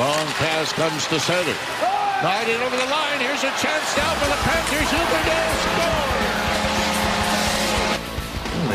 Long 0.00 0.32
pass 0.40 0.72
comes 0.72 1.04
to 1.12 1.20
center. 1.20 1.52
Riding 2.24 2.56
over 2.64 2.72
the 2.72 2.88
line. 2.88 3.20
Here's 3.20 3.44
a 3.44 3.52
chance 3.60 3.88
now 4.00 4.08
for 4.16 4.32
the 4.32 4.40
Panthers. 4.48 4.88
Huberdeau 4.88 5.44
scores. 5.60 6.40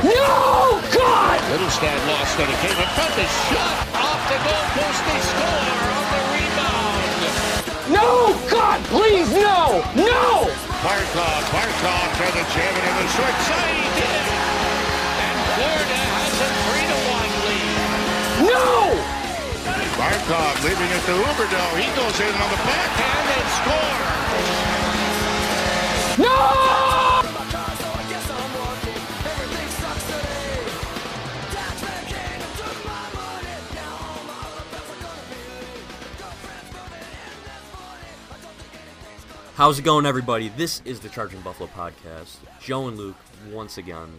No! 0.05 0.77
God! 0.93 1.41
Mittelstadt 1.49 1.97
lost 2.05 2.38
it. 2.38 2.46
It 2.46 2.61
came 2.61 2.77
in 2.77 2.89
front. 2.93 3.09
The 3.17 3.25
shot 3.49 3.89
off 4.05 4.21
the 4.29 4.38
goalpost. 4.38 5.01
They 5.01 5.17
score 5.25 5.65
on 5.97 6.06
the 6.13 6.22
rebound. 6.29 7.10
No! 7.89 8.37
God, 8.46 8.85
please, 8.94 9.26
no! 9.33 9.81
No! 9.97 10.46
Barkov, 10.85 11.42
Barkov 11.49 12.07
for 12.21 12.29
the 12.37 12.46
German 12.53 12.85
in 12.85 12.96
the 13.01 13.10
short 13.17 13.33
side. 13.49 13.73
He 13.73 13.89
did. 13.97 14.26
And 15.26 15.37
Florida 15.57 16.02
has 16.05 16.38
a 16.38 16.53
3 16.70 16.85
to 16.85 17.02
1 17.17 17.49
lead. 17.49 17.81
No! 18.53 19.05
Barkov 20.05 20.63
leaving 20.63 20.85
it 20.85 21.02
to 21.05 21.13
Huberdeau. 21.13 21.77
He 21.80 21.88
goes 21.95 22.20
in 22.20 22.30
on 22.30 22.50
the 22.52 22.58
backhand 22.58 23.27
and 23.34 23.48
scores. 23.58 24.05
No! 26.20 26.36
How's 39.56 39.80
it 39.80 39.81
going, 39.81 40.06
everybody? 40.06 40.50
This 40.50 40.84
is 40.86 41.00
the 41.00 41.09
Charging 41.09 41.42
Buffalo 41.42 41.67
podcast. 41.76 42.36
Joe 42.62 42.88
and 42.90 42.95
Luke, 42.98 43.16
once 43.52 43.80
again. 43.80 44.09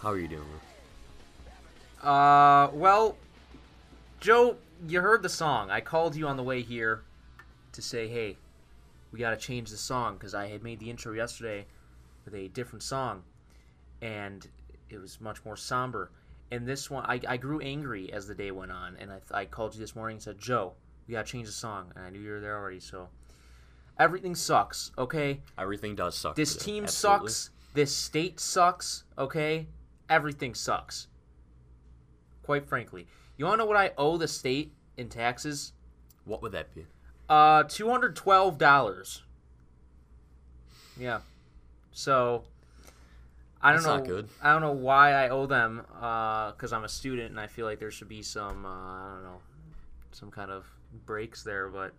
How 0.00 0.10
are 0.10 0.18
you 0.18 0.28
doing? 0.28 0.44
Uh, 2.00 2.68
well, 2.72 3.16
Joe, 4.20 4.56
you 4.88 5.00
heard 5.00 5.22
the 5.22 5.28
song. 5.28 5.70
I 5.70 5.80
called 5.80 6.16
you 6.16 6.26
on 6.26 6.36
the 6.36 6.42
way 6.42 6.62
here 6.62 7.02
to 7.72 7.82
say, 7.82 8.08
hey, 8.08 8.36
we 9.12 9.18
got 9.18 9.30
to 9.30 9.36
change 9.36 9.70
the 9.70 9.76
song 9.76 10.14
because 10.14 10.34
I 10.34 10.48
had 10.48 10.62
made 10.62 10.80
the 10.80 10.90
intro 10.90 11.12
yesterday 11.12 11.66
with 12.24 12.34
a 12.34 12.48
different 12.48 12.82
song, 12.82 13.22
and 14.02 14.46
it 14.90 14.98
was 14.98 15.20
much 15.20 15.44
more 15.44 15.56
somber. 15.56 16.10
And 16.50 16.66
this 16.66 16.90
one, 16.90 17.04
I, 17.06 17.20
I 17.26 17.36
grew 17.36 17.60
angry 17.60 18.12
as 18.12 18.26
the 18.26 18.34
day 18.34 18.50
went 18.50 18.72
on, 18.72 18.96
and 18.98 19.10
I, 19.12 19.20
I 19.32 19.44
called 19.44 19.74
you 19.74 19.80
this 19.80 19.96
morning 19.96 20.16
and 20.16 20.22
said, 20.22 20.38
Joe, 20.38 20.74
we 21.06 21.12
got 21.12 21.26
to 21.26 21.32
change 21.32 21.46
the 21.46 21.52
song. 21.52 21.92
And 21.94 22.04
I 22.04 22.10
knew 22.10 22.20
you 22.20 22.30
were 22.30 22.40
there 22.40 22.56
already, 22.56 22.80
so 22.80 23.08
everything 23.98 24.34
sucks, 24.34 24.92
okay? 24.96 25.40
Everything 25.58 25.94
does 25.94 26.16
suck. 26.16 26.36
This 26.36 26.56
team 26.56 26.84
absolutely. 26.84 27.28
sucks. 27.28 27.50
This 27.74 27.94
state 27.94 28.40
sucks. 28.40 29.04
Okay, 29.18 29.66
everything 30.08 30.54
sucks. 30.54 31.08
Quite 32.42 32.68
frankly, 32.68 33.06
you 33.36 33.44
want 33.44 33.54
to 33.54 33.64
know 33.64 33.66
what 33.66 33.76
I 33.76 33.92
owe 33.98 34.16
the 34.16 34.28
state 34.28 34.72
in 34.96 35.08
taxes? 35.08 35.72
What 36.24 36.42
would 36.42 36.52
that 36.52 36.74
be? 36.74 36.86
Uh, 37.28 37.64
two 37.64 37.88
hundred 37.90 38.16
twelve 38.16 38.58
dollars. 38.58 39.22
Yeah. 40.98 41.20
So, 41.92 42.44
I 43.62 43.68
don't 43.72 43.82
That's 43.82 43.86
know. 43.86 43.96
not 43.98 44.06
good. 44.06 44.28
I 44.42 44.52
don't 44.52 44.62
know 44.62 44.72
why 44.72 45.12
I 45.12 45.28
owe 45.30 45.46
them. 45.46 45.82
Uh, 46.00 46.52
because 46.52 46.72
I'm 46.72 46.84
a 46.84 46.88
student 46.88 47.30
and 47.30 47.40
I 47.40 47.46
feel 47.46 47.64
like 47.66 47.78
there 47.78 47.90
should 47.90 48.08
be 48.08 48.22
some. 48.22 48.64
Uh, 48.64 48.68
I 48.68 49.12
don't 49.14 49.24
know, 49.24 49.40
some 50.12 50.30
kind 50.30 50.50
of 50.50 50.66
breaks 51.06 51.42
there, 51.42 51.68
but 51.68 51.92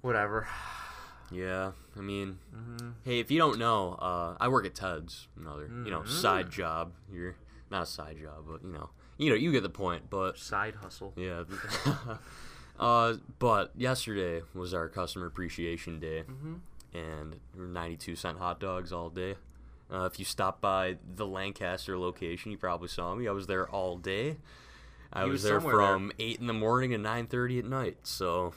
whatever. 0.00 0.46
Yeah, 1.30 1.72
I 1.96 2.00
mean, 2.00 2.38
Mm-hmm. 2.54 2.90
hey, 3.04 3.18
if 3.20 3.30
you 3.30 3.38
don't 3.38 3.58
know, 3.58 3.94
uh, 3.94 4.36
I 4.38 4.48
work 4.48 4.66
at 4.66 4.74
Ted's, 4.74 5.28
another 5.40 5.70
you 5.84 5.90
know 5.90 6.00
Mm-hmm. 6.00 6.10
side 6.20 6.50
job. 6.50 6.92
You're 7.12 7.36
not 7.70 7.84
a 7.84 7.86
side 7.86 8.18
job, 8.20 8.44
but 8.48 8.62
you 8.62 8.72
know, 8.72 8.90
you 9.18 9.30
know, 9.30 9.36
you 9.36 9.52
get 9.52 9.62
the 9.62 9.68
point. 9.70 10.10
But 10.10 10.38
Side 10.38 10.76
hustle. 10.76 11.12
yeah, 11.16 11.44
uh, 12.78 13.14
but 13.38 13.72
yesterday 13.76 14.42
was 14.54 14.74
our 14.74 14.88
customer 14.88 15.26
appreciation 15.26 16.00
day, 16.00 16.24
Mm-hmm. 16.28 16.54
and 16.94 17.36
92 17.56 18.16
cent 18.16 18.38
hot 18.38 18.60
dogs 18.60 18.92
all 18.92 19.10
day. 19.10 19.36
Uh, 19.92 20.04
if 20.10 20.18
you 20.18 20.24
stop 20.24 20.60
by 20.60 20.96
the 21.16 21.26
Lancaster 21.26 21.98
location, 21.98 22.50
you 22.50 22.56
probably 22.56 22.88
saw 22.88 23.14
me. 23.14 23.28
I 23.28 23.32
was 23.32 23.46
there 23.46 23.68
all 23.68 23.98
day. 23.98 24.38
I 25.12 25.24
was, 25.24 25.32
was 25.32 25.42
there 25.42 25.60
somewhere 25.60 25.76
there. 25.76 25.86
from 25.92 26.12
eight 26.18 26.40
in 26.40 26.46
the 26.46 26.54
morning 26.54 26.94
and 26.94 27.04
9:30 27.04 27.58
at 27.58 27.64
night. 27.66 27.96
So, 28.04 28.54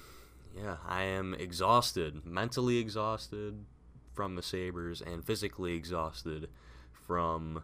yeah, 0.57 0.77
I 0.87 1.03
am 1.03 1.33
exhausted, 1.33 2.25
mentally 2.25 2.77
exhausted 2.77 3.66
from 4.13 4.35
the 4.35 4.41
Sabres, 4.41 5.01
and 5.01 5.25
physically 5.25 5.73
exhausted 5.75 6.47
from 7.05 7.63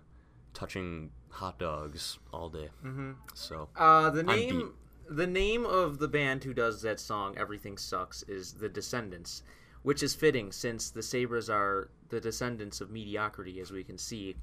touching 0.53 1.12
hot 1.31 1.58
dogs 1.59 2.19
all 2.34 2.50
day. 2.50 2.69
Mm-hmm. 2.86 3.12
So, 3.34 3.69
Uh, 3.75 4.09
the 4.09 4.24
name 4.24 4.74
the 5.09 5.28
name 5.28 5.66
of 5.66 6.00
the 6.00 6.08
band 6.08 6.44
who 6.44 6.53
does 6.53 6.81
that 6.84 7.00
song 7.00 7.38
"Everything 7.38 7.78
Sucks" 7.78 8.24
is 8.24 8.53
the 8.53 8.69
Descendents, 8.69 9.44
which 9.84 10.03
is 10.03 10.14
fitting 10.16 10.52
since 10.52 10.90
the 10.90 11.03
Sabres 11.03 11.50
are 11.50 11.90
the 12.09 12.22
descendants 12.22 12.81
of 12.81 12.91
mediocrity, 12.91 13.59
as 13.59 13.72
we 13.72 13.84
can 13.84 13.97
see 13.97 14.36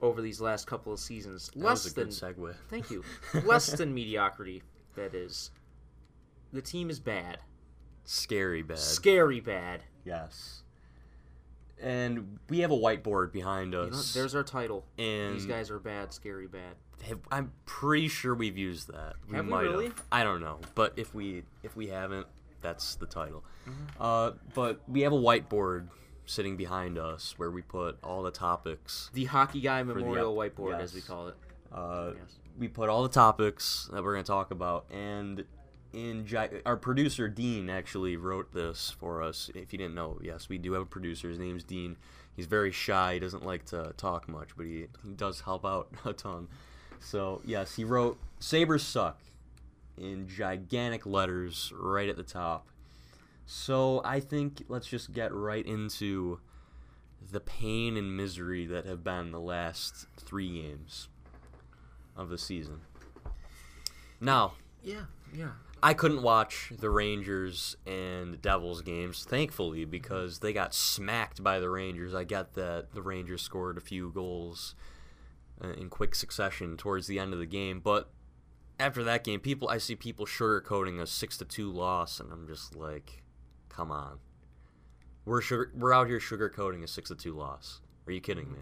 over 0.00 0.22
these 0.22 0.40
last 0.40 0.66
couple 0.66 0.92
of 0.92 0.98
seasons. 1.00 1.48
that 1.48 1.58
Less 1.58 1.84
was 1.84 1.92
a 1.92 1.94
than 1.96 2.08
good 2.08 2.36
segue. 2.36 2.54
thank 2.70 2.90
you, 2.90 3.04
less 3.44 3.66
than 3.72 3.92
mediocrity. 3.94 4.62
That 4.96 5.14
is, 5.14 5.50
the 6.52 6.62
team 6.62 6.90
is 6.90 6.98
bad, 7.00 7.38
Scary 8.04 8.62
bad. 8.62 8.78
scary 8.78 9.40
bad. 9.40 9.82
Yes. 10.04 10.62
And 11.80 12.38
we 12.48 12.60
have 12.60 12.70
a 12.70 12.76
whiteboard 12.76 13.32
behind 13.32 13.72
You 13.72 13.80
know, 13.80 13.86
us. 13.88 14.12
there's 14.14 14.34
our 14.34 14.42
title. 14.42 14.84
and 14.98 15.34
These 15.36 15.46
guys 15.46 15.70
are 15.70 15.78
bad, 15.78 16.12
scary 16.12 16.46
bad. 16.46 16.74
have- 17.06 17.20
I'm 17.30 17.52
pretty 17.66 18.08
sure 18.08 18.34
we've 18.34 18.58
used 18.58 18.88
that. 18.92 19.14
We 19.28 19.36
Have 19.36 19.44
we 19.46 19.50
might 19.50 19.62
really? 19.62 19.84
have. 19.86 20.02
I 20.10 20.24
don't 20.24 20.40
know, 20.40 20.58
but 20.74 20.94
if 20.96 21.14
we 21.14 21.44
if 21.62 21.76
we 21.76 21.88
haven't, 21.88 22.26
that's 22.60 22.96
the 22.96 23.06
title. 23.06 23.44
Mm-hmm. 23.68 24.02
Uh, 24.02 24.32
but 24.54 24.80
we 24.88 25.02
have 25.02 25.12
a 25.12 25.16
whiteboard 25.16 25.88
sitting 26.26 26.56
behind 26.56 26.98
us 26.98 27.34
where 27.38 27.50
we 27.50 27.62
put 27.62 27.98
all 28.02 28.22
the 28.22 28.30
topics. 28.32 29.10
The 29.14 29.24
hockey 29.26 29.60
guy 29.60 29.82
memorial 29.84 30.38
up- 30.38 30.54
whiteboard, 30.54 30.80
as 30.80 30.92
we 30.94 31.00
call 31.00 31.28
it. 31.28 31.36
Uh, 31.72 32.12
Yes. 32.18 32.38
We 32.58 32.66
put 32.66 32.88
all 32.88 33.04
the 33.04 33.08
topics 33.08 33.88
that 33.92 34.02
we're 34.02 34.14
going 34.14 34.24
to 34.24 34.32
talk 34.32 34.50
about, 34.50 34.86
and 34.90 35.44
in 35.92 36.26
our 36.66 36.76
producer 36.76 37.28
Dean 37.28 37.70
actually 37.70 38.16
wrote 38.16 38.52
this 38.52 38.94
for 38.98 39.22
us. 39.22 39.50
If 39.54 39.72
you 39.72 39.78
didn't 39.78 39.94
know, 39.94 40.18
yes, 40.22 40.48
we 40.48 40.58
do 40.58 40.72
have 40.72 40.82
a 40.82 40.86
producer. 40.86 41.28
His 41.28 41.38
name's 41.38 41.64
Dean. 41.64 41.96
He's 42.34 42.46
very 42.46 42.70
shy. 42.70 43.14
He 43.14 43.20
doesn't 43.20 43.44
like 43.44 43.64
to 43.66 43.92
talk 43.96 44.28
much, 44.28 44.50
but 44.56 44.66
he, 44.66 44.86
he 45.04 45.12
does 45.14 45.40
help 45.40 45.64
out 45.64 45.88
a 46.04 46.12
ton. 46.12 46.48
So 47.00 47.40
yes, 47.44 47.76
he 47.76 47.84
wrote 47.84 48.18
"Sabres 48.38 48.82
suck" 48.82 49.20
in 49.96 50.28
gigantic 50.28 51.06
letters 51.06 51.72
right 51.76 52.08
at 52.08 52.16
the 52.16 52.22
top. 52.22 52.68
So 53.46 54.02
I 54.04 54.20
think 54.20 54.64
let's 54.68 54.86
just 54.86 55.12
get 55.12 55.32
right 55.32 55.64
into 55.66 56.40
the 57.32 57.40
pain 57.40 57.96
and 57.96 58.16
misery 58.16 58.66
that 58.66 58.86
have 58.86 59.02
been 59.02 59.32
the 59.32 59.40
last 59.40 60.06
three 60.16 60.62
games 60.62 61.08
of 62.16 62.28
the 62.28 62.38
season. 62.38 62.80
Now, 64.20 64.52
Yeah, 64.82 65.04
yeah. 65.34 65.50
I 65.82 65.94
couldn't 65.94 66.22
watch 66.22 66.72
the 66.76 66.90
Rangers 66.90 67.76
and 67.86 68.40
Devils 68.42 68.82
games, 68.82 69.24
thankfully, 69.24 69.84
because 69.84 70.40
they 70.40 70.52
got 70.52 70.74
smacked 70.74 71.42
by 71.42 71.60
the 71.60 71.70
Rangers. 71.70 72.14
I 72.14 72.24
get 72.24 72.54
that 72.54 72.92
the 72.92 73.02
Rangers 73.02 73.42
scored 73.42 73.76
a 73.76 73.80
few 73.80 74.10
goals 74.10 74.74
uh, 75.62 75.72
in 75.72 75.88
quick 75.88 76.14
succession 76.14 76.76
towards 76.76 77.06
the 77.06 77.18
end 77.18 77.32
of 77.32 77.38
the 77.38 77.46
game, 77.46 77.80
but 77.80 78.10
after 78.80 79.02
that 79.04 79.24
game, 79.24 79.40
people 79.40 79.68
I 79.68 79.78
see 79.78 79.96
people 79.96 80.26
sugarcoating 80.26 81.00
a 81.00 81.06
six 81.06 81.36
to 81.38 81.44
two 81.44 81.70
loss, 81.70 82.20
and 82.20 82.32
I'm 82.32 82.46
just 82.46 82.76
like, 82.76 83.22
come 83.68 83.90
on, 83.90 84.18
we're 85.24 85.40
sugar, 85.40 85.72
we're 85.74 85.92
out 85.92 86.06
here 86.06 86.20
sugarcoating 86.20 86.82
a 86.82 86.88
six 86.88 87.08
to 87.08 87.14
two 87.14 87.34
loss. 87.34 87.80
Are 88.06 88.12
you 88.12 88.20
kidding 88.20 88.52
me? 88.52 88.58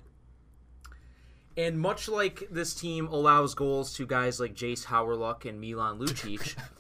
And 1.57 1.79
much 1.79 2.09
like 2.09 2.49
this 2.51 2.75
team 2.75 3.07
allows 3.07 3.55
goals 3.55 3.95
to 3.95 4.07
guys 4.07 4.39
like 4.39 4.55
Jace 4.55 4.85
Howerluck 4.85 5.49
and 5.49 5.59
Milan 5.59 5.99
Lucic, 5.99 6.55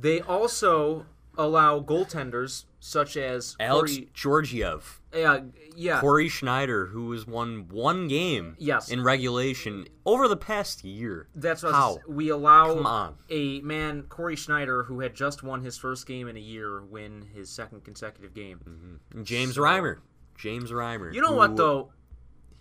they 0.00 0.20
also 0.20 1.06
allow 1.36 1.80
goaltenders 1.80 2.64
such 2.80 3.16
as 3.16 3.56
Alex 3.60 3.92
Corey, 3.94 4.08
Georgiev, 4.12 5.00
uh, 5.14 5.40
yeah, 5.76 6.00
Cory 6.00 6.28
Schneider, 6.28 6.86
who 6.86 7.12
has 7.12 7.26
won 7.26 7.68
one 7.68 8.08
game 8.08 8.56
Yes. 8.58 8.90
in 8.90 9.02
regulation 9.04 9.86
over 10.04 10.26
the 10.26 10.36
past 10.36 10.82
year. 10.84 11.28
that's 11.36 11.62
what 11.62 11.74
How? 11.74 11.98
we 12.08 12.28
allow 12.28 13.14
a 13.30 13.60
man 13.60 14.02
Cory 14.08 14.34
Schneider 14.36 14.84
who 14.84 15.00
had 15.00 15.14
just 15.14 15.42
won 15.44 15.62
his 15.62 15.78
first 15.78 16.06
game 16.06 16.26
in 16.28 16.36
a 16.36 16.40
year 16.40 16.82
win 16.82 17.28
his 17.34 17.48
second 17.50 17.84
consecutive 17.84 18.34
game. 18.34 18.98
And 19.14 19.24
James 19.26 19.56
Reimer. 19.56 19.98
James 20.36 20.70
Reimer. 20.72 21.12
You 21.14 21.20
know 21.20 21.32
what 21.32 21.56
though? 21.56 21.90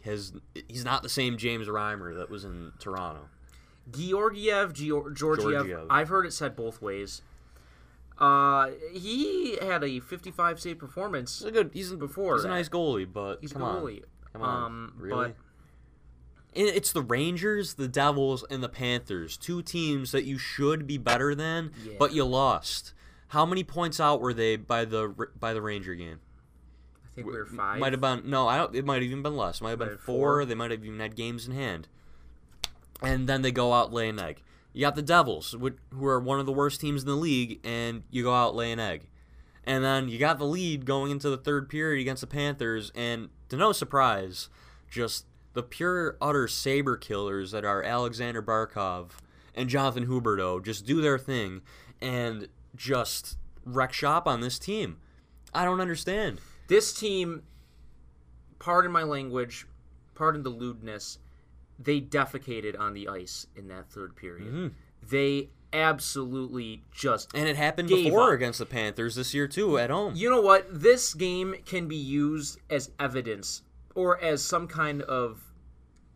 Has 0.04 0.34
he's 0.68 0.86
not 0.86 1.04
the 1.04 1.10
same 1.10 1.38
James 1.38 1.68
Reimer 1.68 2.16
that 2.18 2.30
was 2.30 2.44
in 2.44 2.72
Toronto. 2.80 3.28
Georgiev, 3.92 4.74
Geor- 4.74 5.14
Georgiev, 5.16 5.52
Georgiev. 5.52 5.88
I've 5.90 6.10
heard 6.10 6.26
it 6.26 6.34
said 6.34 6.56
both 6.56 6.82
ways. 6.82 7.22
Uh, 8.18 8.72
he 8.94 9.58
had 9.62 9.84
a 9.84 10.00
55 10.00 10.60
save 10.60 10.80
performance. 10.80 11.40
He's 11.40 11.48
a 11.48 11.52
good. 11.52 11.70
He's 11.74 11.92
a, 11.92 11.98
Before 11.98 12.36
He's 12.36 12.46
a 12.46 12.50
nice 12.50 12.68
goalie, 12.70 13.08
but 13.12 13.38
He's 13.42 13.52
a 13.52 13.56
come 13.56 13.62
good 13.64 13.70
on. 13.70 13.84
goalie. 13.84 14.04
Come 14.34 14.42
on. 14.42 14.64
Um, 14.64 14.94
really? 14.98 15.28
but 15.30 15.36
And 16.60 16.68
it's 16.68 16.92
the 16.92 17.04
Rangers, 17.04 17.76
the 17.76 17.88
Devils, 17.88 18.44
and 18.50 18.64
the 18.64 18.70
Panthers. 18.70 19.38
Two 19.38 19.62
teams 19.62 20.12
that 20.14 20.24
you 20.26 20.38
should 20.40 20.88
be 20.88 20.98
better 20.98 21.36
than, 21.36 21.72
Yeah. 21.84 21.94
but 22.00 22.14
you 22.14 22.24
lost. 22.26 22.94
How 23.30 23.46
many 23.46 23.64
points 23.64 24.00
out 24.00 24.20
were 24.20 24.34
they 24.34 24.56
by 24.56 24.84
the 24.86 25.14
by 25.40 25.54
the 25.54 25.62
Ranger 25.62 25.94
game? 25.96 26.20
I 27.06 27.10
think 27.14 27.28
we 27.28 27.34
were 27.34 27.46
five. 27.46 27.80
Might 27.80 27.94
have 27.94 28.02
been 28.02 28.24
no, 28.30 28.48
I 28.48 28.58
don't. 28.58 28.76
It 28.76 28.86
might 28.86 28.96
have 28.96 29.04
even 29.04 29.22
been 29.22 29.36
less. 29.36 29.62
Might 29.62 29.72
have 29.72 29.80
been 29.80 29.90
four. 29.90 29.98
four. 30.40 30.46
They 30.46 30.56
might 30.56 30.72
have 30.72 30.84
even 30.84 31.00
had 31.00 31.16
games 31.16 31.48
in 31.48 31.54
hand. 31.54 31.88
And 33.02 33.28
then 33.28 33.42
they 33.42 33.52
go 33.52 33.74
out 33.74 33.94
lay 33.94 34.10
an 34.10 34.20
egg. 34.20 34.42
You 34.74 34.82
got 34.82 34.96
the 34.96 35.02
Devils, 35.02 35.56
who 35.60 36.06
are 36.06 36.20
one 36.20 36.40
of 36.40 36.46
the 36.46 36.52
worst 36.52 36.82
teams 36.82 37.04
in 37.04 37.08
the 37.08 37.16
league, 37.16 37.60
and 37.64 38.04
you 38.12 38.24
go 38.24 38.34
out 38.34 38.56
lay 38.56 38.72
an 38.72 38.80
egg. 38.80 39.08
And 39.64 39.84
then 39.84 40.08
you 40.08 40.18
got 40.18 40.38
the 40.40 40.46
lead 40.46 40.86
going 40.86 41.12
into 41.12 41.30
the 41.30 41.38
third 41.38 41.68
period 41.68 42.00
against 42.00 42.22
the 42.22 42.28
Panthers, 42.28 42.92
and 42.96 43.30
to 43.50 43.58
no 43.58 43.72
surprise, 43.72 44.50
just 44.90 45.26
the 45.54 45.64
pure 45.64 46.16
utter 46.22 46.48
saber 46.48 46.96
killers 46.96 47.52
that 47.52 47.66
are 47.66 47.82
Alexander 47.82 48.42
Barkov 48.42 49.10
and 49.56 49.70
Jonathan 49.70 50.06
Huberdeau 50.06 50.64
just 50.64 50.86
do 50.86 51.02
their 51.02 51.18
thing 51.18 51.62
and 52.00 52.48
just 52.76 53.38
wreck 53.66 53.92
shop 53.92 54.28
on 54.28 54.42
this 54.42 54.60
team. 54.60 54.98
I 55.54 55.66
don't 55.66 55.82
understand. 55.82 56.40
This 56.68 56.94
team, 56.94 57.42
pardon 58.60 58.92
my 58.92 59.04
language, 59.04 59.66
pardon 60.14 60.44
the 60.44 60.50
lewdness, 60.50 61.18
they 61.80 62.02
defecated 62.02 62.80
on 62.80 62.94
the 62.94 63.08
ice 63.08 63.48
in 63.56 63.68
that 63.68 63.90
third 63.90 64.16
period. 64.16 64.74
They 65.08 65.50
absolutely 65.74 66.84
just. 66.92 67.34
And 67.34 67.48
it 67.48 67.56
happened 67.56 67.90
before 67.90 68.30
up. 68.30 68.36
against 68.36 68.60
the 68.60 68.66
Panthers 68.66 69.16
this 69.16 69.34
year 69.34 69.48
too 69.48 69.78
at 69.78 69.90
home. 69.90 70.14
You 70.16 70.30
know 70.30 70.42
what? 70.42 70.68
This 70.70 71.14
game 71.14 71.56
can 71.66 71.88
be 71.88 71.96
used 71.96 72.60
as 72.70 72.92
evidence 73.00 73.64
or 73.96 74.22
as 74.24 74.44
some 74.44 74.68
kind 74.68 75.02
of 75.04 75.44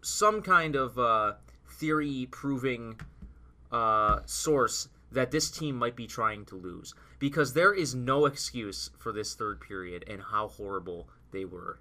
some 0.02 0.42
kind 0.42 0.76
of 0.76 0.98
uh, 0.98 1.34
theory 1.70 2.28
proving 2.32 3.00
uh, 3.72 4.20
source 4.26 4.90
that 5.12 5.32
this 5.32 5.52
team 5.52 5.76
might 5.76 5.96
be 5.96 6.08
trying 6.08 6.46
to 6.46 6.56
lose 6.56 6.94
because 7.20 7.54
there 7.54 7.74
is 7.74 7.94
no 7.94 8.26
excuse 8.26 8.90
for 8.98 9.12
this 9.12 9.36
third 9.36 9.60
period 9.60 10.04
and 10.08 10.22
how 10.32 10.48
horrible 10.48 11.10
they 11.32 11.46
were. 11.46 11.80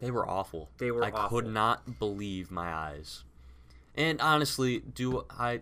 They 0.00 0.10
were 0.10 0.28
awful. 0.28 0.70
They 0.78 0.90
were 0.90 1.04
I 1.04 1.10
awful. 1.10 1.40
could 1.42 1.50
not 1.52 1.98
believe 1.98 2.50
my 2.50 2.72
eyes. 2.72 3.24
And 3.94 4.20
honestly, 4.20 4.80
do 4.80 5.24
I 5.30 5.60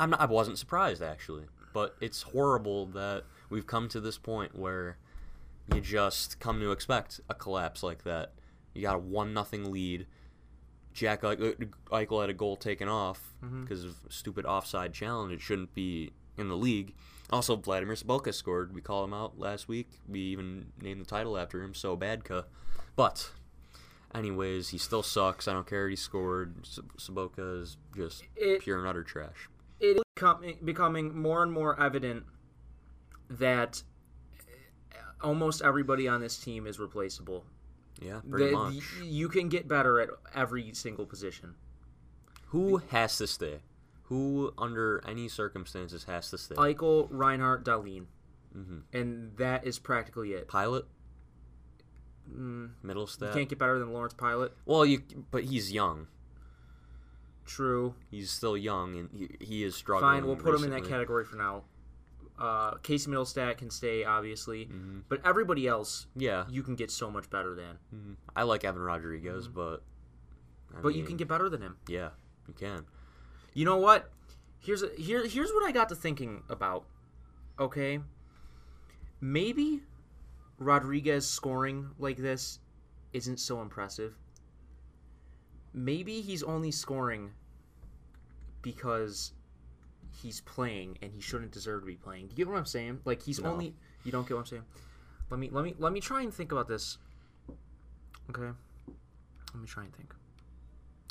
I'm 0.00 0.10
not, 0.10 0.20
I 0.20 0.26
wasn't 0.26 0.58
surprised 0.58 1.02
actually, 1.02 1.44
but 1.72 1.96
it's 2.00 2.22
horrible 2.22 2.86
that 2.86 3.24
we've 3.50 3.66
come 3.66 3.88
to 3.90 4.00
this 4.00 4.16
point 4.18 4.56
where 4.58 4.96
you 5.74 5.80
just 5.80 6.38
come 6.40 6.60
to 6.60 6.70
expect 6.72 7.20
a 7.28 7.34
collapse 7.34 7.82
like 7.82 8.04
that. 8.04 8.32
You 8.74 8.82
got 8.82 8.94
a 8.96 8.98
one 8.98 9.34
nothing 9.34 9.70
lead. 9.72 10.06
Jack 10.94 11.22
Eichel 11.22 12.20
had 12.20 12.30
a 12.30 12.34
goal 12.34 12.56
taken 12.56 12.88
off 12.88 13.32
Mm-hmm. 13.44 13.62
because 13.62 13.84
of 13.84 13.94
stupid 14.08 14.44
offside 14.46 14.92
challenge. 14.92 15.32
It 15.32 15.40
shouldn't 15.40 15.72
be 15.72 16.10
in 16.36 16.48
the 16.48 16.56
league. 16.56 16.92
Also, 17.30 17.54
Vladimir 17.54 17.94
Sobotka 17.94 18.34
scored. 18.34 18.74
We 18.74 18.80
called 18.80 19.04
him 19.06 19.14
out 19.14 19.38
last 19.38 19.68
week. 19.68 19.88
We 20.08 20.18
even 20.20 20.72
named 20.80 21.00
the 21.02 21.04
title 21.04 21.38
after 21.38 21.62
him, 21.62 21.72
so 21.72 21.96
Badka. 21.96 22.46
But, 22.96 23.30
anyways, 24.14 24.68
he 24.70 24.78
still 24.78 25.02
sucks. 25.02 25.46
I 25.48 25.52
don't 25.52 25.66
care. 25.66 25.88
He 25.88 25.96
scored. 25.96 26.56
S- 26.62 26.78
Sobotka 26.98 27.60
is 27.62 27.76
just 27.96 28.24
It- 28.36 28.60
pure 28.62 28.78
and 28.78 28.86
utter 28.86 29.02
trash. 29.04 29.48
it 29.80 29.96
is 29.96 30.54
becoming, 30.64 31.16
more 31.16 31.42
and 31.42 31.52
more 31.52 31.78
evident 31.80 32.24
that 33.30 33.82
almost 35.20 35.62
everybody 35.62 36.08
on 36.08 36.20
this 36.20 36.38
team 36.38 36.66
is 36.66 36.78
replaceable. 36.78 37.44
Yeah, 38.00 38.20
pretty 38.28 38.46
That 38.46 38.52
much. 38.52 39.00
you 39.02 39.28
can 39.28 39.48
get 39.48 39.66
better 39.66 40.00
at 40.00 40.10
every 40.34 40.72
single 40.72 41.04
position. 41.06 41.56
Who 42.46 42.78
has 42.90 43.18
to 43.18 43.26
stay? 43.26 43.60
Who, 44.04 44.54
under 44.56 45.02
any 45.06 45.28
circumstances, 45.28 46.04
has 46.04 46.30
to 46.30 46.38
stay? 46.38 46.54
Eichel, 46.54 47.08
Reinhart, 47.10 47.64
Dahlin. 47.64 48.06
Mhm. 48.56 48.82
And 48.92 49.36
that 49.36 49.66
is 49.66 49.78
practically 49.78 50.32
it. 50.32 50.48
Pilut, 50.48 50.86
Mm, 52.28 52.70
middle 52.82 53.08
you 53.20 53.28
can't 53.32 53.48
get 53.48 53.58
better 53.58 53.78
than 53.78 53.92
Lawrence 53.92 54.14
Pilut. 54.14 54.50
Well, 54.66 54.84
you, 54.84 55.02
but 55.30 55.44
he's 55.44 55.72
young. 55.72 56.06
True. 57.46 57.94
He's 58.10 58.30
still 58.30 58.56
young, 58.56 58.96
and 58.98 59.08
he, 59.12 59.44
he 59.44 59.64
is 59.64 59.74
struggling. 59.74 60.10
Fine, 60.12 60.26
we'll 60.26 60.36
put 60.36 60.54
him 60.54 60.64
in 60.64 60.70
that 60.70 60.84
category 60.86 61.24
for 61.24 61.36
now. 61.36 61.62
Uh, 62.38 62.74
Casey 62.82 63.10
Mittelstadt 63.10 63.56
can 63.56 63.70
stay, 63.70 64.04
obviously. 64.04 64.66
Mm-hmm. 64.66 65.00
But 65.08 65.20
everybody 65.24 65.66
else, 65.66 66.06
Yeah, 66.14 66.44
you 66.50 66.62
can 66.62 66.76
get 66.76 66.90
so 66.90 67.10
much 67.10 67.28
better 67.30 67.54
than. 67.54 67.78
mhm. 67.94 68.16
I 68.36 68.42
like 68.44 68.64
Evan 68.64 68.82
Rodrigues, 68.82 69.48
but 69.48 69.82
Mm-hmm. 70.70 70.82
But 70.82 70.88
you 70.90 70.96
mean, 70.98 71.06
can 71.06 71.16
get 71.16 71.28
better 71.28 71.48
than 71.48 71.62
him. 71.62 71.78
yeah, 71.88 72.10
you 72.46 72.52
can. 72.52 72.84
You 73.54 73.64
know 73.64 73.78
what? 73.78 74.10
Here's 74.60 74.82
a, 74.82 74.90
here 74.98 75.26
here's 75.26 75.50
what 75.50 75.64
I 75.64 75.72
got 75.72 75.88
to 75.88 75.94
thinking 75.94 76.42
about. 76.50 76.84
Okay, 77.58 78.00
maybe 79.20 79.80
Rodrigues 80.58 81.26
scoring 81.26 81.90
like 81.98 82.16
this 82.16 82.58
isn't 83.12 83.38
so 83.40 83.62
impressive. 83.62 84.16
Maybe 85.72 86.20
he's 86.20 86.42
only 86.42 86.70
scoring 86.70 87.30
because 88.62 89.32
he's 90.10 90.40
playing 90.40 90.98
and 91.02 91.12
he 91.12 91.20
shouldn't 91.20 91.52
deserve 91.52 91.82
to 91.82 91.86
be 91.86 91.94
playing. 91.96 92.26
Do 92.26 92.30
you 92.32 92.36
get 92.36 92.48
what 92.48 92.58
I'm 92.58 92.66
saying? 92.66 93.00
Like 93.04 93.22
he's 93.22 93.40
No. 93.40 93.50
only 93.52 93.74
you 94.04 94.10
don't 94.12 94.26
get 94.26 94.34
what 94.34 94.40
I'm 94.40 94.46
saying. 94.46 94.64
Let 95.30 95.38
me 95.38 95.48
let 95.52 95.64
me 95.64 95.74
let 95.78 95.92
me 95.92 96.00
try 96.00 96.22
and 96.22 96.32
think 96.32 96.52
about 96.52 96.68
this. 96.68 96.98
Okay. 98.30 98.50
Let 99.52 99.60
me 99.60 99.66
try 99.66 99.84
and 99.84 99.94
think. 99.94 100.14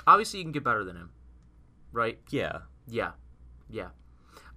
Obviously 0.06 0.40
you 0.40 0.46
can 0.46 0.52
get 0.52 0.64
better 0.64 0.84
than 0.84 0.96
him. 0.96 1.12
Right? 1.92 2.20
Yeah, 2.30 2.60
Yeah, 2.88 3.12
yeah. 3.70 3.88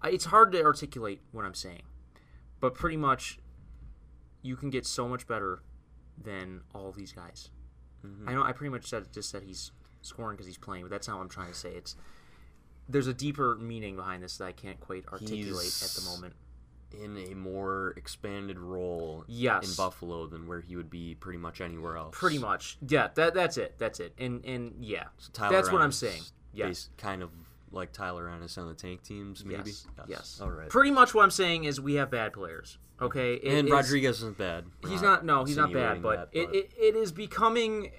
I, 0.03 0.11
it's 0.11 0.27
hard 0.27 0.53
to 0.53 0.63
articulate 0.65 1.21
what 1.33 1.45
I'm 1.45 1.55
saying, 1.55 1.83
but 2.59 2.75
pretty 2.75 2.97
much, 2.97 3.39
you 4.43 4.57
can 4.57 4.71
get 4.71 4.87
so 4.87 5.09
much 5.09 5.27
better 5.27 5.63
than 6.23 6.61
all 6.75 6.93
these 6.93 7.13
guys. 7.13 7.51
Mm-hmm. 8.07 8.29
I 8.29 8.35
know 8.35 8.43
I 8.43 8.53
pretty 8.53 8.71
much 8.71 8.87
said 8.89 9.13
just 9.13 9.31
said 9.31 9.43
he's 9.43 9.73
scoring 10.03 10.37
because 10.37 10.47
he's 10.47 10.59
playing, 10.59 10.85
but 10.85 10.91
that's 10.91 11.09
not 11.09 11.17
what 11.19 11.23
I'm 11.25 11.29
trying 11.29 11.49
to 11.53 11.59
say. 11.59 11.71
It's 11.71 11.97
there's 12.89 13.07
a 13.07 13.15
deeper 13.15 13.57
meaning 13.57 13.97
behind 13.97 14.23
this 14.23 14.37
that 14.39 14.47
I 14.47 14.53
can't 14.53 14.81
quite 14.81 15.05
articulate 15.13 15.83
at 15.83 15.91
the 15.91 16.03
moment. 16.11 16.35
in 16.93 17.17
a 17.31 17.35
more 17.37 17.95
expanded 17.97 18.59
role 18.59 19.25
Yes. 19.29 19.69
in 19.69 19.75
Buffalo 19.77 20.27
than 20.27 20.49
where 20.49 20.61
he 20.61 20.75
would 20.75 20.91
be 20.91 21.15
pretty 21.15 21.39
much 21.39 21.61
anywhere 21.61 21.97
else. 21.97 22.17
Pretty 22.19 22.39
much, 22.39 22.79
yeah. 22.89 23.09
That 23.15 23.33
that's 23.35 23.57
it. 23.59 23.77
That's 23.79 24.01
it. 24.01 24.13
And 24.19 24.45
and 24.45 24.75
yeah, 24.85 25.05
So 25.19 25.49
that's 25.51 25.71
what 25.71 25.83
I'm 25.83 25.93
saying. 25.93 26.23
Yeah. 26.53 26.73
kind 26.97 27.23
of 27.23 27.31
like 27.73 27.93
Tyler 27.93 28.29
Ennis 28.29 28.59
on 28.59 28.69
the 28.69 28.75
tank 28.75 29.03
teams, 29.03 29.45
maybe. 29.45 29.71
Yes. 29.71 29.87
Yes. 30.09 30.41
All 30.43 30.51
right. 30.51 30.69
Pretty 30.69 30.91
much 30.91 31.15
what 31.15 31.23
I'm 31.23 31.31
saying 31.31 31.65
is 31.65 31.81
we 31.81 31.95
have 31.95 32.11
bad 32.11 32.33
players. 32.33 32.79
Okay. 33.01 33.35
It 33.35 33.59
and 33.59 33.69
is- 33.69 33.73
Rodrigues 33.73 34.09
isn't 34.19 34.39
bad. 34.39 34.65
We're 34.83 34.91
He's 34.91 35.03
not. 35.03 35.25
No, 35.25 35.45
he's 35.45 35.57
not 35.57 35.73
bad. 35.73 36.03
But, 36.03 36.33
that, 36.33 36.39
it, 36.39 36.55
it, 36.55 36.73
it 36.79 36.97
is 36.97 37.13
becoming. 37.13 37.93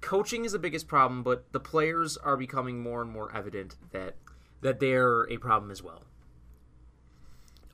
Coaching 0.00 0.44
is 0.44 0.52
the 0.52 0.58
biggest 0.58 0.88
problem, 0.88 1.22
but 1.22 1.52
the 1.52 1.60
players 1.60 2.16
are 2.16 2.36
becoming 2.36 2.82
more 2.82 3.02
and 3.02 3.10
more 3.10 3.34
evident 3.34 3.76
that 3.92 4.16
that 4.60 4.80
they're 4.80 5.30
a 5.30 5.36
problem 5.36 5.70
as 5.70 5.82
well. 5.82 6.02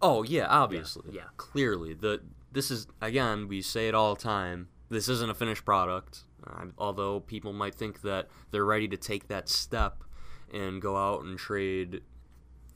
Oh 0.00 0.22
yeah, 0.22 0.46
obviously. 0.46 1.10
yeah. 1.10 1.22
Clearly, 1.36 1.94
the 1.94 2.20
this 2.52 2.70
is 2.70 2.86
again 3.00 3.48
we 3.48 3.62
say 3.62 3.88
it 3.88 3.94
all 3.94 4.14
the 4.14 4.20
time. 4.20 4.68
This 4.90 5.08
isn't 5.08 5.30
a 5.30 5.34
finished 5.34 5.64
product. 5.64 6.24
Uh, 6.46 6.66
although 6.78 7.20
people 7.20 7.52
might 7.52 7.74
think 7.74 8.02
that 8.02 8.28
they're 8.50 8.64
ready 8.64 8.88
to 8.88 8.96
take 8.96 9.28
that 9.28 9.48
step 9.48 10.04
and 10.52 10.80
go 10.80 10.96
out 10.96 11.24
and 11.24 11.38
trade 11.38 12.02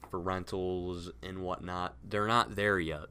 for 0.09 0.19
rentals 0.19 1.11
and 1.23 1.39
whatnot, 1.39 1.95
they're 2.07 2.27
not 2.27 2.55
there 2.55 2.79
yet. 2.79 3.05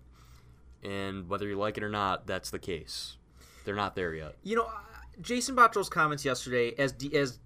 And 0.83 1.28
whether 1.28 1.47
you 1.47 1.57
like 1.57 1.76
it 1.76 1.83
or 1.83 1.88
not, 1.88 2.26
that's 2.26 2.50
the 2.50 2.59
case. 2.59 3.16
They're 3.64 3.75
not 3.75 3.95
there 3.95 4.14
yet. 4.14 4.37
You 4.42 4.57
know, 4.57 4.64
uh, 4.64 4.81
Jason 5.21 5.54
Botterill's 5.54 5.88
comments 5.88 6.25
yesterday, 6.25 6.75
as 6.78 6.92
de- 6.92 7.16
as 7.16 7.38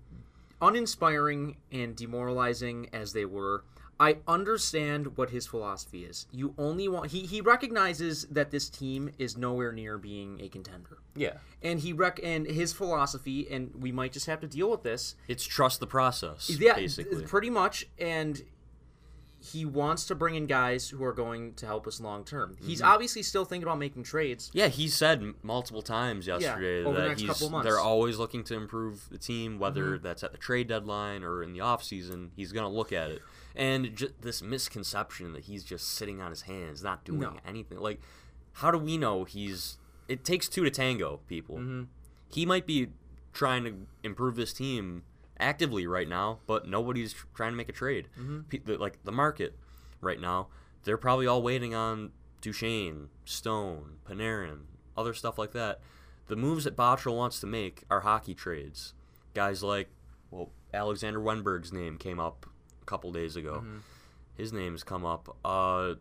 uninspiring 0.62 1.56
and 1.70 1.94
demoralizing 1.94 2.88
as 2.92 3.12
they 3.12 3.25
were, 3.25 3.64
I 3.99 4.19
understand 4.29 5.17
what 5.17 5.31
his 5.31 5.47
philosophy 5.47 6.05
is. 6.05 6.26
You 6.31 6.55
only 6.59 6.87
want 6.87 7.12
he 7.12 7.21
he 7.21 7.41
recognizes 7.41 8.25
that 8.26 8.50
this 8.50 8.69
team 8.69 9.11
is 9.19 9.37
nowhere 9.38 9.73
near 9.73 9.97
being 9.97 10.38
a 10.43 10.49
contender. 10.49 10.99
Yeah. 11.15 11.38
And 11.62 11.81
he 11.81 11.93
rec 11.95 12.21
and 12.23 12.47
his 12.47 12.73
philosophy, 12.75 13.47
and 13.50 13.73
we 13.81 13.93
might 13.93 14.12
just 14.12 14.26
have 14.26 14.41
to 14.41 14.47
deal 14.47 14.71
with 14.71 14.83
this, 14.83 15.15
It's 15.29 15.45
trust 15.45 15.81
the 15.81 15.87
process, 15.87 16.50
Yeah, 16.50 16.75
basically. 16.75 17.23
pretty 17.23 17.49
much. 17.49 17.87
And 17.99 18.43
he 19.38 19.65
wants 19.65 20.07
to 20.07 20.15
bring 20.15 20.35
in 20.35 20.47
guys 20.47 20.88
who 20.88 21.05
are 21.05 21.12
going 21.12 21.55
to 21.55 21.67
help 21.67 21.87
us 21.87 22.00
long 22.00 22.25
term. 22.25 22.57
He's 22.61 22.81
Mm-hmm. 22.81 22.91
obviously 22.91 23.23
still 23.23 23.45
thinking 23.45 23.65
about 23.67 23.79
making 23.79 24.03
trades. 24.03 24.50
Yeah, 24.53 24.69
he 24.69 24.88
said 24.88 25.21
m- 25.21 25.37
multiple 25.43 25.83
times 25.83 26.26
yesterday 26.26 26.83
the 26.83 26.91
that 26.93 27.09
next 27.09 27.21
he's 27.23 27.50
they're 27.62 27.79
always 27.79 28.19
looking 28.19 28.43
to 28.45 28.55
improve 28.55 29.09
the 29.11 29.19
team, 29.19 29.59
whether 29.59 29.85
Mm-hmm. 29.95 30.03
that's 30.03 30.25
at 30.25 30.33
the 30.33 30.38
trade 30.38 30.69
deadline 30.69 31.23
or 31.23 31.43
in 31.43 31.53
the 31.53 31.61
offseason. 31.61 32.31
He's 32.35 32.50
going 32.53 32.65
to 32.69 32.75
look 32.76 32.93
at 32.93 33.11
it. 33.11 33.23
And 33.57 33.97
ju- 33.97 34.13
this 34.21 34.43
misconception 34.43 35.33
that 35.33 35.45
he's 35.45 35.65
just 35.65 35.89
sitting 35.89 36.21
on 36.21 36.31
his 36.31 36.43
hands, 36.43 36.83
not 36.83 37.05
doing 37.05 37.21
No. 37.21 37.37
anything. 37.47 37.79
Like, 37.79 38.01
how 38.55 38.71
do 38.71 38.79
we 38.79 38.97
know 38.99 39.25
he's. 39.25 39.79
It 40.09 40.25
takes 40.25 40.49
two 40.49 40.63
to 40.65 40.71
tango, 40.71 41.21
people. 41.27 41.57
Mm-hmm. 41.57 41.83
He 42.31 42.47
might 42.47 42.67
be 42.67 42.89
trying 43.33 43.65
to 43.65 43.87
improve 44.03 44.37
this 44.37 44.53
team 44.53 45.03
actively 45.39 45.87
right 45.87 46.09
now, 46.09 46.39
but 46.47 46.67
nobody's 46.69 47.13
tr- 47.13 47.27
trying 47.35 47.53
to 47.53 47.57
make 47.57 47.69
a 47.69 47.73
trade. 47.73 48.09
Pe- 48.49 48.59
the- 48.59 48.79
like 48.79 49.03
the 49.05 49.13
market 49.13 49.57
right 50.01 50.21
now, 50.21 50.49
they're 50.85 50.97
probably 50.97 51.27
all 51.27 51.43
waiting 51.43 51.75
on 51.75 52.13
Duchene, 52.41 53.09
Stone, 53.25 53.97
Panarin, 54.09 54.61
other 54.97 55.13
stuff 55.15 55.39
like 55.39 55.53
that. 55.53 55.81
The 56.29 56.37
moves 56.37 56.65
that 56.65 56.77
Botterill 56.77 57.17
wants 57.17 57.41
to 57.41 57.47
make 57.47 57.85
are 57.91 58.01
hockey 58.01 58.35
trades. 58.35 58.95
Guys 59.35 59.63
like, 59.63 59.89
well, 60.31 60.51
Alexander 60.73 61.21
Wennberg's 61.21 61.73
name 61.73 61.99
came 61.99 62.19
up 62.21 62.47
couple 62.87 63.12
days 63.12 63.37
ago. 63.37 63.64
His 64.37 64.52
name's 64.52 64.83
come 64.83 65.05
up. 65.05 65.37
Uh, 65.45 65.95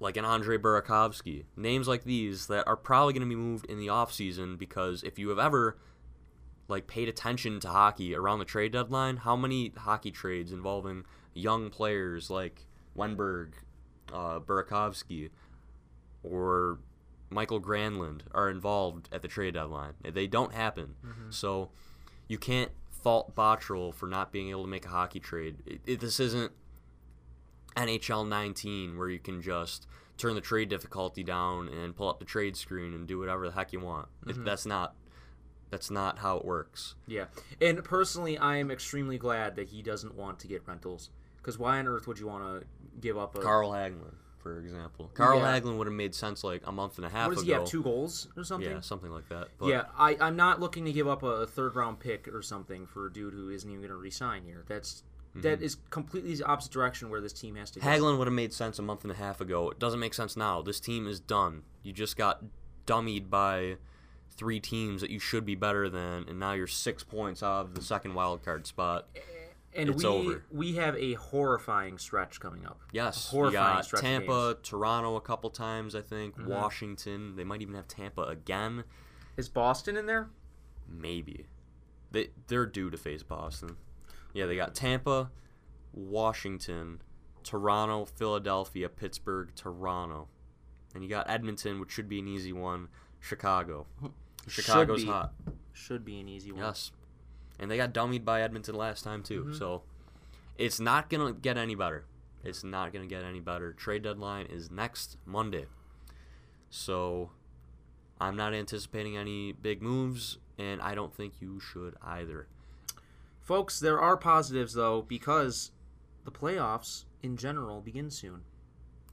like 0.00 0.16
an 0.16 0.24
Andre 0.24 0.58
Burakovsky. 0.58 1.44
Names 1.56 1.86
like 1.88 2.04
these 2.04 2.46
that 2.48 2.66
are 2.66 2.76
probably 2.76 3.12
going 3.12 3.28
to 3.28 3.28
be 3.28 3.40
moved 3.40 3.66
in 3.66 3.78
the 3.78 3.86
offseason 3.86 4.58
because 4.58 5.02
if 5.02 5.18
you 5.18 5.28
have 5.30 5.38
ever 5.38 5.78
like 6.68 6.86
paid 6.86 7.08
attention 7.08 7.60
to 7.60 7.68
hockey 7.68 8.14
around 8.14 8.38
the 8.38 8.44
trade 8.44 8.72
deadline, 8.72 9.18
how 9.18 9.36
many 9.36 9.72
hockey 9.76 10.10
trades 10.10 10.50
involving 10.52 11.04
young 11.34 11.70
players 11.70 12.30
like 12.30 12.66
Wennberg, 12.96 13.52
uh, 14.12 14.40
Burakovsky, 14.40 15.30
or 16.22 16.78
Mikael 17.30 17.60
Granlund 17.60 18.22
are 18.32 18.48
involved 18.48 19.08
at 19.12 19.22
the 19.22 19.28
trade 19.28 19.54
deadline? 19.54 19.94
They 20.02 20.26
don't 20.26 20.52
happen. 20.54 20.94
So 21.30 21.70
you 22.28 22.38
can't 22.38 22.70
fault 23.04 23.36
Botterill 23.36 23.94
for 23.94 24.06
not 24.06 24.32
being 24.32 24.48
able 24.48 24.62
to 24.62 24.68
make 24.68 24.86
a 24.86 24.88
hockey 24.88 25.20
trade. 25.20 25.58
It, 25.66 25.80
it, 25.86 26.00
this 26.00 26.18
isn't 26.18 26.52
NHL 27.76 28.26
19 28.26 28.96
where 28.96 29.10
you 29.10 29.18
can 29.18 29.42
just 29.42 29.86
turn 30.16 30.34
the 30.34 30.40
trade 30.40 30.70
difficulty 30.70 31.22
down 31.22 31.68
and 31.68 31.94
pull 31.94 32.08
up 32.08 32.18
the 32.18 32.24
trade 32.24 32.56
screen 32.56 32.94
and 32.94 33.06
do 33.06 33.18
whatever 33.18 33.46
the 33.46 33.54
heck 33.54 33.72
you 33.72 33.80
want. 33.80 34.08
It- 34.26 34.30
mm-hmm. 34.30 34.44
that's 34.44 34.64
not 34.66 34.96
that's 35.70 35.90
not 35.90 36.18
how 36.18 36.36
it 36.38 36.44
works. 36.44 36.94
Yeah, 37.06 37.24
and 37.60 37.82
personally, 37.82 38.38
I 38.38 38.56
am 38.56 38.70
extremely 38.70 39.18
glad 39.18 39.56
that 39.56 39.68
he 39.68 39.82
doesn't 39.82 40.14
want 40.14 40.38
to 40.40 40.46
get 40.46 40.62
rentals. 40.66 41.10
Because 41.36 41.58
why 41.58 41.78
on 41.78 41.88
earth 41.88 42.06
would 42.06 42.18
you 42.18 42.26
want 42.26 42.60
to 42.60 42.66
give 43.00 43.18
up 43.18 43.34
a? 43.34 43.40
Carl 43.40 43.72
Hagelin, 43.72 44.14
for 44.44 44.60
example. 44.60 45.10
Carl 45.14 45.38
Yeah. 45.38 45.58
Hagelin 45.58 45.78
would 45.78 45.86
have 45.86 45.96
made 45.96 46.14
sense 46.14 46.44
like 46.44 46.60
a 46.66 46.70
month 46.70 46.98
and 46.98 47.06
a 47.06 47.08
half 47.08 47.28
what 47.28 47.36
does 47.36 47.42
ago. 47.44 47.52
he 47.52 47.58
have? 47.58 47.68
Two 47.68 47.82
goals 47.82 48.28
or 48.36 48.44
something? 48.44 48.70
yeah, 48.70 48.80
something 48.80 49.10
like 49.10 49.26
that. 49.30 49.48
But 49.58 49.68
yeah, 49.68 49.84
I, 49.98 50.18
I'm 50.20 50.36
not 50.36 50.60
looking 50.60 50.84
to 50.84 50.92
give 50.92 51.08
up 51.08 51.22
a 51.22 51.46
third 51.46 51.74
round 51.74 51.98
pick 51.98 52.28
or 52.28 52.42
something 52.42 52.86
for 52.86 53.06
a 53.06 53.12
dude 53.12 53.32
who 53.32 53.48
isn't 53.48 53.68
even 53.68 53.80
going 53.80 53.90
to 53.90 53.96
resign 53.96 54.44
here. 54.44 54.62
That's 54.68 55.02
mm-hmm. 55.30 55.40
that 55.40 55.62
is 55.62 55.78
completely 55.88 56.34
the 56.34 56.44
opposite 56.44 56.72
direction 56.72 57.08
where 57.08 57.22
this 57.22 57.32
team 57.32 57.56
has 57.56 57.70
to 57.72 57.80
go. 57.80 57.86
Hagelin 57.86 58.18
would 58.18 58.26
have 58.26 58.34
made 58.34 58.52
sense 58.52 58.78
a 58.78 58.82
month 58.82 59.02
and 59.02 59.10
a 59.10 59.16
half 59.16 59.40
ago. 59.40 59.70
It 59.70 59.78
doesn't 59.78 59.98
make 59.98 60.12
sense 60.12 60.36
now. 60.36 60.60
This 60.60 60.78
team 60.78 61.08
is 61.08 61.18
done. 61.18 61.62
You 61.82 61.94
just 61.94 62.18
got 62.18 62.44
dummied 62.86 63.30
by 63.30 63.76
three 64.36 64.60
teams 64.60 65.00
that 65.00 65.08
you 65.08 65.18
should 65.18 65.46
be 65.46 65.54
better 65.54 65.88
than, 65.88 66.26
and 66.28 66.38
now 66.38 66.52
you're 66.52 66.66
six 66.66 67.02
points 67.02 67.42
out 67.42 67.62
of 67.62 67.74
the 67.74 67.82
second 67.82 68.12
wild 68.12 68.44
card 68.44 68.66
spot. 68.66 69.08
And 69.76 69.90
it's 69.90 70.02
we 70.02 70.08
over. 70.08 70.44
we 70.50 70.74
have 70.76 70.96
a 70.96 71.14
horrifying 71.14 71.98
stretch 71.98 72.40
coming 72.40 72.64
up. 72.66 72.80
Yes, 72.92 73.28
A 73.28 73.30
horrifying 73.30 73.76
got 73.76 73.84
stretch 73.84 74.02
Tampa. 74.02 74.32
Mm-hmm. 74.32 74.62
Toronto 74.62 75.16
a 75.16 75.20
couple 75.20 75.50
times, 75.50 75.94
I 75.94 76.00
think. 76.00 76.34
Washington. 76.38 77.36
They 77.36 77.44
might 77.44 77.62
even 77.62 77.74
have 77.74 77.88
Tampa 77.88 78.22
again. 78.22 78.84
Is 79.36 79.48
Boston 79.48 79.96
in 79.96 80.06
there? 80.06 80.28
Maybe. 80.88 81.46
They 82.10 82.28
they're 82.46 82.66
due 82.66 82.90
to 82.90 82.96
face 82.96 83.22
Boston. 83.22 83.76
Yeah, 84.32 84.46
they 84.46 84.56
got 84.56 84.74
Tampa, 84.74 85.30
Washington, 85.92 87.00
Toronto, 87.42 88.04
Philadelphia, 88.04 88.88
Pittsburgh, 88.88 89.50
Toronto. 89.54 90.28
And 90.94 91.02
you 91.02 91.10
got 91.10 91.28
Edmonton, 91.28 91.80
which 91.80 91.90
should 91.90 92.08
be 92.08 92.18
an 92.20 92.28
easy 92.28 92.52
one. 92.52 92.88
Chicago. 93.20 93.86
Chicago's 94.46 95.04
be. 95.04 95.10
hot. 95.10 95.32
Should 95.72 96.04
be 96.04 96.20
an 96.20 96.28
easy 96.28 96.52
one. 96.52 96.62
Yes. 96.62 96.92
And 97.58 97.70
they 97.70 97.76
got 97.76 97.94
dummied 97.94 98.24
by 98.24 98.42
Edmonton 98.42 98.74
last 98.74 99.04
time 99.04 99.22
too. 99.22 99.44
Mm-hmm. 99.44 99.54
So 99.54 99.82
it's 100.58 100.80
not 100.80 101.08
gonna 101.10 101.32
get 101.32 101.56
any 101.56 101.74
better. 101.74 102.04
It's 102.42 102.64
not 102.64 102.92
gonna 102.92 103.06
get 103.06 103.24
any 103.24 103.40
better. 103.40 103.72
Trade 103.72 104.02
deadline 104.02 104.46
is 104.46 104.70
next 104.70 105.16
Monday. 105.24 105.66
So 106.70 107.30
I'm 108.20 108.36
not 108.36 108.54
anticipating 108.54 109.16
any 109.16 109.52
big 109.52 109.82
moves, 109.82 110.38
and 110.58 110.80
I 110.82 110.94
don't 110.94 111.14
think 111.14 111.34
you 111.40 111.60
should 111.60 111.94
either. 112.02 112.48
Folks, 113.40 113.78
there 113.78 114.00
are 114.00 114.16
positives 114.16 114.74
though 114.74 115.02
because 115.02 115.70
the 116.24 116.30
playoffs 116.30 117.04
in 117.22 117.36
general 117.36 117.80
begin 117.80 118.10
soon. 118.10 118.42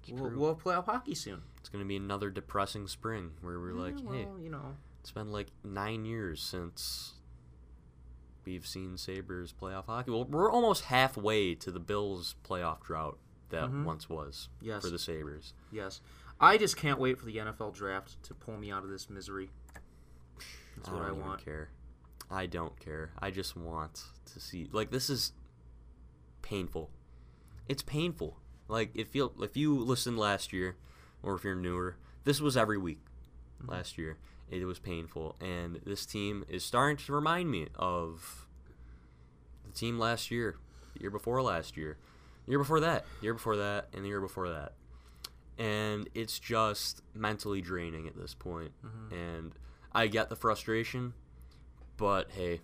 We'll, 0.10 0.32
we'll 0.32 0.56
have 0.56 0.64
playoff 0.64 0.86
hockey 0.86 1.16
soon. 1.16 1.42
It's 1.60 1.70
gonna 1.70 1.86
be 1.86 1.98
another 1.98 2.30
depressing 2.30 2.88
spring 2.88 3.32
where 3.42 3.60
we're 3.60 3.74
like, 3.74 4.00
Yeah, 4.00 4.12
hey, 4.12 4.28
you 4.42 4.50
know, 4.50 4.78
it's 5.00 5.12
been 5.12 5.32
like 5.32 5.48
nine 5.64 6.06
years 6.06 6.42
since 6.42 7.14
we've 8.46 8.66
seen 8.68 8.98
Sabres 8.98 9.54
playoff 9.60 9.86
hockey. 9.86 10.12
Well, 10.12 10.26
we're 10.26 10.52
almost 10.52 10.86
halfway 10.86 11.56
to 11.56 11.72
the 11.72 11.80
Bills 11.80 12.36
playoff 12.48 12.82
drought 12.84 13.18
that 13.50 13.70
once 13.72 14.10
was 14.10 14.50
Mm-hmm. 14.58 14.70
Yes. 14.70 14.82
for 14.84 14.90
the 14.90 15.00
Sabres. 15.00 15.54
yes. 15.72 16.02
I 16.40 16.58
just 16.58 16.76
can't 16.76 17.00
wait 17.00 17.20
for 17.20 17.26
the 17.26 17.38
NFL 17.38 17.76
draft 17.76 18.22
to 18.24 18.34
pull 18.34 18.58
me 18.58 18.72
out 18.72 18.84
of 18.84 18.90
this 18.90 19.10
misery. 19.12 19.52
That's 20.76 20.90
I 20.90 20.94
what 20.94 21.00
don't 21.08 21.22
I 21.22 21.28
want. 21.28 21.46
care. 21.46 21.70
I 22.32 22.46
don't 22.48 22.80
care. 22.80 23.12
I 23.20 23.30
just 23.30 23.56
want 23.56 24.02
to 24.34 24.40
see 24.40 24.68
like 24.72 24.90
this 24.90 25.10
is 25.10 25.34
painful. 26.42 26.90
It's 27.68 27.84
painful. 27.84 28.38
Like 28.68 28.90
it 28.96 29.10
feel 29.10 29.34
if 29.42 29.56
you 29.56 29.78
listened 29.78 30.18
last 30.18 30.52
year 30.54 30.78
or 31.22 31.36
if 31.36 31.44
you're 31.44 31.56
newer, 31.56 31.98
this 32.24 32.42
was 32.42 32.58
every 32.58 32.78
week 32.78 33.00
Mm-hmm. 33.62 33.72
last 33.72 33.98
year. 34.00 34.18
It 34.52 34.66
was 34.66 34.80
painful 34.80 35.36
and 35.40 35.80
this 35.86 36.06
team 36.06 36.46
is 36.50 36.64
starting 36.64 36.98
to 36.98 37.14
remind 37.14 37.50
me 37.50 37.68
of 37.76 38.48
the 39.66 39.72
team 39.72 39.98
last 39.98 40.30
year, 40.30 40.58
the 40.94 41.02
year 41.02 41.10
before 41.10 41.42
last 41.42 41.78
year, 41.78 41.98
the 42.46 42.52
year 42.52 42.60
before 42.60 42.80
that, 42.82 43.06
the 43.20 43.26
year 43.26 43.34
before 43.34 43.56
that, 43.56 43.88
and 43.94 44.04
the 44.04 44.10
year 44.10 44.22
before 44.22 44.50
that. 44.50 44.74
And 45.58 46.10
it's 46.14 46.40
just 46.40 47.02
mentally 47.14 47.62
draining 47.62 48.08
at 48.08 48.18
this 48.18 48.34
point. 48.34 48.72
Mm-hmm. 48.86 49.14
And 49.14 49.52
I 49.94 50.08
get 50.08 50.30
the 50.30 50.36
frustration, 50.36 51.14
but 51.98 52.32
hey, 52.32 52.62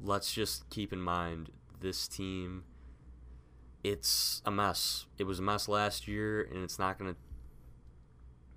let's 0.00 0.32
just 0.32 0.68
keep 0.70 0.92
in 0.92 1.00
mind 1.00 1.50
this 1.80 2.08
team 2.08 2.64
it's 3.84 4.40
a 4.46 4.50
mess. 4.50 5.04
It 5.18 5.24
was 5.24 5.38
a 5.38 5.42
mess 5.42 5.68
last 5.68 6.08
year 6.08 6.42
and 6.42 6.64
it's 6.64 6.78
not 6.78 6.98
going 6.98 7.12
to 7.12 7.20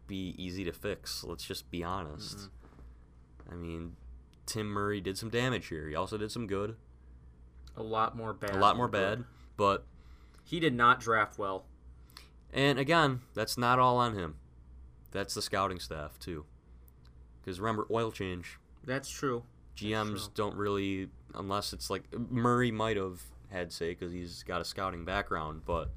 be 0.08 0.34
easy 0.38 0.64
to 0.64 0.72
fix. 0.72 1.24
Let's 1.24 1.44
just 1.46 1.70
be 1.70 1.84
honest. 1.84 2.38
Mm-hmm. 2.38 3.54
I 3.54 3.56
mean, 3.56 3.96
Tim 4.46 4.68
Murray 4.68 5.02
did 5.02 5.18
some 5.18 5.30
damage 5.30 5.68
here. 5.68 5.88
He 5.88 5.96
also 5.96 6.18
did 6.18 6.32
some 6.32 6.48
good, 6.48 6.76
A 7.76 7.84
lot 7.84 8.16
more 8.16 8.34
bad. 8.34 8.52
a 8.56 8.60
lot 8.60 8.76
more 8.78 8.88
bad, 8.88 9.24
but 9.56 9.86
He 10.44 10.60
did 10.60 10.74
not 10.74 11.00
draft 11.00 11.38
well. 11.38 11.66
and 12.54 12.80
again, 12.80 13.22
that's 13.34 13.58
not 13.58 13.80
all 13.80 13.98
on 13.98 14.16
him. 14.16 14.36
That's 15.12 15.34
the 15.34 15.42
scouting 15.42 15.80
staff 15.80 16.18
too. 16.20 16.46
Cuz 17.46 17.60
remember 17.60 17.88
oil 17.92 18.12
change. 18.12 18.58
That's 18.84 19.10
true. 19.10 19.44
GMs 19.76 20.10
true. 20.26 20.32
don't 20.36 20.56
really, 20.56 21.10
unless 21.36 21.72
it's 21.74 21.90
like 21.90 22.04
Murray 22.32 22.72
might 22.72 22.98
have 22.98 23.22
had 23.50 23.72
say 23.72 23.90
because 23.92 24.12
he's 24.12 24.44
got 24.44 24.60
a 24.60 24.66
scouting 24.66 25.06
background, 25.06 25.62
but 25.66 25.90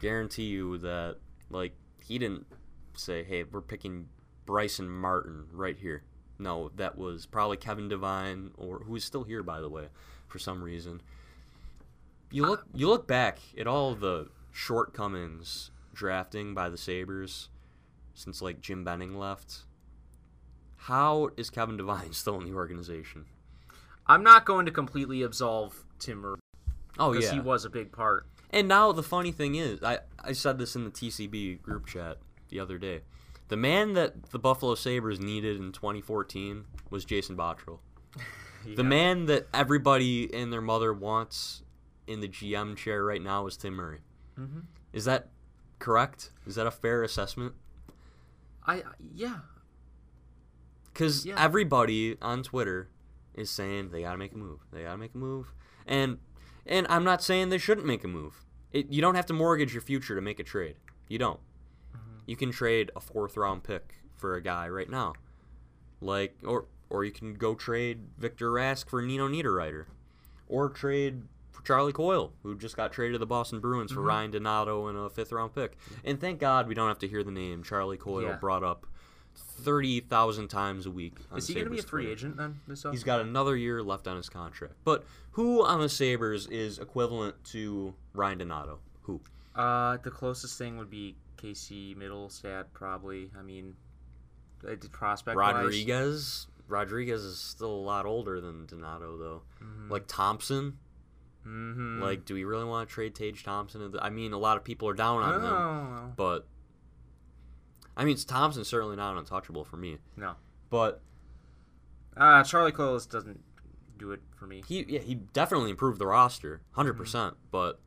guarantee 0.00 0.44
you 0.44 0.78
that 0.78 1.16
like 1.50 1.72
he 2.00 2.18
didn't 2.18 2.46
say, 2.94 3.22
"Hey, 3.24 3.44
we're 3.44 3.60
picking 3.60 4.08
Bryson 4.46 4.88
Martin 4.88 5.46
right 5.52 5.76
here." 5.76 6.02
No, 6.38 6.70
that 6.76 6.96
was 6.98 7.26
probably 7.26 7.56
Kevin 7.56 7.88
Devine, 7.88 8.50
or 8.56 8.80
who 8.80 8.96
is 8.96 9.04
still 9.04 9.24
here 9.24 9.42
by 9.42 9.60
the 9.60 9.68
way, 9.68 9.88
for 10.26 10.38
some 10.38 10.62
reason. 10.62 11.02
You 12.30 12.46
look, 12.46 12.66
you 12.74 12.88
look 12.88 13.06
back 13.06 13.38
at 13.58 13.66
all 13.66 13.94
the 13.94 14.28
shortcomings 14.50 15.70
drafting 15.94 16.54
by 16.54 16.68
the 16.68 16.78
Sabres 16.78 17.48
since 18.14 18.40
like 18.40 18.60
Jim 18.60 18.84
Benning 18.84 19.18
left. 19.18 19.64
How 20.76 21.30
is 21.36 21.50
Kevin 21.50 21.76
Devine 21.76 22.12
still 22.12 22.40
in 22.40 22.44
the 22.46 22.54
organization? 22.54 23.26
I'm 24.06 24.22
not 24.22 24.44
going 24.44 24.66
to 24.66 24.72
completely 24.72 25.22
absolve 25.22 25.84
Tim 25.98 26.18
Murray 26.18 26.38
Oh 26.98 27.12
yeah. 27.12 27.32
he 27.32 27.40
was 27.40 27.64
a 27.64 27.70
big 27.70 27.92
part. 27.92 28.26
And 28.50 28.68
now 28.68 28.92
the 28.92 29.02
funny 29.02 29.32
thing 29.32 29.54
is, 29.54 29.82
I 29.82 30.00
I 30.22 30.32
said 30.32 30.58
this 30.58 30.76
in 30.76 30.84
the 30.84 30.90
TCB 30.90 31.62
group 31.62 31.86
chat 31.86 32.18
the 32.52 32.60
other 32.60 32.78
day. 32.78 33.00
The 33.48 33.56
man 33.56 33.94
that 33.94 34.30
the 34.30 34.38
Buffalo 34.38 34.74
Sabres 34.74 35.18
needed 35.18 35.56
in 35.58 35.72
2014 35.72 36.64
was 36.90 37.04
Jason 37.04 37.36
Botterill. 37.36 37.80
The 38.76 38.84
man 38.84 39.26
that 39.26 39.48
everybody 39.52 40.32
and 40.32 40.52
their 40.52 40.60
mother 40.60 40.92
wants 40.92 41.64
in 42.06 42.20
the 42.20 42.28
GM 42.28 42.76
chair 42.76 43.04
right 43.04 43.20
now 43.20 43.48
is 43.48 43.56
Tim 43.56 43.74
Murray. 43.74 44.02
Mhm. 44.38 44.66
Is 44.92 45.04
that 45.06 45.30
correct? 45.80 46.30
Is 46.46 46.54
that 46.54 46.68
a 46.68 46.70
fair 46.70 47.02
assessment? 47.02 47.54
I 48.64 48.84
yeah. 49.12 49.38
Because 50.92 51.26
Yeah. 51.26 51.42
everybody 51.42 52.16
on 52.22 52.44
Twitter 52.44 52.88
is 53.34 53.50
saying 53.50 53.90
they 53.90 54.02
gotta 54.02 54.16
make 54.18 54.32
a 54.32 54.38
move. 54.38 54.60
They 54.70 54.84
gotta 54.84 54.98
make 54.98 55.14
a 55.14 55.18
move, 55.18 55.52
and 55.84 56.18
and 56.64 56.86
I'm 56.88 57.02
not 57.02 57.20
saying 57.20 57.48
they 57.48 57.58
shouldn't 57.58 57.86
make 57.86 58.04
a 58.04 58.08
move. 58.08 58.44
It, 58.70 58.90
you 58.92 59.02
don't 59.02 59.16
have 59.16 59.26
to 59.26 59.32
mortgage 59.32 59.72
your 59.74 59.82
future 59.82 60.14
to 60.14 60.20
make 60.20 60.38
a 60.38 60.44
trade. 60.44 60.76
You 61.08 61.18
don't. 61.18 61.40
You 62.26 62.36
can 62.36 62.50
trade 62.52 62.90
a 62.96 63.00
fourth 63.00 63.36
round 63.36 63.64
pick 63.64 63.94
for 64.16 64.34
a 64.34 64.42
guy 64.42 64.68
right 64.68 64.88
now, 64.88 65.14
like 66.00 66.36
or 66.44 66.66
or 66.90 67.04
you 67.04 67.10
can 67.12 67.34
go 67.34 67.54
trade 67.54 68.00
Victor 68.18 68.50
Rask 68.50 68.88
for 68.88 69.00
Nino 69.02 69.28
Niederreiter, 69.28 69.86
or 70.48 70.68
trade 70.68 71.22
for 71.50 71.62
Charlie 71.64 71.92
Coyle, 71.92 72.32
who 72.42 72.56
just 72.56 72.76
got 72.76 72.92
traded 72.92 73.14
to 73.14 73.18
the 73.18 73.26
Boston 73.26 73.60
Bruins 73.60 73.90
Mm-hmm. 73.90 74.00
for 74.00 74.06
Ryan 74.06 74.30
Donato 74.30 74.86
and 74.88 74.96
a 74.98 75.10
fifth 75.10 75.32
round 75.32 75.54
pick. 75.54 75.76
And 76.04 76.20
thank 76.20 76.38
God 76.38 76.68
we 76.68 76.74
don't 76.74 76.88
have 76.88 76.98
to 77.00 77.08
hear 77.08 77.22
the 77.24 77.30
name 77.32 77.62
Charlie 77.62 77.96
Coyle 77.96 78.22
Yeah. 78.22 78.36
brought 78.36 78.62
up 78.62 78.86
thirty 79.34 80.00
thousand 80.00 80.48
times 80.48 80.86
a 80.86 80.90
week. 80.90 81.16
On 81.30 81.38
Is 81.38 81.48
he 81.48 81.54
going 81.54 81.66
to 81.66 81.70
be 81.70 81.78
a 81.78 81.82
free 81.82 82.02
Twitter. 82.04 82.12
agent 82.12 82.36
then? 82.36 82.60
This 82.68 82.84
He's 82.90 83.04
got 83.04 83.20
another 83.20 83.56
year 83.56 83.82
left 83.82 84.06
on 84.06 84.16
his 84.16 84.28
contract. 84.28 84.74
But 84.84 85.04
who 85.32 85.64
on 85.64 85.80
the 85.80 85.88
Sabres 85.88 86.46
is 86.48 86.78
equivalent 86.78 87.42
to 87.46 87.94
Ryan 88.12 88.38
Donato? 88.38 88.78
Who? 89.02 89.20
Uh, 89.54 89.96
the 90.02 90.10
closest 90.10 90.56
thing 90.58 90.76
would 90.78 90.90
be 90.90 91.14
Casey 91.42 91.94
Mittelstadt, 91.96 92.66
probably. 92.72 93.30
I 93.38 93.42
mean, 93.42 93.74
the 94.62 94.76
prospect 94.90 95.36
Rodrigues. 95.36 96.46
Rodrigues 96.68 97.22
is 97.22 97.38
still 97.38 97.70
a 97.74 97.84
lot 97.84 98.06
older 98.06 98.40
than 98.40 98.64
Donato, 98.66 99.18
though. 99.18 99.42
Like 99.90 100.04
Thompson. 100.06 100.78
Mm-hmm. 101.46 102.00
Like, 102.00 102.24
do 102.24 102.34
we 102.34 102.44
really 102.44 102.64
want 102.64 102.88
to 102.88 102.94
trade 102.94 103.14
Tage 103.16 103.42
Thompson? 103.42 103.94
I 104.00 104.10
mean, 104.10 104.32
a 104.32 104.38
lot 104.38 104.56
of 104.56 104.62
people 104.64 104.88
are 104.88 104.94
down 104.94 105.20
on 105.22 105.34
him, 105.34 105.42
no, 105.42 106.12
but 106.16 106.46
I 107.96 108.04
mean, 108.04 108.16
Thompson's 108.16 108.68
certainly 108.68 108.94
not 108.96 109.16
untouchable 109.18 109.64
for 109.64 109.76
me. 109.76 109.98
no. 110.16 110.34
But 110.70 111.02
Uh, 112.16 112.42
Charlie 112.44 112.70
Coyle 112.72 112.98
doesn't 113.00 113.40
do 113.98 114.12
it 114.12 114.20
for 114.36 114.46
me. 114.46 114.62
he, 114.68 114.84
yeah, 114.88 115.00
he 115.00 115.16
definitely 115.16 115.70
improved 115.70 115.98
the 115.98 116.06
roster, 116.06 116.62
100 116.74 116.92
Mm-hmm. 116.92 116.98
percent. 117.02 117.34
But 117.50 117.80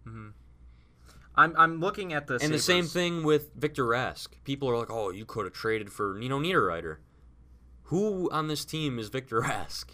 I'm 1.38 1.56
I'm 1.58 1.80
looking 1.80 2.14
at 2.14 2.28
the 2.28 2.40
and 2.42 2.54
the 2.54 2.60
same 2.60 2.86
thing 2.86 3.24
with 3.24 3.54
Victor 3.56 3.86
Rask. 3.86 4.28
People 4.44 4.70
are 4.70 4.78
like, 4.78 4.92
"Oh, 4.92 5.10
you 5.12 5.26
could 5.26 5.46
have 5.46 5.54
traded 5.54 5.92
for 5.92 6.16
Nino 6.18 6.40
Niederreiter." 6.40 6.98
Who 7.90 8.30
on 8.32 8.48
this 8.48 8.66
team 8.66 8.98
is 8.98 9.10
Victor 9.10 9.42
Rask? 9.42 9.86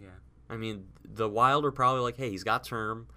Yeah. 0.00 0.08
I 0.48 0.56
mean, 0.56 0.86
the 1.04 1.28
Wild 1.28 1.64
are 1.64 1.72
probably 1.72 2.02
like, 2.02 2.16
"Hey, 2.16 2.30
he's 2.30 2.44
got 2.44 2.64
term. 2.64 3.08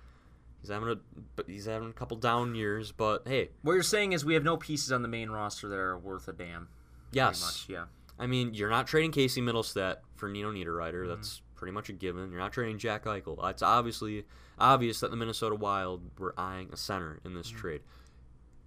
He's 0.61 0.69
having 0.69 0.89
a, 0.89 1.43
he's 1.47 1.65
having 1.65 1.89
a 1.89 1.93
couple 1.93 2.17
down 2.17 2.53
years, 2.55 2.91
but 2.91 3.23
hey, 3.25 3.49
What 3.61 3.73
you're 3.73 3.83
saying 3.83 4.11
is 4.11 4.25
we 4.25 4.33
have 4.33 4.43
no 4.43 4.57
pieces 4.57 4.91
on 4.91 5.01
the 5.01 5.07
main 5.07 5.29
roster 5.29 5.69
that 5.69 5.79
are 5.79 5.97
worth 5.97 6.27
a 6.27 6.33
damn. 6.33 6.67
Yes, 7.11 7.41
much, 7.41 7.69
yeah. 7.69 7.85
I 8.17 8.27
mean, 8.27 8.53
you're 8.53 8.69
not 8.69 8.85
trading 8.85 9.11
Casey 9.11 9.41
Mittelstadt 9.41 9.97
for 10.15 10.27
Nino 10.27 10.51
Niederreiter. 10.51 11.05
Mm-hmm. 11.05 11.09
That's 11.09 11.41
pretty 11.59 11.73
much 11.73 11.89
a 11.89 11.93
given. 11.93 12.31
You're 12.31 12.39
not 12.39 12.53
trading 12.53 12.77
Jack 12.79 13.03
Eichel. 13.03 13.37
It's 13.49 13.61
obviously 13.61 14.23
obvious 14.57 15.01
that 15.01 15.11
the 15.11 15.17
Minnesota 15.17 15.55
Wild 15.55 16.01
were 16.17 16.33
eyeing 16.37 16.69
a 16.71 16.77
center 16.77 17.19
in 17.25 17.33
this 17.33 17.49
mm-hmm. 17.49 17.59
trade. 17.59 17.81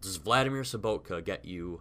Does 0.03 0.17
Vladimir 0.17 0.63
Sobotka 0.63 1.25
get 1.25 1.47
you 1.47 1.81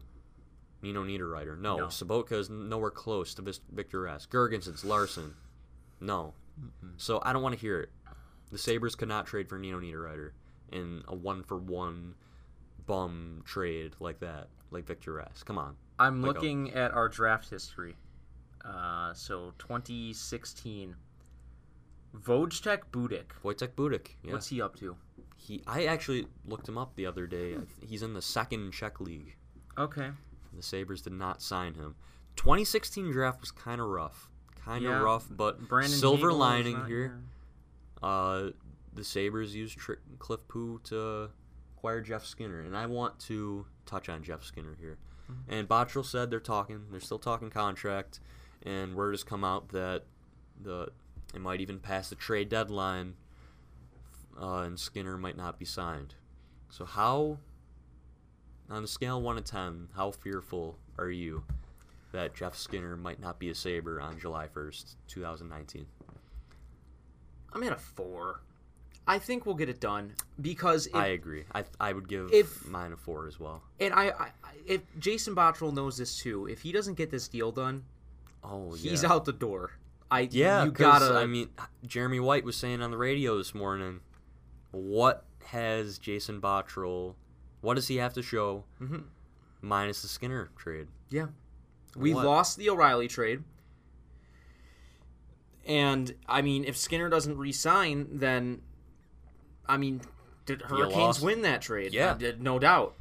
Nino 0.81 1.03
Niederreiter? 1.03 1.59
No. 1.59 1.77
No. 1.77 1.85
Sobotka 1.87 2.33
is 2.33 2.49
nowhere 2.49 2.91
close 2.91 3.33
to 3.35 3.41
Victor 3.41 4.03
Rask. 4.03 4.29
Girgensons 4.29 4.85
Larsson. 4.85 5.35
No. 5.99 6.33
So 6.95 7.21
I 7.23 7.33
don't 7.33 7.43
want 7.43 7.55
to 7.55 7.61
hear 7.61 7.81
it. 7.81 7.89
The 8.51 8.57
Sabres 8.57 8.95
could 8.95 9.09
not 9.09 9.25
trade 9.25 9.49
for 9.49 9.57
Nino 9.57 9.81
Niederreiter 9.81 10.31
in 10.71 11.03
a 11.09 11.15
one 11.15 11.43
for 11.43 11.57
one 11.57 12.15
bum 12.85 13.41
trade 13.43 13.95
like 13.99 14.19
that, 14.19 14.47
like 14.71 14.85
Victor 14.85 15.13
Rask. 15.13 15.43
Come 15.43 15.57
on. 15.57 15.75
I'm 15.99 16.21
Like 16.21 16.31
a- 16.31 16.33
looking 16.35 16.71
at 16.71 16.93
our 16.93 17.09
draft 17.09 17.49
history. 17.49 17.95
Uh, 18.65 19.13
so 19.13 19.53
2016. 19.57 20.95
Vojtech 22.15 22.79
Budik. 22.91 23.23
Vojtech 23.43 23.69
Budik. 23.69 24.07
Yeah. 24.23 24.33
What's 24.33 24.47
he 24.47 24.61
up 24.61 24.75
to? 24.77 24.95
He, 25.37 25.63
I 25.65 25.85
actually 25.85 26.27
looked 26.45 26.67
him 26.67 26.77
up 26.77 26.95
the 26.95 27.05
other 27.05 27.25
day. 27.25 27.55
He's 27.81 28.03
in 28.03 28.13
the 28.13 28.21
second 28.21 28.71
Czech 28.71 28.99
league. 28.99 29.35
Okay. 29.77 30.09
The 30.53 30.61
Sabres 30.61 31.01
did 31.01 31.13
not 31.13 31.41
sign 31.41 31.73
him. 31.73 31.95
2016 32.35 33.11
draft 33.11 33.41
was 33.41 33.51
kind 33.51 33.79
of 33.81 33.87
rough, 33.87 34.29
kind 34.65 34.85
of 34.85 34.91
Yeah, 34.91 34.99
rough. 34.99 35.27
But 35.29 35.67
Brandon 35.67 35.91
silver 35.97 36.33
lining 36.33 36.85
here, 36.85 37.19
uh, 38.03 38.49
the 38.93 39.03
Sabres 39.03 39.55
used 39.55 39.77
Tri- 39.77 39.95
Cliff 40.19 40.41
Pu 40.47 40.79
to 40.85 41.29
acquire 41.75 42.01
Jeff 42.01 42.25
Skinner, 42.25 42.61
and 42.61 42.75
I 42.75 42.85
want 42.85 43.19
to 43.21 43.65
touch 43.85 44.09
on 44.09 44.23
Jeff 44.23 44.43
Skinner 44.43 44.75
here. 44.79 44.97
Mm-hmm. 45.31 45.53
And 45.53 45.67
Botterill 45.67 46.05
said 46.05 46.29
they're 46.29 46.39
talking, 46.39 46.85
they're 46.91 46.99
still 46.99 47.19
talking 47.19 47.49
contract, 47.49 48.19
and 48.63 48.95
word 48.95 49.11
has 49.13 49.23
come 49.23 49.43
out 49.43 49.69
that 49.69 50.03
the 50.61 50.89
it 51.33 51.41
might 51.41 51.61
even 51.61 51.79
pass 51.79 52.09
the 52.09 52.15
trade 52.15 52.49
deadline, 52.49 53.15
uh, 54.39 54.59
and 54.59 54.79
Skinner 54.79 55.17
might 55.17 55.37
not 55.37 55.57
be 55.57 55.65
signed. 55.65 56.15
So 56.69 56.85
how, 56.85 57.37
on 58.69 58.83
a 58.83 58.87
scale 58.87 59.17
of 59.17 59.23
one 59.23 59.35
to 59.37 59.41
ten, 59.41 59.87
how 59.95 60.11
fearful 60.11 60.77
are 60.97 61.09
you 61.09 61.43
that 62.11 62.35
Jeff 62.35 62.55
Skinner 62.57 62.97
might 62.97 63.19
not 63.19 63.39
be 63.39 63.49
a 63.49 63.55
Saber 63.55 64.01
on 64.01 64.19
July 64.19 64.47
first, 64.47 64.97
two 65.07 65.21
thousand 65.21 65.49
nineteen? 65.49 65.85
I'm 67.53 67.63
at 67.63 67.73
a 67.73 67.77
four. 67.77 68.41
I 69.07 69.17
think 69.19 69.45
we'll 69.45 69.55
get 69.55 69.67
it 69.67 69.79
done 69.81 70.13
because 70.41 70.85
if, 70.87 70.95
I 70.95 71.07
agree. 71.07 71.43
I 71.53 71.63
I 71.79 71.91
would 71.93 72.07
give 72.07 72.31
if- 72.31 72.67
mine 72.67 72.93
a 72.93 72.97
four 72.97 73.27
as 73.27 73.39
well. 73.39 73.61
and 73.79 73.93
I, 73.93 74.09
I 74.11 74.29
if 74.65 74.81
Jason 74.99 75.35
Botterill 75.35 75.73
knows 75.73 75.97
this 75.97 76.17
too, 76.17 76.45
if 76.47 76.61
he 76.61 76.71
doesn't 76.71 76.93
get 76.95 77.09
this 77.09 77.27
deal 77.27 77.51
done, 77.51 77.83
Oh, 78.43 78.73
he's 78.73 79.03
yeah. 79.03 79.11
out 79.11 79.25
the 79.25 79.33
door. 79.33 79.71
I 80.09 80.21
Yeah, 80.31 80.65
you 80.65 80.71
gotta. 80.71 81.13
I 81.15 81.25
mean, 81.25 81.49
Jeremy 81.85 82.19
White 82.19 82.43
was 82.43 82.57
saying 82.57 82.81
on 82.81 82.91
the 82.91 82.97
radio 82.97 83.37
this 83.37 83.53
morning, 83.55 84.01
what 84.71 85.25
has 85.45 85.97
Jason 85.97 86.41
Botterill? 86.41 87.15
What 87.61 87.75
does 87.75 87.87
he 87.87 87.97
have 87.97 88.13
to 88.15 88.21
show? 88.21 88.65
Mhm. 88.81 89.03
Minus 89.61 90.01
the 90.01 90.07
Skinner 90.07 90.49
trade. 90.57 90.87
Yeah. 91.09 91.27
We 91.95 92.13
What? 92.13 92.25
lost 92.25 92.57
the 92.57 92.69
O'Reilly 92.69 93.07
trade. 93.07 93.43
And 95.65 96.15
I 96.27 96.41
mean, 96.41 96.63
if 96.65 96.75
Skinner 96.77 97.09
doesn't 97.09 97.37
re-sign, 97.37 98.07
then 98.11 98.61
I 99.67 99.77
mean, 99.77 100.01
did 100.45 100.63
Hurricanes 100.63 101.21
win 101.21 101.43
that 101.43 101.61
trade? 101.61 101.93
Yeah. 101.93 102.13
Uh, 102.21 102.31
no 102.39 102.59
doubt. 102.59 102.95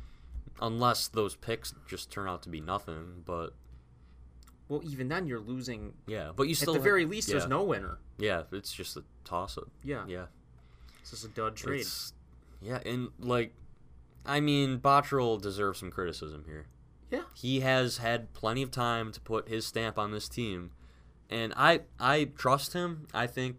Unless 0.60 1.08
those 1.08 1.34
picks 1.36 1.74
just 1.88 2.10
turn 2.10 2.28
out 2.28 2.42
to 2.42 2.48
be 2.50 2.60
nothing, 2.60 3.22
but 3.24 3.54
Well, 4.70 4.82
even 4.84 5.08
then, 5.08 5.26
you're 5.26 5.40
losing. 5.40 5.92
yeah, 6.06 6.30
but 6.34 6.44
you 6.44 6.54
still 6.54 6.74
At 6.74 6.78
the 6.78 6.84
very 6.84 7.04
least, 7.04 7.28
yeah, 7.28 7.34
there's 7.34 7.48
no 7.48 7.64
winner. 7.64 7.98
yeah. 8.18 8.44
It's 8.52 8.72
just 8.72 8.96
a 8.96 9.02
toss 9.24 9.58
up. 9.58 9.68
Yeah, 9.82 10.06
Yeah, 10.06 10.26
this 11.00 11.12
is 11.12 11.24
a 11.24 11.28
dud 11.28 11.56
trade. 11.56 11.80
It's- 11.80 12.12
yeah, 12.62 12.78
and 12.86 13.08
like, 13.18 13.52
I 14.24 14.38
mean, 14.40 14.78
Botterill 14.78 15.42
deserves 15.42 15.80
some 15.80 15.90
criticism 15.90 16.44
here. 16.46 16.66
Yeah. 17.10 17.22
he 17.34 17.58
has 17.60 17.96
had 17.98 18.32
plenty 18.34 18.62
of 18.62 18.70
time 18.70 19.10
to 19.10 19.20
put 19.20 19.48
his 19.48 19.66
stamp 19.66 19.98
on 19.98 20.12
this 20.12 20.28
team, 20.28 20.70
and 21.28 21.52
I 21.56 21.80
I 21.98 22.30
trust 22.38 22.72
him. 22.72 23.08
I 23.12 23.26
think 23.26 23.58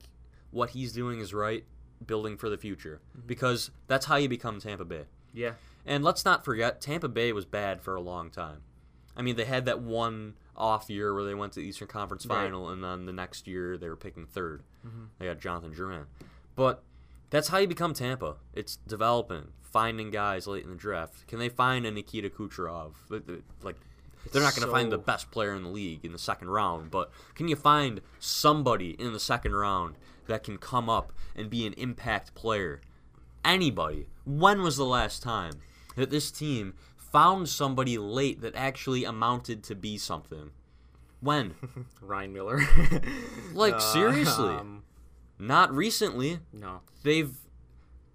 what 0.51 0.69
he's 0.69 0.93
doing 0.93 1.19
is 1.19 1.33
right, 1.33 1.65
building 2.05 2.37
for 2.37 2.49
the 2.49 2.57
future, 2.57 3.01
mm-hmm. 3.11 3.27
because 3.27 3.69
that's 3.87 4.05
how 4.05 4.15
you 4.15 4.29
become 4.29 4.61
Tampa 4.61 4.85
Bay. 4.85 5.03
Yeah, 5.33 5.53
And 5.85 6.01
let's 6.03 6.23
not 6.23 6.45
forget, 6.45 6.79
Tampa 6.79 7.09
Bay 7.09 7.33
was 7.33 7.43
bad 7.45 7.81
for 7.81 7.95
a 7.95 8.01
long 8.01 8.29
time. 8.29 8.61
I 9.17 9.21
mean, 9.21 9.35
they 9.35 9.45
had 9.45 9.65
that 9.65 9.81
one 9.81 10.35
off 10.61 10.89
year 10.89 11.13
where 11.13 11.23
they 11.23 11.33
went 11.33 11.53
to 11.53 11.59
the 11.59 11.65
Eastern 11.65 11.87
Conference 11.87 12.25
Right. 12.25 12.43
Final, 12.43 12.69
and 12.69 12.83
then 12.83 13.05
the 13.05 13.11
next 13.11 13.47
year 13.47 13.77
they 13.77 13.89
were 13.89 13.95
picking 13.95 14.27
3rd 14.27 14.61
mm-hmm. 14.85 15.05
They 15.17 15.25
got 15.25 15.39
Jonathan 15.39 15.73
Drouin. 15.73 16.05
But 16.55 16.83
that's 17.31 17.47
how 17.47 17.57
you 17.57 17.67
become 17.67 17.93
Tampa. 17.93 18.35
It's 18.53 18.75
developing, 18.75 19.47
finding 19.61 20.11
guys 20.11 20.47
late 20.47 20.63
in 20.63 20.69
the 20.69 20.75
draft. 20.75 21.27
Can 21.27 21.39
they 21.39 21.49
find 21.49 21.85
a 21.85 21.91
Nikita 21.91 22.29
Kucherov? 22.29 22.93
Like, 23.09 23.23
Like, 23.63 23.77
they're 24.31 24.43
not 24.43 24.55
going 24.55 24.67
to 24.67 24.71
find 24.71 24.91
the 24.91 24.99
best 24.99 25.31
player 25.31 25.55
in 25.55 25.63
the 25.63 25.69
league 25.69 26.05
in 26.05 26.11
the 26.11 26.19
second 26.19 26.49
round, 26.49 26.91
but 26.91 27.11
can 27.33 27.47
you 27.47 27.55
find 27.55 28.01
somebody 28.19 28.91
in 28.91 29.13
the 29.13 29.19
second 29.19 29.55
round 29.55 29.95
that 30.27 30.43
can 30.43 30.57
come 30.57 30.89
up 30.89 31.11
and 31.35 31.49
be 31.49 31.65
an 31.65 31.73
impact 31.73 32.35
player? 32.35 32.81
Anybody. 33.43 34.07
When 34.25 34.61
was 34.61 34.77
the 34.77 34.85
last 34.85 35.23
time 35.23 35.53
that 35.95 36.11
this 36.11 36.31
team 36.31 36.75
found 37.11 37.49
somebody 37.49 37.97
late 37.97 38.41
that 38.41 38.55
actually 38.55 39.03
amounted 39.03 39.63
to 39.63 39.75
be 39.75 39.97
something? 39.97 40.51
When? 41.19 41.55
Ryan 42.01 42.33
Miller. 42.33 42.61
Like, 43.53 43.75
Uh, 43.75 43.79
seriously. 43.79 44.49
um, 44.49 44.83
Not 45.37 45.73
recently. 45.75 46.39
no, 46.53 46.81
They've 47.03 47.33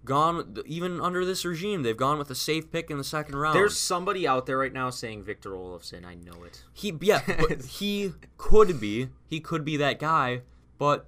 gone, 0.03 0.57
even 0.65 0.99
under 1.01 1.23
this 1.25 1.43
regime, 1.45 1.83
they've 1.83 1.95
gone 1.97 2.17
with 2.17 2.31
a 2.31 2.35
safe 2.35 2.71
pick 2.71 2.89
in 2.89 2.97
the 2.97 3.03
second 3.03 3.35
round. 3.35 3.55
there's 3.55 3.77
somebody 3.77 4.25
out 4.27 4.45
there 4.45 4.57
right 4.57 4.71
now 4.73 4.89
saying 4.89 5.23
Victor 5.23 5.51
Olofsson. 5.51 6.05
I 6.05 6.15
know 6.15 6.43
it. 6.43 6.63
He 6.73 6.93
yeah, 7.01 7.21
but 7.49 7.63
he 7.65 8.13
could 8.37 8.79
be. 8.79 9.09
He 9.27 9.39
could 9.41 9.63
be 9.65 9.75
that 9.77 9.99
guy, 9.99 10.41
but 10.77 11.07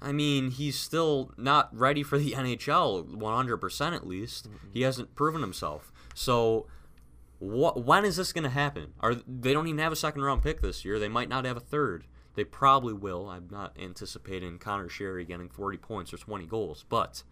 I 0.00 0.12
mean, 0.12 0.50
he's 0.52 0.78
still 0.78 1.32
not 1.36 1.68
ready 1.76 2.02
for 2.02 2.18
the 2.18 2.32
NHL 2.32 3.06
100% 3.16 3.94
at 3.94 4.06
least. 4.06 4.48
He 4.72 4.82
hasn't 4.82 5.14
proven 5.14 5.40
himself. 5.42 5.92
So 6.14 6.66
what 7.44 7.84
when 7.84 8.04
is 8.04 8.16
this 8.16 8.32
going 8.32 8.44
to 8.44 8.50
happen? 8.50 8.94
Are 9.00 9.14
they 9.14 9.52
don't 9.52 9.66
even 9.66 9.78
have 9.78 9.92
a 9.92 9.96
second 9.96 10.22
round 10.22 10.42
pick 10.42 10.60
this 10.60 10.84
year. 10.84 10.98
They 10.98 11.08
might 11.08 11.28
not 11.28 11.44
have 11.44 11.56
a 11.56 11.60
third. 11.60 12.04
They 12.34 12.44
probably 12.44 12.94
will. 12.94 13.28
I'm 13.28 13.48
not 13.50 13.76
anticipating 13.80 14.58
Connor 14.58 14.88
Sherry 14.88 15.24
getting 15.24 15.48
40 15.48 15.78
points 15.78 16.12
or 16.12 16.16
20 16.16 16.46
goals, 16.46 16.84
but 16.88 17.22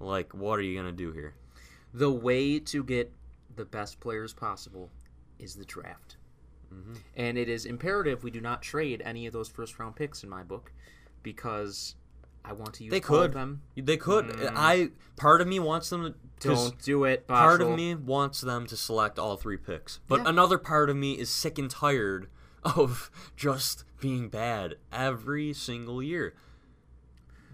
like 0.00 0.34
what 0.34 0.58
are 0.58 0.62
you 0.62 0.74
going 0.74 0.90
to 0.90 0.96
do 0.96 1.12
here? 1.12 1.34
The 1.94 2.10
way 2.10 2.58
to 2.58 2.82
get 2.82 3.12
the 3.54 3.64
best 3.64 4.00
players 4.00 4.32
possible 4.32 4.90
is 5.38 5.54
the 5.54 5.64
draft. 5.64 6.16
Mm-hmm. 6.72 6.94
And 7.16 7.38
it 7.38 7.48
is 7.48 7.64
imperative 7.64 8.24
we 8.24 8.30
do 8.30 8.40
not 8.40 8.62
trade 8.62 9.02
any 9.04 9.26
of 9.26 9.32
those 9.32 9.48
first 9.48 9.78
round 9.78 9.96
picks 9.96 10.22
in 10.22 10.28
my 10.28 10.42
book 10.42 10.72
because 11.22 11.94
I 12.44 12.52
want 12.52 12.74
to 12.74 12.84
use 12.84 12.90
They 12.90 13.00
could. 13.00 13.32
them. 13.32 13.62
They 13.76 13.96
could. 13.96 14.26
Mm. 14.26 14.52
I 14.56 14.90
part 15.16 15.40
of 15.40 15.46
me 15.48 15.60
wants 15.60 15.90
them 15.90 16.14
to 16.40 16.48
Don't 16.48 16.82
do 16.82 17.04
it. 17.04 17.26
Part 17.28 17.62
of 17.62 17.70
me 17.70 17.94
wants 17.94 18.40
them 18.40 18.66
to 18.66 18.76
select 18.76 19.18
all 19.18 19.36
three 19.36 19.56
picks, 19.56 20.00
but 20.08 20.20
Yeah. 20.22 20.28
another 20.30 20.58
part 20.58 20.90
of 20.90 20.96
me 20.96 21.12
is 21.18 21.30
sick 21.30 21.58
and 21.58 21.70
tired 21.70 22.28
of 22.64 23.10
just 23.36 23.84
being 24.00 24.28
bad 24.28 24.76
every 24.92 25.52
single 25.52 26.02
year. 26.02 26.34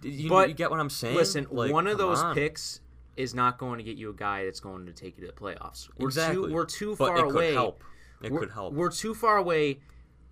You, 0.03 0.29
But 0.29 0.49
you 0.49 0.55
get 0.55 0.71
what 0.71 0.81
I'm 0.81 0.91
saying? 0.91 1.17
Listen, 1.17 1.47
Like, 1.51 1.73
one 1.73 1.87
of 1.87 1.99
those 1.99 2.21
on. 2.21 2.35
picks 2.35 2.81
is 3.17 3.35
not 3.35 3.59
going 3.59 3.79
to 3.79 3.85
get 3.85 3.97
you 3.97 4.11
a 4.11 4.15
guy 4.15 4.45
that's 4.45 4.61
going 4.61 4.87
to 4.87 4.93
take 4.93 5.19
you 5.19 5.27
to 5.27 5.33
the 5.33 5.39
playoffs. 5.39 5.89
We're 5.99 6.07
exactly. 6.07 6.49
too 6.49 6.55
we're 6.55 6.65
too 6.67 6.95
but 6.97 7.09
far 7.09 7.19
it 7.19 7.25
away. 7.25 7.49
Could 7.49 7.55
help. 7.55 7.85
It 8.23 8.33
we're, 8.33 8.41
could 8.41 8.51
help. 8.53 8.75
We're 8.75 8.91
too 8.91 9.15
far 9.15 9.37
away. 9.39 9.81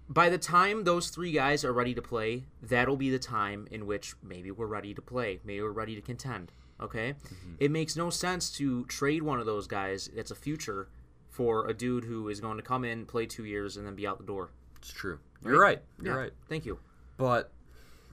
By 0.08 0.28
the 0.28 0.38
time 0.38 0.84
those 0.84 1.08
three 1.10 1.32
guys 1.32 1.64
are 1.64 1.72
ready 1.72 1.94
to 1.94 2.02
play, 2.02 2.44
that'll 2.62 2.96
be 2.96 3.10
the 3.10 3.18
time 3.18 3.66
in 3.70 3.86
which 3.86 4.14
maybe 4.22 4.50
we're 4.50 4.66
ready 4.66 4.94
to 4.94 5.02
play. 5.02 5.40
Maybe 5.44 5.60
we're 5.62 5.70
ready 5.70 5.94
to 5.96 6.00
contend. 6.00 6.52
Okay? 6.80 7.14
Mm-hmm. 7.14 7.54
It 7.58 7.70
makes 7.70 7.96
no 7.96 8.10
sense 8.10 8.50
to 8.52 8.84
trade 8.84 9.22
one 9.22 9.40
of 9.40 9.46
those 9.46 9.66
guys 9.66 10.08
that's 10.14 10.30
a 10.30 10.34
future 10.36 10.88
for 11.30 11.66
a 11.68 11.74
dude 11.74 12.04
who 12.04 12.28
is 12.28 12.40
going 12.40 12.56
to 12.56 12.62
come 12.62 12.84
in, 12.84 13.04
play 13.04 13.26
two 13.26 13.44
years, 13.44 13.76
and 13.76 13.86
then 13.86 13.94
be 13.94 14.06
out 14.06 14.18
the 14.18 14.24
door. 14.24 14.50
It's 14.78 14.92
true. 14.92 15.18
You're 15.44 15.60
right. 15.60 15.82
You're 16.00 16.14
Yeah, 16.14 16.20
right. 16.20 16.32
Thank 16.48 16.66
you. 16.66 16.78
But 17.16 17.50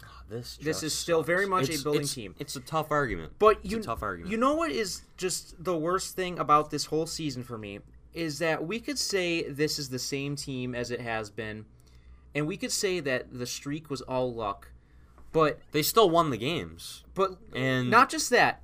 ah, 0.03 0.23
this 0.29 0.58
This 0.62 0.82
is 0.84 0.93
still 0.97 1.21
very 1.23 1.45
much 1.45 1.63
it's- 1.65 1.82
a 1.82 1.84
building 1.84 2.01
it's- 2.01 2.15
team. 2.15 2.36
It's 2.39 2.56
a 2.56 2.60
tough 2.62 2.89
argument. 2.91 3.34
But 3.38 3.60
It's 3.63 3.71
you, 3.71 3.79
a 3.79 3.84
tough 3.84 4.01
argument. 4.01 4.32
you 4.32 4.38
know 4.38 4.56
what 4.56 4.71
is 4.71 5.03
just 5.17 5.63
the 5.63 5.77
worst 5.77 6.15
thing 6.15 6.39
about 6.39 6.71
this 6.71 6.86
whole 6.86 7.06
season 7.06 7.43
for 7.43 7.58
me 7.58 7.79
is 8.13 8.39
that 8.39 8.65
we 8.65 8.79
could 8.79 8.97
say 8.99 9.43
this 9.49 9.77
is 9.79 9.89
the 9.89 9.99
same 9.99 10.36
team 10.36 10.73
as 10.75 10.91
it 10.91 11.01
has 11.01 11.29
been, 11.29 11.65
and 12.36 12.48
we 12.48 12.58
could 12.58 12.72
say 12.72 13.00
that 13.00 13.34
the 13.38 13.46
streak 13.46 13.89
was 13.89 14.02
all 14.02 14.34
luck, 14.34 14.72
but 15.32 15.60
they 15.72 15.82
still 15.82 16.10
won 16.10 16.30
the 16.30 16.38
games. 16.38 17.04
but 17.13 17.38
And- 17.54 17.89
not 17.89 18.10
just 18.10 18.30
that. 18.32 18.62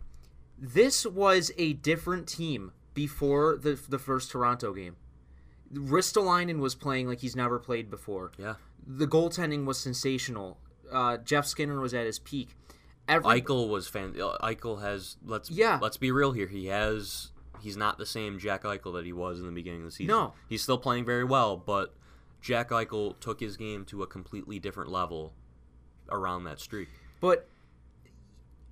This 0.57 1.05
was 1.05 1.51
a 1.57 1.73
different 1.73 2.27
team 2.27 2.71
before 2.93 3.55
the 3.57 3.79
the 3.87 3.99
first 3.99 4.31
Toronto 4.31 4.73
game. 4.73 4.95
Ristolainen 5.73 6.59
was 6.59 6.75
playing 6.75 7.07
like 7.07 7.19
he's 7.21 7.35
never 7.35 7.59
played 7.59 7.89
before. 7.89 8.31
Yeah. 8.37 8.55
The 8.85 9.07
goaltending 9.07 9.65
was 9.65 9.77
sensational. 9.79 10.57
Uh, 10.91 11.17
Jeff 11.17 11.45
Skinner 11.45 11.79
was 11.79 11.93
at 11.93 12.05
his 12.05 12.17
peak. 12.19 12.55
Every, 13.07 13.41
Eichel 13.41 13.69
was 13.69 13.87
fan. 13.87 14.15
uh, 14.19 14.37
Eichel 14.43 14.81
has 14.81 15.17
let's 15.25 15.49
Yeah. 15.49 15.79
let's 15.81 15.97
be 15.97 16.11
real 16.11 16.31
here. 16.31 16.47
He 16.47 16.67
has 16.67 17.31
he's 17.61 17.77
not 17.77 17.97
the 17.97 18.05
same 18.05 18.39
Jack 18.39 18.63
Eichel 18.63 18.93
that 18.93 19.05
he 19.05 19.13
was 19.13 19.39
in 19.39 19.45
the 19.45 19.51
beginning 19.51 19.81
of 19.81 19.85
the 19.85 19.91
season. 19.91 20.07
No. 20.07 20.33
he's 20.47 20.61
still 20.63 20.77
playing 20.77 21.05
very 21.05 21.23
well, 21.23 21.55
but 21.57 21.93
Jack 22.41 22.69
Eichel 22.69 23.19
took 23.19 23.39
his 23.39 23.57
game 23.57 23.85
to 23.85 24.03
a 24.03 24.07
completely 24.07 24.59
different 24.59 24.89
level 24.89 25.33
around 26.09 26.43
that 26.45 26.59
streak. 26.59 26.89
but 27.19 27.47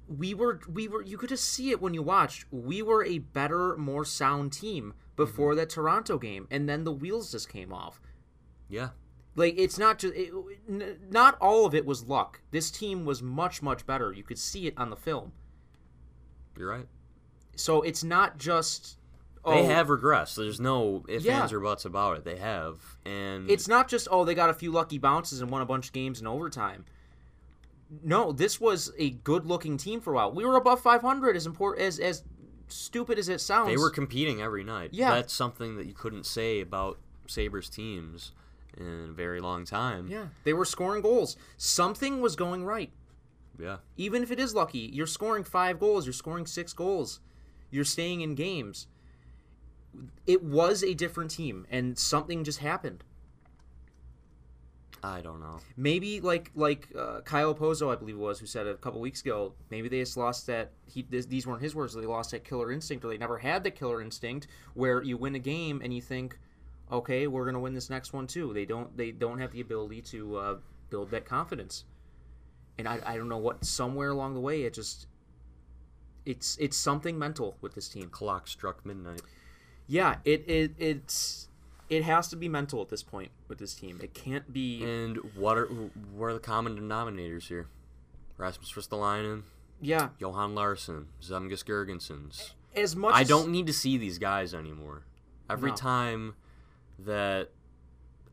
we 0.08 0.34
were 0.34 0.62
we 0.72 0.88
were 0.88 1.02
you 1.02 1.18
could 1.18 1.30
just 1.30 1.46
see 1.46 1.72
it 1.72 1.82
when 1.82 1.94
you 1.94 2.02
watched. 2.02 2.46
We 2.50 2.82
were 2.82 3.04
a 3.04 3.20
better 3.20 3.76
more 3.78 4.06
sound 4.06 4.54
team 4.54 4.94
before 5.16 5.52
mm-hmm. 5.52 5.58
that 5.58 5.70
toronto 5.70 6.18
game 6.18 6.48
and 6.50 6.68
then 6.70 6.84
the 6.84 6.92
wheels 6.92 7.32
just 7.32 7.50
came 7.50 7.74
off. 7.74 8.00
Yeah, 8.70 8.90
like 9.36 9.56
it's 9.58 9.78
not 9.78 10.00
just 10.00 10.16
it, 10.16 10.32
n- 10.70 10.98
not 11.10 11.38
all 11.42 11.66
of 11.66 11.76
it 11.76 11.86
was 11.86 12.06
luck. 12.06 12.42
This 12.52 12.72
team 12.72 13.06
was 13.06 13.22
much 13.22 13.62
much 13.62 13.86
better. 13.86 14.14
You 14.14 14.24
could 14.24 14.40
see 14.40 14.68
it 14.68 14.74
on 14.78 14.90
the 14.90 14.96
film. 14.96 15.34
You're 16.58 16.70
right. 16.70 16.88
so 17.56 17.82
it's 17.82 18.04
not 18.04 18.38
just 18.38 18.97
They 19.48 19.62
oh, 19.62 19.66
have 19.66 19.88
regressed. 19.88 20.36
There's 20.36 20.60
no 20.60 21.06
ifs, 21.08 21.26
Yeah. 21.26 21.42
ands, 21.42 21.54
or 21.54 21.60
buts 21.60 21.86
about 21.86 22.18
it. 22.18 22.26
They 22.26 22.38
have, 22.38 22.98
and 23.06 23.50
it's 23.50 23.68
not 23.68 23.88
just 23.88 24.08
oh 24.12 24.26
they 24.26 24.36
got 24.36 24.50
a 24.50 24.54
few 24.54 24.72
lucky 24.72 24.98
bounces 24.98 25.42
and 25.42 25.50
won 25.50 25.62
a 25.62 25.66
bunch 25.66 25.88
of 25.88 25.94
games 25.94 26.20
in 26.20 26.28
overtime 26.28 26.86
no 28.04 28.34
this 28.34 28.60
was 28.60 28.92
a 28.98 29.12
good 29.12 29.46
looking 29.46 29.78
team 29.78 30.02
for 30.02 30.12
a 30.12 30.16
while 30.18 30.30
we 30.30 30.44
were 30.44 30.58
above 30.58 30.82
500 30.82 31.38
as 31.38 31.46
important 31.46 31.86
as 31.86 32.00
as 32.00 32.24
stupid 32.68 33.18
as 33.18 33.30
it 33.30 33.40
sounds 33.40 33.70
they 33.70 33.78
were 33.78 33.90
competing 33.90 34.42
every 34.42 34.64
night. 34.64 34.90
Yeah. 34.92 35.12
that's 35.16 35.34
something 35.34 35.78
that 35.78 35.86
you 35.86 35.94
couldn't 35.94 36.26
say 36.26 36.62
about 36.62 37.00
Sabres 37.28 37.70
teams 37.70 38.34
in 38.78 39.08
a 39.10 39.14
very 39.14 39.40
long 39.40 39.66
time. 39.66 40.08
Yeah, 40.08 40.28
they 40.44 40.54
were 40.54 40.66
scoring 40.66 41.02
goals. 41.02 41.36
Something 41.58 42.22
was 42.22 42.36
going 42.36 42.64
right. 42.64 42.92
yeah. 43.60 43.78
Even 43.96 44.22
if 44.22 44.32
it 44.32 44.40
is 44.40 44.54
lucky, 44.54 44.90
you're 44.94 45.08
scoring 45.08 45.44
five 45.44 45.80
goals, 45.80 46.06
you're 46.06 46.14
scoring 46.14 46.46
six 46.46 46.74
goals, 46.74 47.20
you're 47.72 47.86
staying 47.86 48.22
in 48.22 48.36
games. 48.36 48.88
It 50.26 50.44
was 50.44 50.84
a 50.84 50.94
different 50.94 51.32
team, 51.32 51.66
and 51.70 51.98
something 51.98 52.44
just 52.44 52.60
happened. 52.60 53.04
I 55.04 55.22
don't 55.22 55.40
know. 55.40 55.60
Maybe 55.76 56.22
like 56.22 56.52
like 56.56 56.90
uh, 56.98 57.22
Kyle 57.22 57.54
Okposo, 57.54 57.92
I 57.92 57.96
believe 57.96 58.16
it 58.16 58.20
was, 58.20 58.40
who 58.40 58.46
said 58.46 58.68
a 58.68 58.76
couple 58.76 59.00
weeks 59.00 59.22
ago. 59.22 59.54
Maybe 59.70 59.90
they 59.90 60.00
just 60.00 60.18
lost 60.18 60.48
that. 60.48 60.72
He 60.86 61.06
this, 61.10 61.26
these 61.26 61.46
weren't 61.46 61.62
his 61.62 61.76
words. 61.76 61.94
They 61.94 62.02
lost 62.06 62.32
that 62.32 62.44
killer 62.44 62.72
instinct, 62.72 63.06
or 63.06 63.10
they 63.10 63.18
never 63.18 63.38
had 63.38 63.64
the 63.64 63.72
killer 63.72 64.02
instinct, 64.02 64.48
where 64.74 65.02
you 65.04 65.18
win 65.18 65.36
a 65.36 65.40
game 65.40 65.82
and 65.84 65.94
you 65.94 66.02
think, 66.02 66.40
okay, 66.92 67.28
we're 67.28 67.46
gonna 67.46 67.60
win 67.60 67.74
this 67.74 67.90
next 67.90 68.12
one 68.12 68.28
too. 68.28 68.54
They 68.54 68.66
don't. 68.66 68.96
They 68.98 69.12
don't 69.12 69.40
have 69.40 69.52
the 69.52 69.62
ability 69.62 70.02
to 70.04 70.36
uh, 70.38 70.56
build 70.90 71.12
that 71.12 71.26
confidence. 71.26 71.86
And 72.80 72.88
I, 72.88 73.00
I 73.06 73.18
don't 73.18 73.30
know 73.30 73.38
what. 73.38 73.66
Somewhere 73.66 74.10
along 74.10 74.34
the 74.34 74.42
way, 74.42 74.64
it 74.64 74.74
just. 74.74 75.08
It's 76.26 76.58
it's 76.58 76.76
something 76.76 77.18
mental 77.18 77.58
with 77.62 77.76
this 77.76 77.88
team. 77.88 78.10
Clock 78.10 78.48
struck 78.48 78.86
midnight. 78.86 79.22
Yeah, 79.88 80.18
it, 80.26 80.44
it 80.50 80.72
it's 80.78 81.48
it 81.90 82.04
has 82.04 82.28
to 82.30 82.36
be 82.36 82.50
mental 82.50 82.82
at 82.82 82.90
this 82.90 83.04
point 83.04 83.32
with 83.48 83.58
this 83.60 83.74
team. 83.74 84.00
It 84.04 84.14
can't 84.14 84.52
be. 84.52 84.84
And 84.84 85.18
what 85.36 85.58
are 85.58 85.68
what 85.68 86.28
are 86.28 86.34
the 86.34 86.40
common 86.40 86.78
denominators 86.78 87.48
here? 87.48 87.68
Rasmus 88.38 88.72
Ristolainen, 88.74 89.44
yeah, 89.82 90.10
Johan 90.20 90.54
Larsson, 90.54 91.08
Zemgus 91.22 91.64
Girgensons. 91.66 92.52
as 92.76 92.96
much. 92.96 93.16
I 93.16 93.24
don't 93.24 93.50
need 93.50 93.66
to 93.68 93.74
see 93.74 93.98
these 93.98 94.20
guys 94.20 94.54
anymore. 94.54 95.04
Every 95.50 95.72
No. 95.72 95.76
time 95.78 96.36
that 97.00 97.50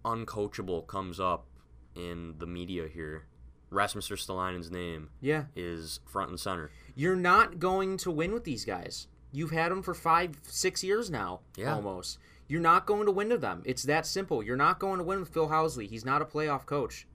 uncoachable 0.04 0.86
comes 0.86 1.18
up 1.20 1.46
in 1.94 2.34
the 2.38 2.46
media 2.46 2.88
here, 2.88 3.24
Rasmus 3.70 4.08
Ristolainen's 4.08 4.70
name 4.70 5.10
Yeah, 5.20 5.44
is 5.56 6.00
front 6.04 6.30
and 6.30 6.38
center. 6.40 6.70
you're 6.94 7.16
not 7.16 7.58
going 7.58 7.96
to 7.98 8.10
win 8.10 8.32
with 8.32 8.44
these 8.44 8.64
guys. 8.64 9.06
You've 9.34 9.50
had 9.50 9.72
them 9.72 9.82
for 9.82 9.94
five, 9.94 10.38
six 10.44 10.84
years 10.84 11.10
now, 11.10 11.40
Yeah. 11.56 11.74
almost. 11.74 12.18
You're 12.46 12.60
not 12.60 12.86
going 12.86 13.06
to 13.06 13.10
win 13.10 13.30
with 13.30 13.40
them. 13.40 13.62
It's 13.64 13.82
that 13.82 14.06
simple. 14.06 14.42
You're 14.44 14.56
not 14.56 14.78
going 14.78 14.98
to 14.98 15.04
win 15.04 15.18
with 15.18 15.30
Phil 15.30 15.48
Housley. 15.48 15.88
He's 15.88 16.04
not 16.04 16.22
a 16.22 16.24
playoff 16.24 16.66
coach. 16.66 17.06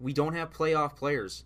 We 0.00 0.12
don't 0.12 0.34
have 0.34 0.50
playoff 0.52 0.96
players. 0.96 1.44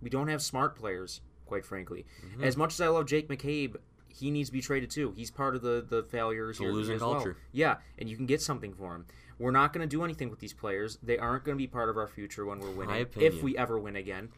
We 0.00 0.08
don't 0.08 0.28
have 0.28 0.40
smart 0.42 0.74
players, 0.76 1.20
quite 1.44 1.64
frankly. 1.66 2.06
Mm-hmm. 2.24 2.44
As 2.44 2.56
much 2.56 2.72
as 2.74 2.80
I 2.80 2.88
love 2.88 3.06
Jake 3.06 3.28
McCabe, 3.28 3.76
he 4.08 4.30
needs 4.30 4.48
to 4.48 4.52
be 4.54 4.60
traded 4.62 4.90
too. 4.90 5.12
He's 5.16 5.30
part 5.30 5.54
of 5.56 5.62
the 5.62 5.84
the 5.86 6.02
failures 6.04 6.58
here 6.58 6.72
losing 6.72 6.94
as 6.94 7.00
well. 7.02 7.14
culture. 7.14 7.36
Yeah, 7.52 7.76
and 7.98 8.08
you 8.08 8.16
can 8.16 8.26
get 8.26 8.40
something 8.40 8.72
for 8.74 8.94
him. 8.94 9.06
We're 9.38 9.50
not 9.50 9.72
going 9.72 9.86
to 9.86 9.90
do 9.96 10.04
anything 10.04 10.30
with 10.30 10.38
these 10.38 10.52
players. 10.52 10.98
They 11.02 11.18
aren't 11.18 11.44
going 11.44 11.56
to 11.58 11.62
be 11.62 11.66
part 11.66 11.88
of 11.88 11.96
our 11.96 12.06
future 12.06 12.46
when 12.46 12.60
we're 12.60 12.70
winning, 12.70 13.06
if 13.16 13.42
we 13.42 13.56
ever 13.58 13.78
win 13.78 13.96
again. 13.96 14.28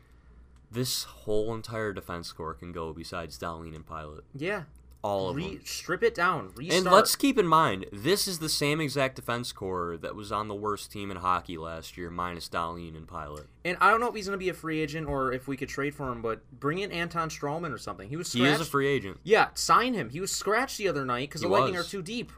This 0.70 1.04
whole 1.04 1.54
entire 1.54 1.92
defense 1.92 2.32
core 2.32 2.54
can 2.54 2.72
go 2.72 2.92
besides 2.92 3.38
Dahlin 3.38 3.74
and 3.74 3.86
Pilut. 3.86 4.22
Yeah, 4.34 4.64
All 5.02 5.30
of 5.30 5.36
Re- 5.36 5.56
them. 5.56 5.60
strip 5.64 6.02
it 6.02 6.14
down. 6.14 6.50
Restart. 6.56 6.82
And 6.84 6.92
let's 6.92 7.14
keep 7.14 7.38
in 7.38 7.46
mind, 7.46 7.86
this 7.92 8.26
is 8.26 8.40
the 8.40 8.48
same 8.48 8.80
exact 8.80 9.14
defense 9.16 9.52
core 9.52 9.96
that 9.98 10.16
was 10.16 10.32
on 10.32 10.48
the 10.48 10.54
worst 10.56 10.90
team 10.90 11.10
in 11.12 11.18
hockey 11.18 11.56
last 11.56 11.96
year, 11.96 12.10
minus 12.10 12.48
Dahlin 12.48 12.96
and 12.96 13.06
Pilut. 13.06 13.46
And 13.64 13.78
I 13.80 13.90
don't 13.90 14.00
know 14.00 14.08
if 14.08 14.14
he's 14.16 14.26
going 14.26 14.38
to 14.38 14.42
be 14.44 14.48
a 14.48 14.54
free 14.54 14.80
agent 14.80 15.06
or 15.06 15.32
if 15.32 15.46
we 15.46 15.56
could 15.56 15.68
trade 15.68 15.94
for 15.94 16.10
him, 16.10 16.20
but 16.20 16.40
bring 16.58 16.78
in 16.80 16.90
Anton 16.90 17.28
Stralman 17.28 17.72
or 17.72 17.78
something. 17.78 18.08
He 18.08 18.16
was 18.16 18.32
He 18.32 18.40
scratched. 18.40 18.60
is 18.60 18.66
a 18.66 18.70
free 18.70 18.88
agent. 18.88 19.20
Yeah, 19.22 19.48
sign 19.54 19.94
him. 19.94 20.10
He 20.10 20.18
was 20.20 20.32
scratched 20.32 20.78
the 20.78 20.88
other 20.88 21.04
night 21.04 21.28
because 21.28 21.42
the 21.42 21.46
He 21.48 21.52
Lightning 21.54 21.76
are 21.76 21.84
too 21.84 22.02
deep. 22.02 22.32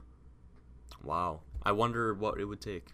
Wow. 1.03 1.41
I 1.63 1.73
wonder 1.73 2.13
what 2.13 2.39
it 2.39 2.45
would 2.45 2.61
take 2.61 2.87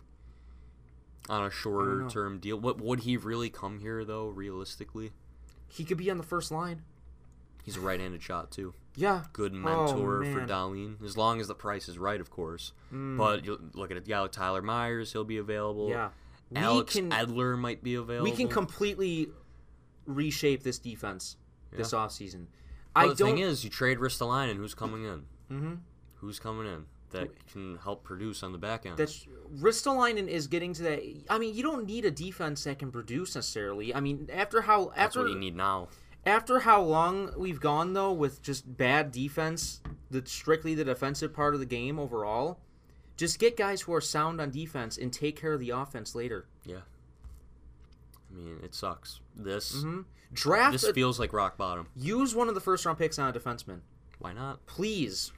on 1.29 1.45
a 1.45 1.51
shorter 1.51 2.07
term 2.09 2.39
deal. 2.39 2.59
What 2.59 2.81
would 2.81 3.01
he 3.01 3.17
really 3.17 3.51
come 3.51 3.81
here 3.81 4.05
though? 4.05 4.29
Realistically, 4.29 5.13
He 5.75 5.85
could 5.85 5.99
be 5.99 6.11
on 6.11 6.19
the 6.19 6.23
first 6.25 6.51
line. 6.53 6.83
he's 7.65 7.77
a 7.77 7.81
right-handed 7.81 8.23
shot 8.23 8.51
too. 8.51 8.75
Yeah. 8.97 9.25
Good 9.33 9.53
Oh, 9.55 9.57
mentor 9.57 10.23
for 10.25 10.47
man. 10.47 10.97
As 11.05 11.17
long 11.17 11.41
as 11.41 11.49
the 11.49 11.55
price 11.55 11.89
is 11.89 11.99
right, 11.99 12.21
of 12.21 12.31
course. 12.31 12.73
Mm. 12.93 13.17
But 13.19 13.45
you 13.45 13.59
look 13.75 13.91
at 13.91 13.97
a 13.97 14.01
guy 14.01 14.21
like 14.21 14.33
Tyler 14.33 14.63
Myers; 14.63 15.13
he'll 15.13 15.25
be 15.25 15.39
available. 15.39 15.89
Yeah. 15.89 16.11
We 16.51 16.59
Alex 16.59 16.93
can 16.95 17.11
Edler 17.11 17.59
might 17.59 17.83
be 17.83 17.95
available. 17.97 18.31
we 18.31 18.37
can 18.37 18.49
completely 18.49 19.29
reshape 20.07 20.63
this 20.63 20.79
defense 20.79 21.37
this 21.73 21.93
Yeah. 21.93 21.99
offseason. 22.01 22.47
Well, 22.95 23.07
I 23.07 23.09
the 23.09 23.15
don't 23.17 23.29
thing 23.31 23.39
is, 23.39 23.65
you 23.65 23.71
trade 23.71 23.99
Ristolainen, 23.99 24.57
who's 24.57 24.75
coming 24.75 25.05
in? 25.05 25.27
Mhm. 25.51 25.79
Who's 26.17 26.39
coming 26.39 26.67
in 26.67 26.87
that 27.11 27.29
can 27.47 27.77
help 27.79 28.03
produce 28.05 28.43
on 28.43 28.53
the 28.53 28.59
back 28.59 28.87
end? 28.87 28.97
That's 28.97 29.27
Ristolainen 29.59 30.27
is 30.29 30.47
getting 30.47 30.73
to 30.75 30.83
that. 30.85 31.01
I 31.31 31.39
mean, 31.39 31.55
you 31.55 31.63
don't 31.63 31.87
need 31.87 32.05
a 32.05 32.11
defense 32.11 32.65
that 32.65 32.79
can 32.79 32.91
produce 32.91 33.35
necessarily. 33.35 33.95
I 33.95 34.01
mean, 34.01 34.29
after 34.33 34.63
how 34.63 34.87
That's 34.87 34.99
after 34.99 35.21
what 35.23 35.31
you 35.31 35.39
need 35.39 35.55
now. 35.57 35.89
after 36.27 36.61
how 36.61 36.83
long 36.83 37.33
we've 37.37 37.61
gone 37.61 37.93
though 37.93 38.13
with 38.13 38.43
just 38.43 38.77
bad 38.77 39.13
defense, 39.13 39.81
the 40.11 40.23
strictly 40.27 40.75
the 40.75 40.85
defensive 40.85 41.33
part 41.33 41.55
of 41.55 41.61
the 41.61 41.67
game 41.67 41.99
overall, 41.99 42.59
just 43.17 43.39
get 43.39 43.57
guys 43.57 43.83
who 43.83 43.95
are 43.95 44.01
sound 44.01 44.41
on 44.41 44.51
defense 44.51 44.99
and 44.99 45.13
take 45.13 45.41
care 45.41 45.53
of 45.53 45.61
the 45.61 45.71
offense 45.71 46.15
later. 46.17 46.47
Yeah. 46.65 46.81
I 48.31 48.37
mean, 48.37 48.59
it 48.65 48.75
sucks. 48.75 49.21
This 49.37 49.77
Mm-hmm. 49.77 50.01
Draft. 50.33 50.73
this 50.73 50.83
a- 50.85 50.93
feels 50.93 51.21
like 51.21 51.33
rock 51.33 51.57
bottom. 51.57 51.87
use 51.95 52.35
one 52.35 52.49
of 52.49 52.55
the 52.57 52.61
first 52.61 52.85
round 52.85 52.99
picks 52.99 53.19
on 53.21 53.29
a 53.29 53.39
defenseman, 53.39 53.81
Why 54.19 54.33
not? 54.33 54.67
please. 54.67 55.33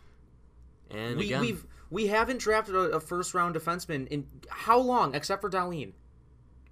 And 0.90 1.16
we, 1.16 1.26
again, 1.26 1.40
we've 1.40 1.66
we 1.90 2.06
haven't 2.08 2.38
drafted 2.40 2.74
a, 2.74 2.78
a 2.78 3.00
first 3.00 3.34
round 3.34 3.54
defenseman 3.54 4.06
in 4.08 4.26
how 4.48 4.78
long, 4.78 5.14
except 5.14 5.40
for 5.40 5.50
Dahlin. 5.50 5.92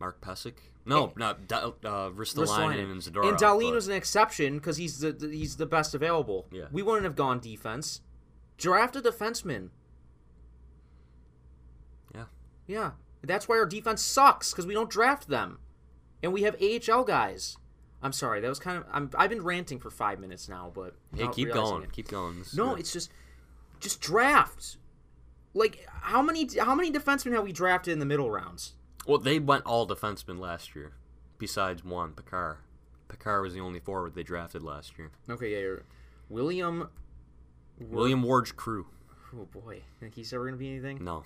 Mark 0.01 0.21
Pysyk. 0.21 0.55
No, 0.87 1.13
not 1.17 1.49
da- 1.49 1.69
uh, 1.85 2.11
Ristolainen 2.11 2.91
and 2.91 3.01
Zadorov. 3.01 3.29
And 3.31 3.39
Dahlin 3.39 3.69
but- 3.71 3.75
was 3.75 3.89
an 3.89 3.95
exception 3.95 4.57
because 4.59 4.77
he's 4.77 4.99
the, 4.99 5.13
the 5.13 5.29
he's 5.29 5.57
the 5.57 5.67
best 5.67 5.95
available. 5.95 6.47
Yeah. 6.51 6.65
We 6.73 6.83
wouldn't 6.83 7.05
have 7.05 7.17
gone 7.17 7.41
defense. 7.41 8.01
Draft 8.59 8.95
a 8.97 9.01
defenseman. 9.01 9.71
Yeah. 12.15 12.25
Yeah. 12.67 12.91
That's 13.23 13.49
why 13.49 13.57
our 13.59 13.67
defense 13.67 14.03
sucks 14.03 14.51
because 14.53 14.67
we 14.67 14.75
don't 14.75 14.91
draft 14.91 15.29
them, 15.29 15.59
and 16.23 16.33
we 16.33 16.43
have 16.43 16.57
AHL 16.61 17.05
guys. 17.05 17.57
I'm 18.03 18.13
sorry, 18.13 18.41
that 18.43 18.49
was 18.49 18.59
kind 18.59 18.77
of. 18.77 18.85
I'm, 18.93 19.09
I've 19.17 19.31
been 19.31 19.43
ranting 19.43 19.79
for 19.79 19.89
five 19.89 20.21
minutes 20.21 20.47
now, 20.47 20.71
but 20.75 20.95
Hey, 21.17 21.27
keep 21.33 21.51
going. 21.53 21.83
it. 21.85 21.93
Keep 21.93 22.09
going. 22.09 22.39
This 22.41 22.55
No, 22.55 22.75
it's 22.75 22.93
just, 22.93 23.11
just 23.85 24.01
draft. 24.01 24.79
Like 25.53 25.87
how 26.03 26.21
many 26.21 26.49
how 26.59 26.75
many 26.75 26.91
defensemen 26.91 27.33
have 27.35 27.45
we 27.45 27.53
drafted 27.53 27.93
in 27.93 28.01
the 28.01 28.07
middle 28.07 28.31
rounds? 28.31 28.75
well, 29.07 29.19
they 29.19 29.39
went 29.39 29.65
all 29.67 29.87
defensemen 29.87 30.39
last 30.39 30.75
year, 30.75 30.93
besides 31.39 31.85
one, 31.85 32.13
Pekar. 32.13 32.57
Pekar 33.09 33.43
was 33.43 33.55
the 33.55 33.61
only 33.61 33.81
forward 33.81 34.15
they 34.15 34.23
drafted 34.23 34.63
last 34.63 34.99
year. 34.99 35.11
Okay, 35.29 35.53
yeah, 35.53 35.59
you're, 35.59 35.83
William. 36.29 36.89
William 37.79 38.23
Ward's 38.23 38.53
crew. 38.53 38.87
Oh 39.37 39.47
boy, 39.47 39.83
think 40.01 40.15
he's 40.15 40.33
ever 40.33 40.45
gonna 40.47 40.57
be 40.57 40.71
anything? 40.71 41.05
No. 41.05 41.25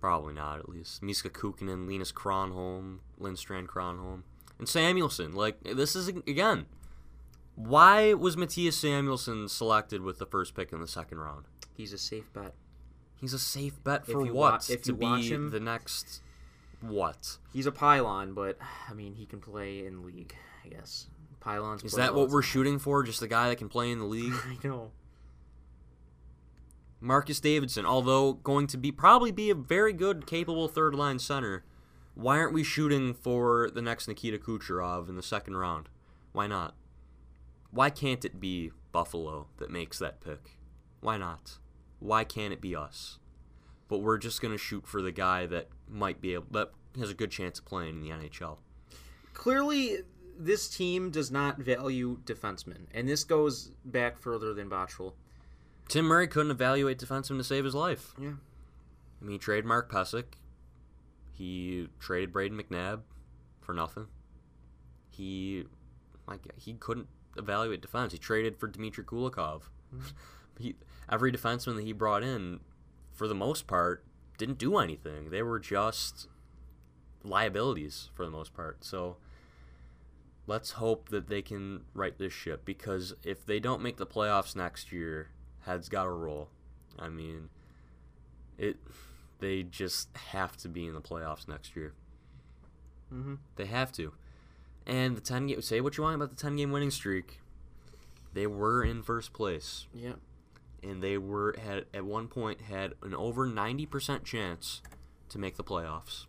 Probably 0.00 0.34
not, 0.34 0.58
at 0.58 0.68
least. 0.68 1.02
Miska 1.02 1.30
Kukkonen, 1.30 1.86
Linus 1.88 2.12
Kronholm, 2.12 2.98
Lindstrand 3.18 3.68
Kronholm, 3.68 4.22
and 4.58 4.68
Samuelsson. 4.68 5.32
Like, 5.34 5.62
this 5.62 5.96
is, 5.96 6.08
again, 6.08 6.66
why 7.56 8.14
was 8.14 8.36
Mattias 8.36 8.72
Samuelsson 8.74 9.48
selected 9.48 10.02
with 10.02 10.18
the 10.18 10.26
first 10.26 10.54
pick 10.54 10.72
in 10.72 10.80
the 10.80 10.88
second 10.88 11.18
round? 11.18 11.46
He's 11.76 11.92
a 11.92 11.98
safe 11.98 12.32
bet. 12.32 12.54
He's 13.20 13.32
a 13.32 13.38
safe 13.38 13.82
bet 13.82 14.06
for 14.06 14.24
you 14.26 14.34
wa- 14.34 14.52
what? 14.52 14.70
if 14.70 14.82
to 14.82 14.92
you 14.92 14.96
watch 14.96 15.22
be 15.22 15.28
him- 15.28 15.50
the 15.50 15.60
next. 15.60 16.20
What? 16.80 17.38
He's 17.52 17.66
a 17.66 17.72
pylon, 17.72 18.34
but 18.34 18.58
I 18.88 18.92
mean 18.92 19.14
he 19.14 19.24
can 19.26 19.40
play 19.40 19.86
in 19.86 20.04
league. 20.04 20.34
I 20.64 20.68
guess 20.68 21.06
pylons. 21.40 21.82
Is 21.84 21.92
that 21.92 22.14
what 22.14 22.28
we're 22.30 22.42
shooting 22.42 22.78
for? 22.78 23.02
Just 23.02 23.22
a 23.22 23.28
guy 23.28 23.48
that 23.48 23.56
can 23.56 23.68
play 23.68 23.90
in 23.90 23.98
the 23.98 24.04
league? 24.04 24.34
I 24.44 24.58
know. 24.66 24.90
Marcus 27.00 27.38
Davidsson, 27.40 27.84
although 27.84 28.32
going 28.32 28.66
to 28.68 28.78
be 28.78 28.90
probably 28.90 29.30
be 29.30 29.50
a 29.50 29.54
very 29.54 29.92
good, 29.92 30.26
capable 30.26 30.68
third 30.68 30.94
line 30.94 31.18
center, 31.18 31.62
why 32.14 32.38
aren't 32.38 32.54
we 32.54 32.64
shooting 32.64 33.12
for 33.12 33.68
the 33.70 33.82
next 33.82 34.08
Nikita 34.08 34.38
Kucherov 34.38 35.08
in 35.08 35.16
the 35.16 35.22
second 35.22 35.56
round? 35.56 35.88
Why 36.32 36.46
not? 36.46 36.74
Why 37.74 37.90
can't 37.90 38.24
it 38.24 38.38
be 38.38 38.70
Buffalo 38.92 39.48
that 39.56 39.68
makes 39.68 39.98
that 39.98 40.20
pick? 40.20 40.52
Why 41.00 41.16
not? 41.16 41.58
Why 41.98 42.22
can't 42.22 42.52
it 42.52 42.60
be 42.60 42.76
us? 42.76 43.18
But 43.88 43.98
we're 43.98 44.16
just 44.16 44.40
gonna 44.40 44.58
shoot 44.58 44.86
for 44.86 45.02
the 45.02 45.10
guy 45.10 45.46
that 45.46 45.68
might 45.88 46.20
be 46.20 46.34
able 46.34 46.46
that 46.52 46.70
has 46.96 47.10
a 47.10 47.14
good 47.14 47.32
chance 47.32 47.58
of 47.58 47.64
playing 47.64 47.96
in 47.96 48.00
the 48.00 48.10
NHL. 48.10 48.58
Clearly, 49.32 49.98
this 50.38 50.68
team 50.68 51.10
does 51.10 51.32
not 51.32 51.58
value 51.58 52.18
defensemen, 52.24 52.86
and 52.92 53.08
this 53.08 53.24
goes 53.24 53.72
back 53.84 54.18
further 54.18 54.54
than 54.54 54.70
Botterill. 54.70 55.14
Tim 55.88 56.04
Murray 56.04 56.28
couldn't 56.28 56.52
evaluate 56.52 56.98
defenseman 56.98 57.38
to 57.38 57.44
save 57.44 57.64
his 57.64 57.74
life. 57.74 58.14
Yeah. 58.20 58.34
I 59.20 59.24
mean, 59.24 59.32
he 59.32 59.38
traded 59.38 59.64
Mark 59.64 59.90
Pysyk. 59.90 60.34
He 61.32 61.88
traded 61.98 62.32
Brayden 62.32 62.52
McNabb 62.52 63.00
for 63.60 63.72
nothing. 63.72 64.06
He, 65.10 65.64
like, 66.28 66.40
he 66.56 66.74
couldn't 66.74 67.08
evaluate 67.36 67.80
defense. 67.80 68.12
He 68.12 68.18
traded 68.18 68.56
for 68.56 68.66
Dmitry 68.68 69.04
Kulikov. 69.04 69.62
he, 70.58 70.76
every 71.10 71.32
defenseman 71.32 71.76
that 71.76 71.84
he 71.84 71.92
brought 71.92 72.22
in, 72.22 72.60
for 73.12 73.28
the 73.28 73.34
most 73.34 73.66
part, 73.66 74.04
didn't 74.38 74.58
do 74.58 74.78
anything. 74.78 75.30
They 75.30 75.42
were 75.42 75.58
just 75.58 76.28
liabilities 77.22 78.10
for 78.14 78.24
the 78.24 78.30
most 78.30 78.54
part. 78.54 78.84
So 78.84 79.16
let's 80.46 80.72
hope 80.72 81.08
that 81.08 81.28
they 81.28 81.42
can 81.42 81.82
right 81.94 82.16
this 82.18 82.32
ship 82.32 82.64
because 82.64 83.14
if 83.22 83.46
they 83.46 83.60
don't 83.60 83.82
make 83.82 83.96
the 83.96 84.06
playoffs 84.06 84.54
next 84.54 84.92
year, 84.92 85.30
heads 85.60 85.88
got 85.88 86.04
to 86.04 86.10
roll. 86.10 86.48
I 86.98 87.08
mean, 87.08 87.48
it 88.58 88.76
they 89.40 89.62
just 89.62 90.08
have 90.30 90.56
to 90.58 90.68
be 90.68 90.86
in 90.86 90.94
the 90.94 91.00
playoffs 91.00 91.48
next 91.48 91.74
year. 91.76 91.92
Mhm. 93.12 93.38
They 93.56 93.66
have 93.66 93.92
to. 93.92 94.12
And 94.86 95.16
the 95.16 95.20
10 95.20 95.46
game 95.46 95.62
say 95.62 95.80
what 95.80 95.96
you 95.96 96.02
want 96.04 96.14
about 96.16 96.30
the 96.30 96.36
10 96.36 96.56
game 96.56 96.70
winning 96.70 96.90
streak. 96.90 97.40
They 98.32 98.46
were 98.46 98.82
in 98.84 99.02
first 99.02 99.32
place 99.32 99.86
Yeah. 99.94 100.14
and 100.82 101.02
they 101.02 101.16
were 101.18 101.54
had 101.62 101.86
at 101.94 102.04
one 102.04 102.28
point 102.28 102.62
had 102.62 102.94
an 103.02 103.14
over 103.14 103.46
90% 103.46 104.24
chance 104.24 104.82
to 105.28 105.38
make 105.38 105.56
the 105.56 105.64
playoffs. 105.64 106.26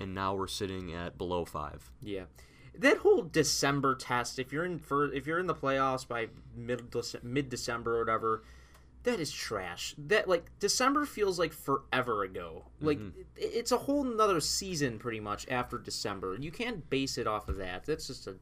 And 0.00 0.14
now 0.14 0.34
we're 0.34 0.48
sitting 0.48 0.92
at 0.92 1.16
below 1.18 1.44
5. 1.44 1.90
Yeah. 2.00 2.24
That 2.74 2.98
whole 2.98 3.22
December 3.22 3.94
test, 3.94 4.38
if 4.38 4.50
you're 4.50 4.64
in 4.64 4.78
for 4.78 5.12
if 5.12 5.26
you're 5.26 5.38
in 5.38 5.46
the 5.46 5.54
playoffs 5.54 6.08
by 6.08 6.28
mid 6.56 6.92
mid 7.22 7.50
December 7.50 7.96
or 7.96 7.98
whatever, 8.00 8.42
that 9.04 9.18
is 9.20 9.32
trash. 9.32 9.94
That 9.98 10.28
like 10.28 10.50
December 10.60 11.06
feels 11.06 11.38
like 11.38 11.52
forever 11.52 12.24
ago. 12.24 12.64
Like 12.80 12.98
it, 12.98 13.26
it's 13.36 13.72
a 13.72 13.78
whole 13.78 14.04
nother 14.04 14.40
season 14.40 14.98
pretty 14.98 15.20
much 15.20 15.46
after 15.48 15.78
December. 15.78 16.36
You 16.40 16.50
can't 16.50 16.88
base 16.88 17.18
it 17.18 17.26
off 17.26 17.48
of 17.48 17.56
that. 17.56 17.84
That's 17.84 18.06
just 18.06 18.26
a 18.26 18.36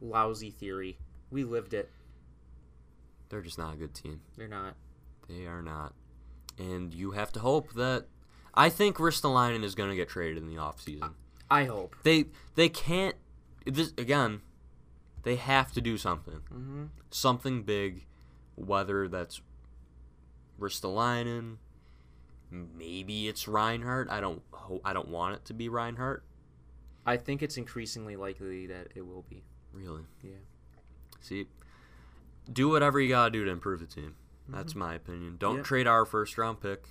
lousy 0.00 0.50
theory. 0.50 0.98
We 1.30 1.44
lived 1.44 1.74
it. 1.74 1.90
They're 3.28 3.42
just 3.42 3.58
not 3.58 3.74
a 3.74 3.76
good 3.76 3.94
team. 3.94 4.20
They're 4.36 4.48
not. 4.48 4.74
They 5.28 5.46
are 5.46 5.62
not. 5.62 5.94
And 6.58 6.92
you 6.94 7.12
have 7.12 7.32
to 7.32 7.40
hope 7.40 7.72
that 7.74 8.06
I 8.54 8.68
think 8.68 8.96
Ristolainen 8.98 9.64
is 9.64 9.74
going 9.74 9.90
to 9.90 9.96
get 9.96 10.08
traded 10.08 10.38
in 10.38 10.46
the 10.48 10.56
offseason. 10.56 11.14
I 11.50 11.64
hope. 11.64 11.96
They 12.02 12.26
they 12.54 12.68
can't 12.68 13.16
this 13.66 13.92
again. 13.98 14.42
They 15.22 15.36
have 15.36 15.72
to 15.72 15.80
do 15.80 15.96
something. 15.96 16.40
Mhm. 16.52 16.88
Something 17.10 17.62
big 17.62 18.06
whether 18.56 19.08
that's 19.08 19.40
Ristolainen, 20.58 21.56
maybe 22.50 23.28
it's 23.28 23.48
Reinhart. 23.48 24.08
I 24.10 24.20
don't 24.20 24.42
I 24.84 24.92
don't 24.92 25.08
want 25.08 25.36
it 25.36 25.44
to 25.46 25.54
be 25.54 25.68
Reinhart. 25.68 26.24
I 27.06 27.16
think 27.18 27.42
it's 27.42 27.56
increasingly 27.58 28.16
likely 28.16 28.66
that 28.68 28.88
it 28.94 29.02
will 29.06 29.24
be. 29.28 29.44
Really. 29.72 30.02
Yeah. 30.22 30.32
See, 31.20 31.46
do 32.50 32.68
whatever 32.68 33.00
you 33.00 33.08
gotta 33.08 33.30
do 33.30 33.44
to 33.44 33.50
improve 33.50 33.80
the 33.80 33.86
team. 33.86 34.16
That's 34.48 34.74
my 34.74 34.94
opinion. 34.94 35.36
Don't 35.38 35.56
Yeah. 35.58 35.62
trade 35.62 35.86
our 35.86 36.04
first 36.06 36.38
round 36.38 36.60
pick. 36.60 36.88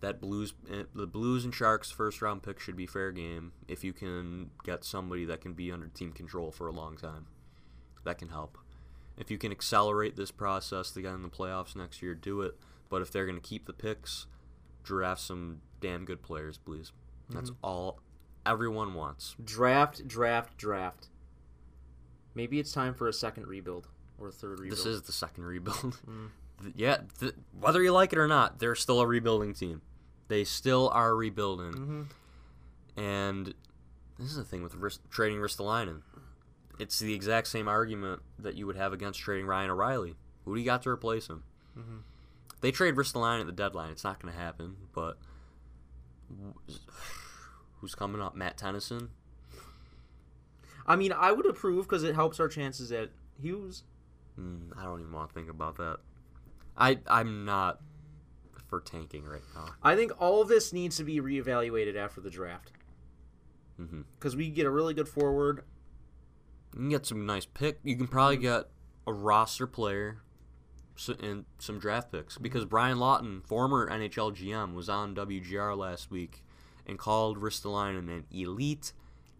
That 0.00 0.20
Blues, 0.20 0.52
eh, 0.70 0.84
the 0.94 1.06
Blues 1.06 1.44
and 1.46 1.54
Sharks 1.54 1.90
first 1.90 2.20
round 2.20 2.42
pick 2.42 2.60
should 2.60 2.76
be 2.76 2.86
fair 2.86 3.12
game 3.12 3.52
if 3.66 3.82
you 3.82 3.92
can 3.94 4.50
get 4.64 4.84
somebody 4.84 5.24
that 5.24 5.40
can 5.40 5.54
be 5.54 5.72
under 5.72 5.88
team 5.88 6.12
control 6.12 6.50
for 6.50 6.66
a 6.66 6.72
long 6.72 6.96
time. 6.96 7.26
That 8.04 8.18
can 8.18 8.28
help. 8.28 8.58
If 9.16 9.30
you 9.30 9.38
can 9.38 9.50
accelerate 9.50 10.16
this 10.16 10.30
process 10.30 10.90
to 10.92 11.02
get 11.02 11.14
in 11.14 11.22
the 11.22 11.28
playoffs 11.28 11.74
next 11.74 12.02
year, 12.02 12.14
do 12.14 12.42
it. 12.42 12.56
But 12.88 13.02
if 13.02 13.10
they're 13.10 13.26
going 13.26 13.40
to 13.40 13.46
keep 13.46 13.66
the 13.66 13.72
picks, 13.72 14.26
draft 14.84 15.20
some 15.20 15.60
damn 15.80 16.04
good 16.04 16.22
players, 16.22 16.58
please. 16.58 16.92
That's 17.30 17.50
all 17.62 18.00
everyone 18.44 18.94
wants. 18.94 19.34
Draft, 19.42 20.06
draft, 20.06 20.56
draft. 20.56 21.08
Maybe 22.34 22.60
it's 22.60 22.72
time 22.72 22.94
for 22.94 23.08
a 23.08 23.12
second 23.12 23.46
rebuild 23.46 23.88
or 24.18 24.28
a 24.28 24.32
third 24.32 24.60
rebuild. 24.60 24.78
This 24.78 24.86
is 24.86 25.02
the 25.02 25.12
second 25.12 25.44
rebuild. 25.44 25.98
Th- 26.62 26.74
yeah, 26.74 26.98
th- 27.20 27.34
whether 27.58 27.82
you 27.82 27.92
like 27.92 28.12
it 28.14 28.18
or 28.18 28.26
not, 28.26 28.58
they're 28.58 28.74
still 28.74 29.00
a 29.00 29.06
rebuilding 29.06 29.52
team. 29.52 29.82
They 30.28 30.44
still 30.44 30.88
are 30.88 31.14
rebuilding. 31.14 31.72
Mm-hmm. 31.72 33.00
And 33.00 33.54
this 34.18 34.28
is 34.28 34.36
the 34.36 34.44
thing 34.44 34.62
with 34.62 34.74
Rist- 34.74 35.02
trading 35.10 35.38
Ristolainen. 35.38 36.00
It's 36.78 36.98
the 36.98 37.14
exact 37.14 37.48
same 37.48 37.68
argument 37.68 38.22
that 38.38 38.54
you 38.54 38.66
would 38.66 38.76
have 38.76 38.92
against 38.92 39.20
trading 39.20 39.46
Ryan 39.46 39.70
O'Reilly. 39.70 40.14
Who 40.44 40.54
do 40.54 40.60
you 40.60 40.66
got 40.66 40.82
to 40.82 40.90
replace 40.90 41.28
him? 41.28 41.42
Mm-hmm. 41.78 41.96
They 42.60 42.70
trade 42.70 42.96
Ristolainen 42.96 43.40
at 43.40 43.46
the 43.46 43.52
deadline. 43.52 43.90
It's 43.90 44.04
not 44.04 44.20
going 44.20 44.32
to 44.32 44.38
happen. 44.38 44.76
But 44.94 45.18
who's 47.80 47.94
coming 47.94 48.20
up? 48.20 48.34
Matt 48.34 48.56
Tennyson. 48.56 49.10
I 50.86 50.96
mean, 50.96 51.12
I 51.12 51.32
would 51.32 51.46
approve 51.46 51.86
because 51.88 52.04
it 52.04 52.14
helps 52.14 52.38
our 52.38 52.48
chances 52.48 52.92
at 52.92 53.10
Hughes. 53.40 53.82
Mm, 54.38 54.70
I 54.78 54.84
don't 54.84 55.00
even 55.00 55.12
want 55.12 55.30
to 55.30 55.34
think 55.34 55.50
about 55.50 55.76
that. 55.76 55.98
I 56.76 56.98
I'm 57.06 57.44
not 57.44 57.80
for 58.68 58.80
tanking 58.80 59.24
right 59.24 59.42
now. 59.54 59.66
I 59.82 59.96
think 59.96 60.12
all 60.20 60.42
of 60.42 60.48
this 60.48 60.72
needs 60.72 60.96
to 60.98 61.04
be 61.04 61.20
reevaluated 61.20 61.96
after 61.96 62.20
the 62.20 62.30
draft 62.30 62.72
because 64.18 64.36
we 64.36 64.48
get 64.50 64.66
a 64.66 64.70
really 64.70 64.94
good 64.94 65.08
forward. 65.08 65.64
You 66.76 66.82
can 66.82 66.90
get 66.90 67.06
some 67.06 67.24
nice 67.24 67.46
pick. 67.46 67.78
You 67.84 67.96
can 67.96 68.06
probably 68.06 68.36
mm. 68.36 68.42
get 68.42 68.64
a 69.06 69.12
roster 69.12 69.66
player 69.66 70.18
and 71.22 71.46
some 71.58 71.78
draft 71.78 72.12
picks 72.12 72.36
because 72.36 72.66
mm. 72.66 72.68
Brian 72.68 72.98
Lawton, 72.98 73.40
former 73.46 73.88
NHL 73.88 74.36
GM, 74.36 74.74
was 74.74 74.90
on 74.90 75.14
WGR 75.14 75.74
last 75.74 76.10
week 76.10 76.42
and 76.86 76.98
called 76.98 77.40
Ristolainen 77.40 78.10
an 78.14 78.24
elite 78.30 78.92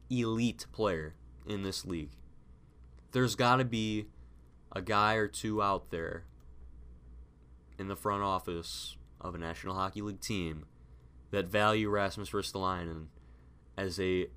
elite 0.09 0.65
player 0.73 1.15
in 1.47 1.63
this 1.63 1.85
league. 1.85 2.13
There's 3.13 3.35
got 3.35 3.57
to 3.57 3.67
be 3.67 4.07
a 4.75 4.81
guy 4.81 5.15
or 5.15 5.29
two 5.29 5.63
out 5.63 5.91
there 5.91 6.25
in 7.79 7.89
the 7.89 7.97
front 7.97 8.23
office 8.23 8.97
of 9.21 9.35
a 9.35 9.39
National 9.39 9.75
Hockey 9.75 10.01
League 10.01 10.23
team 10.23 10.65
that 11.33 11.49
value 11.49 11.91
Rasmus 11.91 12.31
Ristolainen 12.31 13.09
as 13.77 14.01
a 14.01 14.29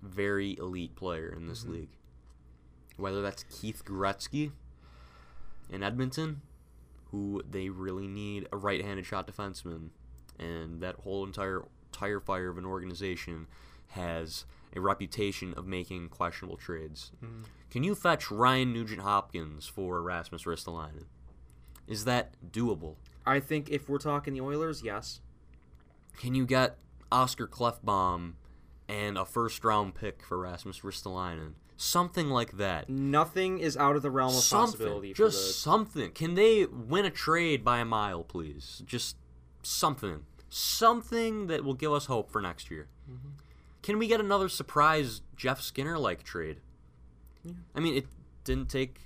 very 0.00 0.56
elite 0.56 0.94
player 0.94 1.34
in 1.36 1.48
this 1.48 1.64
mm-hmm. 1.64 1.72
league. 1.72 1.98
Whether 2.98 3.22
that's 3.22 3.44
Keith 3.44 3.84
Gretzky 3.84 4.52
in 5.70 5.82
Edmonton, 5.82 6.42
who 7.10 7.42
they 7.48 7.70
really 7.70 8.06
need 8.06 8.46
a 8.52 8.56
right-handed 8.56 9.06
shot 9.06 9.26
defenseman, 9.26 9.90
and 10.38 10.80
that 10.82 10.96
whole 10.96 11.24
entire 11.24 11.62
tire 11.92 12.20
fire 12.20 12.48
of 12.48 12.58
an 12.58 12.66
organization 12.66 13.46
has 13.92 14.44
a 14.76 14.80
reputation 14.80 15.54
of 15.56 15.66
making 15.66 16.10
questionable 16.10 16.56
trades. 16.56 17.12
Mm-hmm. 17.24 17.42
Can 17.70 17.84
you 17.84 17.94
fetch 17.94 18.30
Ryan 18.30 18.72
Nugent 18.72 19.00
Hopkins 19.00 19.66
for 19.66 20.02
Rasmus 20.02 20.44
Ristolainen? 20.44 21.04
Is 21.86 22.04
that 22.04 22.34
doable? 22.50 22.96
I 23.24 23.40
think 23.40 23.70
if 23.70 23.88
we're 23.88 23.98
talking 23.98 24.34
the 24.34 24.40
Oilers, 24.40 24.82
yes. 24.82 25.20
Can 26.18 26.34
you 26.34 26.46
get 26.46 26.76
Oscar 27.10 27.46
Klefbom 27.46 28.34
and 28.88 29.16
a 29.16 29.24
first 29.24 29.64
round 29.64 29.94
pick 29.94 30.22
for 30.22 30.38
Rasmus 30.38 30.80
Ristolainen? 30.80 31.52
Something 31.80 32.28
like 32.28 32.56
that. 32.56 32.90
Nothing 32.90 33.60
is 33.60 33.76
out 33.76 33.94
of 33.94 34.02
the 34.02 34.10
realm 34.10 34.34
of 34.34 34.42
Something. 34.42 34.72
possibility 34.80 35.14
Just 35.14 35.46
the 35.46 35.52
something. 35.54 36.10
Can 36.10 36.34
they 36.34 36.66
win 36.66 37.04
a 37.04 37.10
trade 37.10 37.64
by 37.64 37.78
a 37.78 37.84
mile, 37.84 38.24
please? 38.24 38.82
Just 38.84 39.16
something. 39.62 40.24
Something 40.48 41.46
that 41.46 41.62
will 41.64 41.74
give 41.74 41.92
us 41.92 42.06
hope 42.06 42.30
for 42.32 42.42
next 42.42 42.68
year. 42.68 42.88
Mm-hmm. 43.08 43.28
Can 43.82 43.96
we 43.96 44.08
get 44.08 44.18
another 44.18 44.48
surprise 44.48 45.22
Jeff 45.36 45.60
Skinner 45.60 45.96
like 45.96 46.24
trade? 46.24 46.58
I 47.76 47.78
mean, 47.80 47.96
it 47.96 48.06
didn't 48.42 48.68
take 48.68 48.98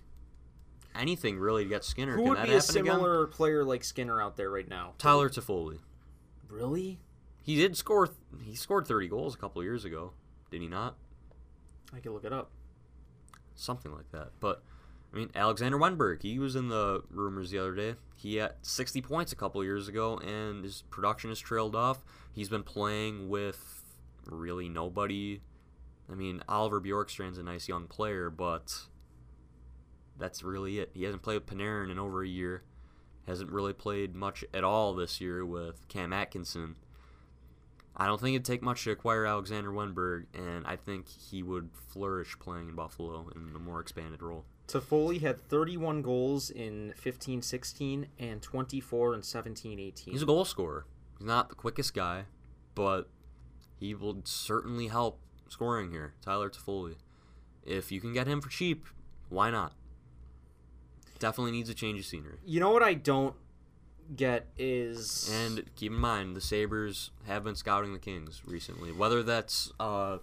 anything 0.95 1.39
really 1.39 1.65
to 1.65 1.69
get 1.69 1.85
Skinner. 1.85 2.13
Who 2.13 2.23
Can 2.23 2.29
would 2.31 2.39
that 2.39 2.47
be 2.47 2.53
a 2.53 2.55
happen 2.61 2.71
again? 2.79 2.85
similar 2.95 3.27
player 3.27 3.65
like 3.65 3.85
Skinner 3.85 4.21
out 4.21 4.39
there 4.39 4.51
right 4.51 4.69
now? 4.69 4.95
Tyler 4.97 5.29
Toffoli. 5.29 5.79
Really? 6.49 7.01
He 7.43 7.55
did 7.57 7.77
score. 7.77 8.09
He 8.43 8.55
scored 8.57 8.87
30 8.87 9.09
goals 9.09 9.35
a 9.35 9.39
couple 9.39 9.61
of 9.61 9.67
years 9.67 9.85
ago. 9.85 10.13
Did 10.51 10.63
he 10.63 10.69
not? 10.69 10.97
I 11.95 12.01
could 12.01 12.13
look 12.13 12.25
it 12.25 12.33
up. 12.33 12.51
Something 13.55 13.93
like 13.93 14.11
that. 14.13 14.31
But 14.41 14.63
I 15.13 15.17
mean, 15.17 15.31
Alexander 15.35 15.79
Wennberg, 15.79 16.23
he 16.23 16.39
was 16.39 16.57
in 16.57 16.69
the 16.69 17.03
rumors 17.11 17.51
the 17.51 17.59
other 17.59 17.75
day. 17.75 17.95
He 18.17 18.37
had 18.37 18.55
60 18.63 19.03
points 19.03 19.33
a 19.33 19.37
couple 19.37 19.63
years 19.63 19.89
ago, 19.89 20.17
and 20.19 20.65
his 20.65 20.83
production 20.91 21.31
has 21.31 21.39
trailed 21.39 21.77
off. 21.77 22.03
He's 22.33 22.49
been 22.49 22.63
playing 22.63 23.29
with 23.29 23.83
really 24.27 24.69
nobody. 24.69 25.43
I 26.11 26.15
mean, 26.15 26.43
Oliver 26.49 26.81
Bjorkstrand's 26.81 27.39
a 27.39 27.43
nice 27.43 27.69
young 27.69 27.87
player, 27.87 28.31
but 28.31 28.75
that's 30.19 30.43
really 30.43 30.79
it. 30.79 30.91
He 30.95 31.05
hasn't 31.05 31.23
played 31.23 31.35
with 31.35 31.47
Panarin 31.47 31.91
in 31.91 31.99
over 31.99 32.23
a 32.23 32.29
year. 32.29 32.63
Hasn't 33.27 33.51
really 33.51 33.73
played 33.73 34.15
much 34.15 34.45
at 34.55 34.65
all 34.65 34.95
this 34.95 35.21
year 35.21 35.45
with 35.45 35.87
Cam 35.89 36.13
Atkinson. 36.13 36.77
I 37.97 38.07
don't 38.07 38.21
think 38.21 38.35
it'd 38.35 38.45
take 38.45 38.63
much 38.63 38.85
to 38.85 38.91
acquire 38.91 39.27
Alexander 39.27 39.71
Wennberg, 39.71 40.27
and 40.35 40.67
I 40.67 40.77
think 40.77 41.09
he 41.09 41.43
would 41.43 41.71
flourish 41.89 42.39
playing 42.39 42.71
in 42.71 42.75
Buffalo 42.75 43.29
in 43.35 43.55
a 43.55 43.59
more 43.59 43.81
expanded 43.81 44.23
role. 44.23 44.45
Toffoli 44.67 45.21
had 45.21 45.39
31 45.39 46.01
goals 46.01 46.51
in 46.51 46.95
15-16 47.03 48.07
and 48.19 48.41
24 48.41 49.15
in 49.15 49.21
17-18. 49.21 50.11
He's 50.11 50.23
a 50.23 50.27
goal 50.27 50.45
scorer. 50.45 50.87
He's 51.19 51.27
not 51.27 51.51
the 51.51 51.55
quickest 51.55 51.93
guy, 51.93 52.25
but 52.75 53.11
he 53.79 53.95
will 53.95 54.23
certainly 54.25 54.89
help 54.89 55.21
scoring 55.49 55.91
here. 55.91 56.15
Tyler 56.23 56.49
Toffoli. 56.49 56.95
If 57.65 57.93
you 57.93 58.01
can 58.01 58.15
get 58.15 58.27
him 58.27 58.41
for 58.41 58.49
cheap, 58.49 58.87
why 59.29 59.51
not? 59.51 59.75
Definitely 61.19 61.53
needs 61.53 61.69
a 61.69 61.75
change 61.75 62.01
of 62.01 62.07
scenery. 62.07 62.39
You 62.45 62.59
know 62.59 62.71
what 62.71 62.83
I 62.83 62.95
don't 62.95 63.37
get 64.17 64.47
is 64.59 65.31
And 65.33 65.65
keep 65.77 65.93
in 65.93 65.99
mind, 65.99 66.37
the 66.37 66.41
Sabres 66.41 67.11
have 67.27 67.45
been 67.45 67.55
scouting 67.55 67.93
the 67.93 67.99
Kings 67.99 68.43
recently. 68.47 68.93
Whether 68.93 69.23
that's 69.23 69.73
uh, 69.81 70.19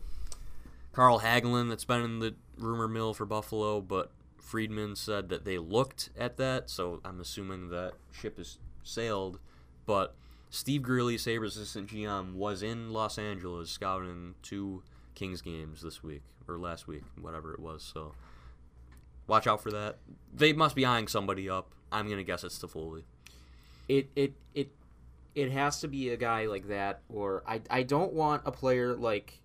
Carl 0.94 1.20
Hagelin 1.20 1.70
that's 1.70 1.86
been 1.86 2.02
in 2.02 2.20
the 2.20 2.36
rumor 2.58 2.88
mill 2.88 3.14
for 3.14 3.26
Buffalo, 3.26 3.82
but 3.82 4.12
Friedman 4.38 4.96
said 4.96 5.30
that 5.30 5.46
they 5.46 5.58
looked 5.58 6.10
at 6.18 6.38
that, 6.38 6.70
so 6.70 7.00
I'm 7.06 7.20
assuming 7.20 7.70
that 7.70 7.94
ship 8.12 8.38
has 8.38 8.58
sailed. 8.84 9.40
But 9.86 10.16
Steve 10.50 10.82
Greeley, 10.82 11.18
Sabres 11.18 11.56
assistant 11.56 11.90
GM, 11.90 12.34
was 12.34 12.64
in 12.64 12.92
Los 12.92 13.18
Angeles 13.18 13.70
scouting 13.70 14.36
two 14.42 14.84
Kings 15.16 15.42
games 15.42 15.82
this 15.82 16.04
week, 16.04 16.24
or 16.48 16.58
last 16.58 16.88
week, 16.88 17.04
whatever 17.22 17.54
it 17.54 17.60
was. 17.60 17.84
So 17.84 18.14
watch 19.28 19.48
out 19.48 19.62
for 19.62 19.72
that. 19.72 19.98
They 20.34 20.54
must 20.54 20.76
be 20.76 20.86
eyeing 20.86 21.08
somebody 21.08 21.50
up. 21.50 21.72
I'm 21.92 22.08
to 22.08 22.24
guess 22.24 22.44
it's 22.44 22.60
Toffoli. 22.60 23.04
It 23.90 24.10
it 24.16 24.34
it 24.54 24.72
it 25.36 25.52
has 25.52 25.82
to 25.82 25.88
be 25.90 26.10
a 26.10 26.18
guy 26.18 26.46
like 26.46 26.70
that 26.70 27.02
or 27.10 27.44
I 27.46 27.62
I 27.70 27.84
don't 27.84 28.14
want 28.14 28.44
a 28.46 28.52
player 28.52 28.96
like 28.96 29.42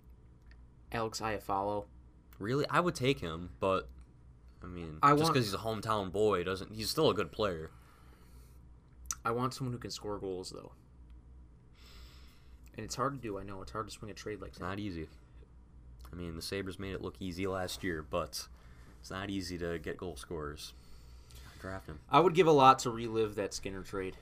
Alex 0.93 1.21
Iafallo. 1.21 1.87
Really, 2.39 2.67
I 2.69 2.79
would 2.81 2.95
take 2.95 3.19
him, 3.21 3.51
but 3.59 3.89
I 4.63 4.67
mean, 4.67 4.99
I 5.03 5.15
just 5.17 5.33
because 5.33 5.47
he's 5.47 5.55
a 5.55 5.59
hometown 5.59 6.13
boy 6.13 6.45
doesn't. 6.45 6.73
He's 6.73 6.91
still 6.91 7.11
a 7.11 7.15
good 7.15 7.33
player. 7.33 7.71
I 9.25 9.31
want 9.31 9.55
someone 9.55 9.73
who 9.73 9.79
can 9.79 9.91
score 9.91 10.19
goals 10.19 10.51
though. 10.51 10.73
And 12.77 12.85
it's 12.85 12.97
hard 12.97 13.15
to 13.15 13.21
do. 13.21 13.39
I 13.39 13.45
know 13.45 13.63
it's 13.63 13.71
hard 13.73 13.87
to 13.87 13.93
swing 13.93 14.11
a 14.11 14.15
trade 14.15 14.41
like 14.41 14.51
It's 14.51 14.59
that. 14.59 14.65
not 14.67 14.79
easy. 14.79 15.07
I 16.13 16.17
mean, 16.17 16.35
the 16.37 16.43
Sabres 16.43 16.79
made 16.79 16.93
it 16.93 17.01
look 17.03 17.15
easy 17.21 17.47
last 17.47 17.85
year, 17.85 18.03
but 18.09 18.47
it's 19.01 19.11
not 19.11 19.31
easy 19.31 19.57
to 19.59 19.79
get 19.79 19.97
goal 19.97 20.17
scorers. 20.17 20.73
Draft 21.61 21.87
him. 21.89 22.01
I 22.11 22.21
would 22.21 22.35
give 22.35 22.47
a 22.47 22.53
lot 22.53 22.81
to 22.81 22.91
relive 22.91 23.37
that 23.37 23.55
Skinner 23.55 23.83
trade, 23.83 24.17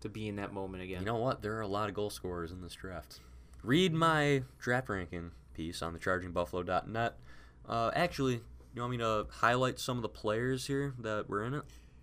to 0.00 0.08
be 0.08 0.28
in 0.28 0.36
that 0.36 0.52
moment 0.52 0.82
again. 0.82 1.00
You 1.00 1.06
know 1.06 1.16
what? 1.18 1.42
There 1.42 1.56
are 1.56 1.60
a 1.62 1.66
lot 1.68 1.88
of 1.88 1.94
goal 1.94 2.10
scorers 2.10 2.52
in 2.52 2.62
this 2.62 2.74
draft. 2.74 3.20
Read 3.62 3.92
my 3.92 4.42
draft 4.58 4.88
ranking 4.88 5.32
piece 5.54 5.82
on 5.82 5.92
the 5.92 5.98
thechargingbuffalo.net. 5.98 7.14
Uh, 7.68 7.90
actually, 7.94 8.40
you 8.74 8.80
want 8.82 8.90
me 8.92 8.98
to 8.98 9.26
highlight 9.30 9.78
some 9.78 9.96
of 9.98 10.02
the 10.02 10.08
players 10.08 10.66
here 10.66 10.94
that 11.00 11.28
were 11.28 11.44
in 11.44 11.54
it? 11.54 11.62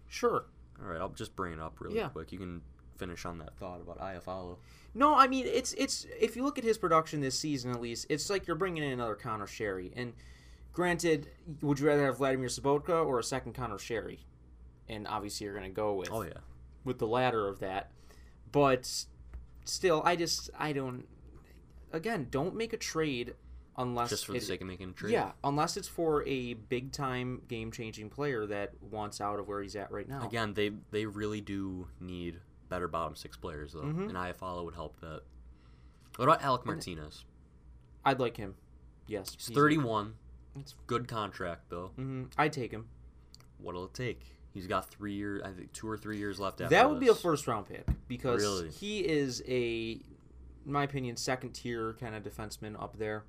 sure. 0.09 0.45
All 0.81 0.87
right, 0.89 1.01
I'll 1.01 1.09
just 1.09 1.35
bring 1.35 1.53
it 1.53 1.59
up 1.59 1.81
really 1.81 1.97
Yeah. 1.97 2.09
quick. 2.09 2.31
You 2.31 2.37
can 2.39 2.61
finish 2.97 3.25
on 3.25 3.39
that 3.39 3.57
thought 3.57 3.81
about 3.81 3.99
Iafallo. 3.99 4.57
No, 4.93 5.15
I 5.15 5.27
mean 5.27 5.45
it's 5.47 5.73
it's 5.73 6.05
if 6.19 6.35
you 6.35 6.43
look 6.43 6.57
at 6.57 6.63
his 6.63 6.77
production 6.77 7.19
this 7.19 7.37
season 7.37 7.71
at 7.71 7.81
least, 7.81 8.05
it's 8.09 8.29
like 8.29 8.47
you're 8.47 8.55
bringing 8.55 8.83
in 8.83 8.91
another 8.91 9.15
Conor 9.15 9.47
Sheary. 9.47 9.91
And 9.95 10.13
granted, 10.73 11.29
would 11.61 11.79
you 11.79 11.87
rather 11.87 12.05
have 12.05 12.17
Vladimir 12.17 12.47
Sobotka 12.47 13.05
or 13.05 13.19
a 13.19 13.23
second 13.23 13.53
Conor 13.53 13.77
Sheary? 13.77 14.19
And 14.87 15.07
obviously, 15.07 15.45
you're 15.45 15.53
going 15.55 15.69
to 15.69 15.75
go 15.75 15.93
with 15.95 16.09
Oh 16.11 16.21
yeah. 16.21 16.33
With 16.87 16.97
the 16.97 17.05
latter 17.07 17.47
of 17.47 17.59
that. 17.59 17.91
But 18.51 19.05
still, 19.65 20.01
I 20.03 20.15
just 20.15 20.49
I 20.57 20.73
don't. 20.73 21.05
Again, 21.91 22.27
don't 22.31 22.55
make 22.55 22.73
a 22.73 22.77
trade 22.77 23.35
unless 23.77 24.09
Just 24.09 24.25
for 24.25 24.31
the 24.31 24.39
it- 24.39 24.43
sake 24.43 24.61
of 24.61 24.67
making 24.67 24.89
a 24.89 24.93
trade. 24.93 25.13
Yeah, 25.13 25.33
unless 25.43 25.77
it's 25.77 25.87
for 25.87 26.23
a 26.27 26.53
big 26.55 26.91
time 26.91 27.43
game 27.47 27.71
changing 27.71 28.09
player 28.09 28.45
that 28.47 28.73
wants 28.81 29.21
out 29.21 29.39
of 29.39 29.47
where 29.47 29.61
he's 29.61 29.75
at 29.75 29.91
right 29.91 30.07
now. 30.07 30.25
Again, 30.25 30.53
they 30.53 30.71
they 30.91 31.05
really 31.05 31.41
do 31.41 31.87
need 31.99 32.39
better 32.69 32.87
bottom 32.87 33.15
six 33.15 33.37
players 33.37 33.73
though, 33.73 33.81
Mhm. 33.83 34.09
and 34.09 34.13
Iafallo 34.13 34.65
would 34.65 34.73
help 34.75 34.99
that. 35.01 35.21
What 36.15 36.25
about 36.25 36.41
Alec 36.41 36.65
Martinez? 36.65 37.23
I'd 38.03 38.19
like 38.19 38.37
him. 38.37 38.55
Yes, 39.07 39.33
He's 39.35 39.55
31. 39.55 40.15
It's- 40.55 40.73
Good 40.87 41.07
contract 41.07 41.69
though. 41.69 41.89
hmm 41.95 42.25
I'd 42.37 42.51
take 42.53 42.71
him. 42.71 42.87
What'll 43.59 43.85
it 43.85 43.93
take? 43.93 44.36
He's 44.57 44.65
got 44.65 44.89
three 44.89 45.13
years, 45.13 45.43
I 45.45 45.51
think 45.51 45.71
two 45.71 45.87
or 45.87 45.97
three 45.99 46.17
years 46.17 46.39
left 46.39 46.61
after 46.61 46.73
That 46.73 46.89
would 46.89 46.99
be 46.99 47.09
a 47.09 47.13
first 47.13 47.45
round 47.45 47.67
pick 47.67 47.85
because 48.07 48.41
Really? 48.41 48.71
he 48.71 49.01
is 49.01 49.43
a, 49.47 49.91
in 50.65 50.71
my 50.71 50.83
opinion, 50.83 51.15
second 51.15 51.51
tier 51.51 51.93
kind 51.99 52.15
of 52.15 52.23
defenseman 52.23 52.73
up 52.81 52.97
there, 52.97 53.23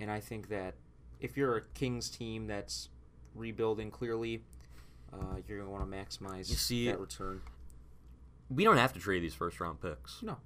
and 0.00 0.10
I 0.10 0.20
think 0.20 0.48
that 0.48 0.72
if 1.20 1.36
you're 1.36 1.58
a 1.58 1.60
Kings 1.74 2.08
team 2.08 2.46
that's 2.46 2.88
rebuilding 3.34 3.90
clearly, 3.90 4.42
uh, 5.12 5.36
you're 5.46 5.58
gonna 5.58 5.70
want 5.70 5.84
to 5.90 5.94
maximize 5.96 6.48
You 6.48 6.56
see- 6.56 6.86
that 6.86 6.98
return. 6.98 7.42
We 8.48 8.64
don't 8.64 8.78
have 8.78 8.94
to 8.94 8.98
trade 9.00 9.22
these 9.22 9.34
first 9.34 9.60
round 9.60 9.82
picks. 9.82 10.22
No, 10.22 10.38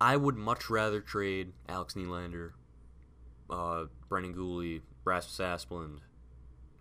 I 0.00 0.16
would 0.16 0.36
much 0.36 0.70
rather 0.70 1.02
trade 1.02 1.52
Alex 1.68 1.92
Nylander, 1.92 2.52
uh, 3.50 3.84
Brendan 4.08 4.34
Guhle, 4.34 4.80
Rasmus 5.04 5.38
Asplund, 5.38 5.98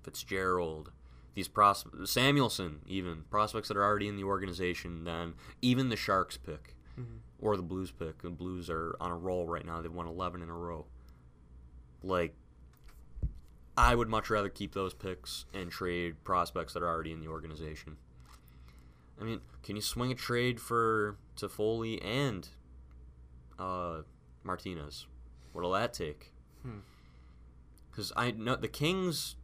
Fitzgerald, 0.03 0.93
these 1.37 1.47
pros 1.47 1.83
Samuelsson, 2.05 2.79
even 2.87 3.23
prospects 3.29 3.67
that 3.67 3.77
are 3.77 3.83
already 3.83 4.07
in 4.07 4.15
the 4.15 4.23
organization, 4.23 5.03
than 5.03 5.35
even 5.61 5.89
the 5.89 5.95
Sharks 5.95 6.35
pick 6.35 6.73
or 7.39 7.55
the 7.55 7.61
Blues 7.61 7.91
pick. 7.91 8.23
The 8.23 8.31
Blues 8.31 8.71
are 8.71 8.95
on 8.99 9.11
a 9.11 9.15
roll 9.15 9.45
right 9.45 9.63
now; 9.63 9.79
they've 9.79 9.93
won 9.93 10.07
11 10.07 10.41
in 10.41 10.49
a 10.49 10.53
row. 10.53 10.87
Like, 12.01 12.33
I 13.77 13.93
would 13.93 14.09
much 14.09 14.31
rather 14.31 14.49
keep 14.49 14.73
those 14.73 14.95
picks 14.95 15.45
and 15.53 15.69
trade 15.69 16.23
prospects 16.23 16.73
that 16.73 16.81
are 16.81 16.87
already 16.87 17.11
in 17.11 17.21
the 17.21 17.27
organization. 17.27 17.97
I 19.21 19.23
mean, 19.23 19.41
can 19.61 19.75
you 19.75 19.83
swing 19.83 20.11
a 20.11 20.15
trade 20.15 20.59
for 20.59 21.17
Toffoli 21.35 22.03
and 22.03 22.49
uh, 23.59 24.01
Martinez? 24.43 25.05
What'll 25.53 25.73
that 25.73 25.93
take? 25.93 26.31
because 27.91 28.11
I 28.15 28.31
know 28.31 28.55
the 28.55 28.67
Kings 28.67 29.35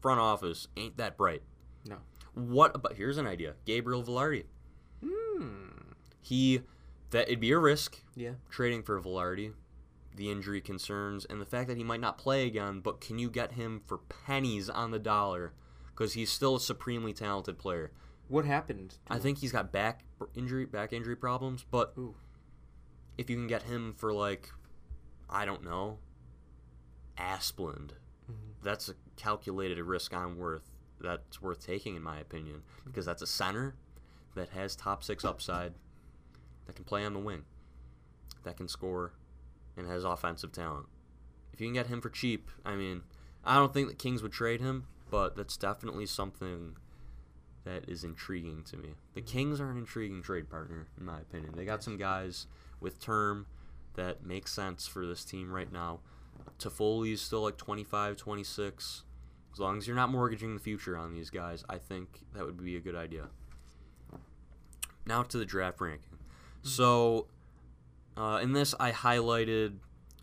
front 0.00 0.20
office 0.20 0.68
ain't 0.76 0.96
that 0.96 1.16
bright. 1.16 1.42
No. 1.86 1.96
What 2.34 2.74
about? 2.74 2.94
Here's 2.94 3.18
an 3.18 3.26
idea: 3.26 3.54
Gabriel 3.64 4.02
Vilardi. 4.02 4.44
Hmm. 5.04 5.68
He 6.20 6.62
that 7.10 7.28
it'd 7.28 7.40
be 7.40 7.52
a 7.52 7.58
risk 7.58 8.02
Yeah. 8.14 8.34
trading 8.50 8.82
for 8.82 9.00
Vilardi, 9.00 9.52
the 10.14 10.30
injury 10.30 10.60
concerns, 10.60 11.24
and 11.24 11.40
the 11.40 11.46
fact 11.46 11.68
that 11.68 11.76
he 11.76 11.84
might 11.84 12.00
not 12.00 12.18
play 12.18 12.46
again. 12.46 12.80
But 12.80 13.00
can 13.00 13.18
you 13.18 13.30
get 13.30 13.52
him 13.52 13.80
for 13.86 13.98
pennies 13.98 14.68
on 14.68 14.90
the 14.90 14.98
dollar? 14.98 15.52
Because 15.88 16.14
he's 16.14 16.30
still 16.30 16.56
a 16.56 16.60
supremely 16.60 17.12
talented 17.12 17.58
player. 17.58 17.92
What 18.28 18.44
happened? 18.44 18.96
I 19.08 19.18
think 19.18 19.38
he's 19.38 19.52
got 19.52 19.70
back 19.72 20.04
injury, 20.34 20.66
back 20.66 20.92
injury 20.92 21.16
problems. 21.16 21.64
But 21.70 21.94
Ooh. 21.96 22.16
if 23.16 23.30
you 23.30 23.36
can 23.36 23.46
get 23.46 23.62
him 23.62 23.94
for 23.96 24.12
like, 24.12 24.50
I 25.30 25.44
don't 25.46 25.62
know, 25.64 26.00
Asplund, 27.16 27.92
Mm-hmm. 28.30 28.64
that's 28.64 28.88
a 28.88 28.94
calculated 29.16 29.80
risk 29.82 30.12
I'm 30.12 30.36
worth. 30.38 30.70
That's 31.00 31.40
worth 31.40 31.64
taking 31.64 31.94
in 31.94 32.02
my 32.02 32.18
opinion 32.18 32.62
because 32.84 33.04
that's 33.06 33.22
a 33.22 33.26
center 33.26 33.76
that 34.34 34.50
has 34.50 34.76
top 34.76 35.04
six 35.04 35.24
upside, 35.24 35.74
that 36.66 36.76
can 36.76 36.84
play 36.84 37.04
on 37.04 37.12
the 37.12 37.18
wing, 37.18 37.44
that 38.44 38.56
can 38.56 38.68
score, 38.68 39.12
and 39.76 39.86
has 39.86 40.04
offensive 40.04 40.52
talent. 40.52 40.86
If 41.52 41.60
you 41.60 41.66
can 41.66 41.74
get 41.74 41.86
him 41.86 42.00
for 42.00 42.10
cheap, 42.10 42.50
I 42.64 42.76
mean, 42.76 43.02
I 43.44 43.56
don't 43.56 43.72
think 43.72 43.88
the 43.88 43.94
Kings 43.94 44.22
would 44.22 44.32
trade 44.32 44.60
him, 44.60 44.86
but 45.10 45.36
that's 45.36 45.56
definitely 45.56 46.06
something 46.06 46.76
that 47.64 47.88
is 47.88 48.04
intriguing 48.04 48.62
to 48.64 48.76
me. 48.76 48.90
The 49.14 49.20
mm-hmm. 49.20 49.30
Kings 49.30 49.60
are 49.60 49.70
an 49.70 49.78
intriguing 49.78 50.22
trade 50.22 50.48
partner, 50.50 50.88
in 50.98 51.04
my 51.04 51.20
opinion. 51.20 51.54
They 51.56 51.64
got 51.64 51.82
some 51.82 51.96
guys 51.96 52.46
with 52.80 53.00
term 53.00 53.46
that 53.94 54.24
make 54.24 54.48
sense 54.48 54.86
for 54.86 55.06
this 55.06 55.24
team 55.24 55.50
right 55.50 55.72
now. 55.72 56.00
Toffoli's 56.58 57.20
still 57.20 57.42
like 57.42 57.56
25, 57.56 58.16
26. 58.16 59.02
As 59.52 59.58
long 59.58 59.78
as 59.78 59.86
you're 59.86 59.96
not 59.96 60.10
mortgaging 60.10 60.54
the 60.54 60.60
future 60.60 60.96
on 60.96 61.12
these 61.12 61.30
guys, 61.30 61.64
I 61.68 61.78
think 61.78 62.20
that 62.34 62.44
would 62.44 62.62
be 62.62 62.76
a 62.76 62.80
good 62.80 62.94
idea. 62.94 63.28
Now 65.06 65.22
to 65.22 65.38
the 65.38 65.44
draft 65.44 65.80
ranking. 65.80 66.18
So, 66.62 67.28
uh, 68.16 68.40
in 68.42 68.52
this, 68.52 68.74
I 68.78 68.92
highlighted 68.92 69.76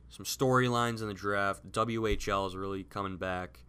some 0.09 0.25
storylines 0.25 1.01
in 1.01 1.07
the 1.07 1.13
draft. 1.13 1.71
WHL 1.71 2.47
is 2.47 2.55
really 2.55 2.83
coming 2.83 3.17
back. 3.17 3.59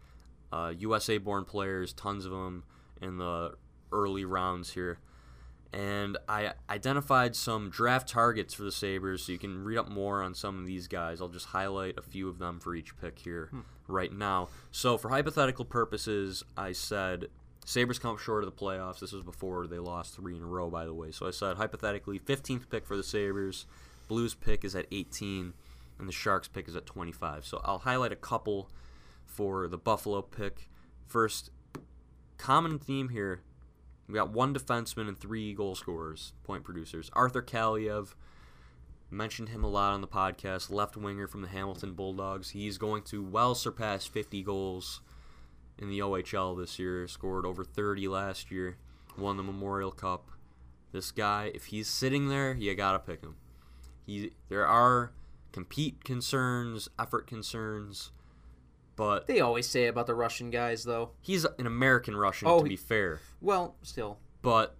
Uh, 0.51 0.73
USA 0.77 1.17
born 1.17 1.45
players, 1.45 1.93
tons 1.93 2.25
of 2.25 2.31
them 2.31 2.63
in 3.01 3.17
the 3.17 3.55
early 3.91 4.25
rounds 4.25 4.71
here. 4.73 4.99
And 5.75 6.17
I 6.29 6.53
identified 6.69 7.35
some 7.35 7.69
draft 7.69 8.07
targets 8.07 8.53
for 8.53 8.63
the 8.63 8.71
Sabres, 8.71 9.23
so 9.23 9.33
you 9.33 9.37
can 9.37 9.65
read 9.65 9.77
up 9.77 9.89
more 9.89 10.23
on 10.23 10.33
some 10.33 10.57
of 10.57 10.65
these 10.65 10.87
guys. 10.87 11.21
I'll 11.21 11.27
just 11.27 11.47
highlight 11.47 11.97
a 11.97 12.01
few 12.01 12.29
of 12.29 12.39
them 12.39 12.61
for 12.61 12.73
each 12.75 12.97
pick 12.97 13.19
here 13.19 13.49
hmm. 13.51 13.59
right 13.87 14.13
now. 14.13 14.47
So, 14.71 14.97
for 14.97 15.09
hypothetical 15.09 15.65
purposes, 15.65 16.43
I 16.55 16.71
said 16.71 17.27
Sabres 17.65 17.97
come 17.97 18.11
up 18.11 18.19
short 18.19 18.43
of 18.43 18.55
the 18.55 18.65
playoffs. 18.65 18.99
This 18.99 19.11
was 19.11 19.23
before 19.23 19.65
they 19.67 19.79
lost 19.79 20.15
three 20.15 20.37
in 20.37 20.43
a 20.43 20.45
row, 20.45 20.69
by 20.69 20.85
the 20.85 20.93
way. 20.93 21.11
So 21.11 21.27
I 21.27 21.31
said 21.31 21.57
hypothetically, 21.57 22.19
15th 22.19 22.69
pick 22.69 22.85
for 22.85 22.95
the 22.95 23.03
Sabres, 23.03 23.65
Blues 24.07 24.35
pick 24.35 24.63
is 24.63 24.75
at 24.75 24.85
18, 24.91 25.53
and 25.97 26.07
the 26.07 26.13
Sharks 26.13 26.47
pick 26.47 26.67
is 26.67 26.75
at 26.75 26.85
25. 26.85 27.43
So 27.43 27.59
I'll 27.65 27.79
highlight 27.79 28.11
a 28.11 28.15
couple 28.15 28.69
for 29.25 29.67
the 29.67 29.79
Buffalo 29.79 30.21
pick. 30.21 30.69
First, 31.07 31.49
common 32.37 32.77
theme 32.77 33.09
here. 33.09 33.41
We 34.07 34.13
got 34.13 34.31
one 34.31 34.53
defenseman 34.53 35.07
and 35.07 35.17
three 35.17 35.53
goal 35.53 35.75
scorers, 35.75 36.33
point 36.43 36.63
producers. 36.63 37.09
Arthur 37.13 37.41
Kaliev, 37.41 38.13
mentioned 39.09 39.49
him 39.49 39.63
a 39.63 39.69
lot 39.69 39.93
on 39.93 40.01
the 40.01 40.07
podcast, 40.07 40.71
left 40.71 40.97
winger 40.97 41.27
from 41.27 41.41
the 41.41 41.47
Hamilton 41.47 41.93
Bulldogs. 41.93 42.51
He's 42.51 42.77
going 42.77 43.03
to 43.03 43.23
well 43.23 43.55
surpass 43.55 44.05
50 44.05 44.43
goals 44.43 45.01
in 45.77 45.89
the 45.89 45.99
OHL 45.99 46.57
this 46.57 46.79
year. 46.79 47.07
Scored 47.07 47.45
over 47.45 47.63
30 47.63 48.07
last 48.07 48.51
year. 48.51 48.77
Won 49.17 49.37
the 49.37 49.43
Memorial 49.43 49.91
Cup. 49.91 50.31
This 50.91 51.11
guy, 51.11 51.51
if 51.53 51.65
he's 51.65 51.87
sitting 51.87 52.29
there, 52.29 52.53
you 52.53 52.73
gotta 52.75 52.99
pick 52.99 53.21
him. 53.21 53.35
He, 54.05 54.31
there 54.49 54.67
are 54.67 55.11
compete 55.51 56.03
concerns, 56.03 56.89
effort 56.99 57.27
concerns, 57.27 58.11
but 58.95 59.27
They 59.27 59.39
always 59.41 59.67
say 59.67 59.87
about 59.87 60.07
the 60.07 60.15
Russian 60.15 60.49
guys, 60.49 60.83
though. 60.83 61.11
he's 61.21 61.45
an 61.45 61.67
American 61.67 62.15
Russian 62.15 62.47
Oh, 62.47 62.59
to 62.63 62.69
be 62.69 62.75
fair. 62.75 63.19
Well, 63.41 63.75
still. 63.81 64.19
But 64.41 64.75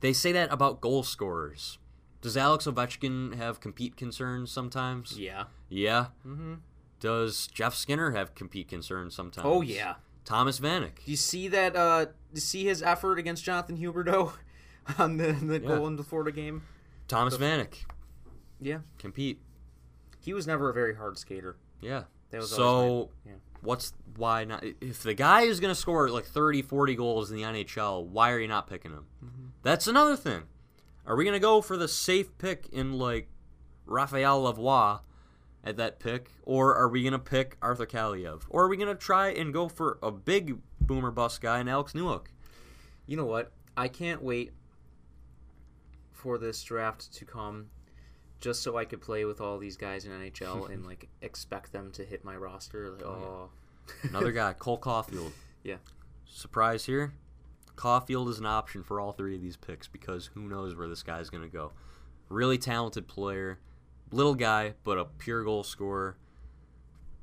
they 0.00 0.12
say 0.12 0.32
that 0.32 0.52
about 0.52 0.80
goal 0.80 1.02
scorers. 1.02 1.78
Does 2.20 2.36
Alex 2.36 2.66
Ovechkin 2.66 3.34
have 3.36 3.60
compete 3.60 3.96
concerns 3.96 4.50
sometimes? 4.50 5.18
Yeah. 5.18 5.44
Yeah. 5.68 6.06
Mm-hmm. 6.26 6.54
Does 7.00 7.46
Jeff 7.48 7.74
Skinner 7.74 8.12
have 8.12 8.34
compete 8.34 8.68
concerns 8.68 9.14
sometimes? 9.14 9.44
Oh 9.46 9.60
yeah. 9.60 9.96
Thomas 10.24 10.58
Vanek. 10.58 11.04
Do 11.04 11.10
you 11.10 11.16
see 11.18 11.48
that? 11.48 11.76
Uh, 11.76 12.06
do 12.06 12.10
you 12.34 12.40
see 12.40 12.64
his 12.64 12.82
effort 12.82 13.18
against 13.18 13.44
Jonathan 13.44 13.76
Huberdeau 13.76 14.32
on 14.98 15.18
the 15.18 15.32
the 15.32 15.60
Yeah. 15.60 15.68
goal 15.68 15.86
in 15.86 15.96
the 15.96 16.02
Florida 16.02 16.32
game? 16.32 16.62
Thomas 17.08 17.36
Vanek. 17.36 17.84
Yeah. 18.58 18.78
Compete. 18.98 19.40
He 20.20 20.32
was 20.32 20.46
never 20.46 20.70
a 20.70 20.72
very 20.72 20.94
hard 20.94 21.18
skater. 21.18 21.56
Yeah. 21.82 22.04
So 22.42 23.10
yeah. 23.26 23.32
what's 23.62 23.92
why 24.16 24.44
not 24.44 24.64
if 24.80 25.02
the 25.02 25.14
guy 25.14 25.42
is 25.42 25.58
going 25.60 25.74
to 25.74 25.80
score 25.80 26.08
like 26.08 26.24
30 26.24 26.62
40 26.62 26.94
goals 26.94 27.30
in 27.30 27.36
the 27.36 27.42
NHL 27.42 28.06
why 28.06 28.30
are 28.30 28.38
you 28.38 28.46
not 28.46 28.68
picking 28.68 28.92
him 28.92 29.06
Mm-hmm. 29.24 29.46
that's 29.62 29.86
another 29.88 30.14
thing 30.16 30.42
are 31.04 31.16
we 31.16 31.24
going 31.24 31.34
to 31.34 31.40
go 31.40 31.60
for 31.60 31.76
the 31.76 31.88
safe 31.88 32.36
pick 32.38 32.68
in 32.72 32.92
like 32.92 33.28
Raphael 33.86 34.42
Lavoie 34.44 35.00
at 35.64 35.76
that 35.78 35.98
pick 35.98 36.30
or 36.44 36.76
are 36.76 36.88
we 36.88 37.02
going 37.02 37.12
to 37.12 37.18
pick 37.18 37.56
Arthur 37.60 37.86
Kaliev 37.86 38.42
or 38.50 38.64
are 38.64 38.68
we 38.68 38.76
going 38.76 38.88
to 38.88 38.94
try 38.94 39.28
and 39.30 39.52
go 39.52 39.68
for 39.68 39.98
a 40.02 40.12
big 40.12 40.58
boomer 40.80 41.10
bust 41.10 41.40
guy 41.40 41.58
in 41.60 41.66
Alex 41.68 41.92
Newhook 41.92 42.26
You 43.06 43.16
know 43.16 43.26
what? 43.26 43.50
I 43.76 43.88
can't 43.88 44.22
wait 44.22 44.52
for 46.12 46.38
this 46.38 46.62
draft 46.62 47.12
to 47.14 47.24
come 47.24 47.66
just 48.44 48.62
so 48.62 48.76
I 48.76 48.84
could 48.84 49.00
play 49.00 49.24
with 49.24 49.40
all 49.40 49.58
these 49.58 49.76
guys 49.78 50.04
in 50.04 50.12
NHL 50.12 50.70
and 50.70 50.84
like 50.90 51.08
expect 51.22 51.72
them 51.72 51.90
to 51.92 52.04
hit 52.04 52.24
my 52.24 52.36
roster. 52.36 52.90
Like, 52.90 53.02
oh, 53.06 53.48
another 54.02 54.32
guy 54.40 54.52
Cole 54.52 54.76
Caulfield 54.78 55.32
Yeah. 55.62 55.76
surprise 56.26 56.84
here 56.84 57.14
Caulfield 57.76 58.28
is 58.28 58.38
an 58.38 58.46
option 58.46 58.82
for 58.84 59.00
all 59.00 59.12
three 59.12 59.34
of 59.34 59.40
these 59.40 59.56
picks 59.56 59.88
because 59.88 60.26
who 60.34 60.42
knows 60.42 60.76
where 60.76 60.86
this 60.88 61.02
guy's 61.02 61.28
going 61.30 61.42
to 61.42 61.48
go. 61.48 61.72
Really 62.28 62.56
talented 62.58 63.08
player, 63.08 63.58
little 64.12 64.34
guy, 64.34 64.74
but 64.84 64.96
a 64.98 65.04
pure 65.06 65.42
goal 65.42 65.64
scorer, 65.64 66.16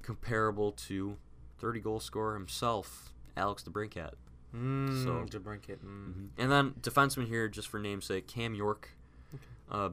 comparable 0.02 0.72
to 0.74 1.16
30 1.60 1.80
goal 1.80 2.00
scorer 2.02 2.34
himself, 2.34 3.14
Alex 3.38 3.64
DeBrincat. 3.64 4.12
mm, 4.54 5.04
So- 5.04 5.20
it. 5.70 5.86
Mm. 5.86 6.30
And 6.38 6.52
then 6.52 6.72
defenseman 6.82 7.28
here, 7.28 7.48
just 7.48 7.68
for 7.70 7.80
namesake, 7.80 8.28
Cam 8.28 8.54
York, 8.54 8.90
a 9.70 9.92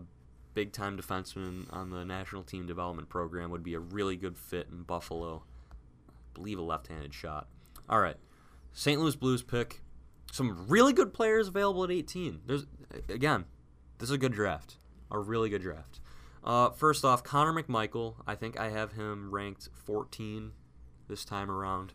big 0.54 0.72
time 0.72 0.96
defenseman 0.96 1.72
on 1.72 1.90
the 1.90 2.04
national 2.04 2.42
team 2.42 2.66
development 2.66 3.08
program, 3.08 3.50
would 3.50 3.62
be 3.62 3.74
a 3.74 3.80
really 3.80 4.16
good 4.16 4.38
fit 4.38 4.68
in 4.70 4.82
Buffalo. 4.82 5.42
I 5.70 6.14
believe 6.34 6.58
a 6.58 6.62
left 6.62 6.88
handed 6.88 7.14
shot. 7.14 7.48
All 7.88 8.00
right. 8.00 8.16
St. 8.72 9.00
Louis 9.00 9.16
Blues 9.16 9.42
pick. 9.42 9.82
Some 10.30 10.66
really 10.68 10.92
good 10.92 11.14
players 11.14 11.48
available 11.48 11.84
at 11.84 11.90
18. 11.90 12.40
There's 12.46 12.66
again, 13.08 13.46
this 13.98 14.08
is 14.10 14.14
a 14.14 14.18
good 14.18 14.32
draft. 14.32 14.76
A 15.10 15.18
really 15.18 15.48
good 15.48 15.62
draft. 15.62 16.00
Uh, 16.44 16.70
first 16.70 17.04
off, 17.04 17.24
Connor 17.24 17.52
McMichael. 17.62 18.16
I 18.26 18.34
think 18.34 18.58
I 18.58 18.68
have 18.70 18.92
him 18.92 19.30
ranked 19.34 19.68
14 19.86 20.52
this 21.08 21.24
time 21.24 21.50
around 21.50 21.94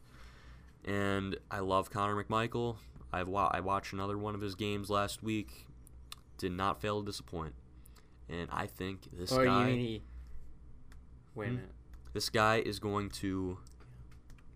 and 0.85 1.37
I 1.49 1.59
love 1.59 1.89
Connor 1.89 2.21
McMichael. 2.21 2.77
I've 3.11 3.27
wa- 3.27 3.51
I 3.53 3.59
watched 3.59 3.93
another 3.93 4.17
one 4.17 4.35
of 4.35 4.41
his 4.41 4.55
games 4.55 4.89
last 4.89 5.23
week. 5.23 5.67
Did 6.37 6.51
not 6.51 6.81
fail 6.81 6.99
to 7.01 7.05
disappoint. 7.05 7.53
And 8.30 8.47
I 8.51 8.67
think 8.67 9.07
this 9.11 9.32
Oh, 9.32 9.43
guy, 9.43 9.71
he? 9.71 10.03
Wait 11.36 11.45
a 11.45 11.49
Hmm? 11.49 11.55
minute. 11.57 11.71
this 12.13 12.30
guy 12.30 12.57
is 12.59 12.80
going 12.80 13.09
to, 13.09 13.57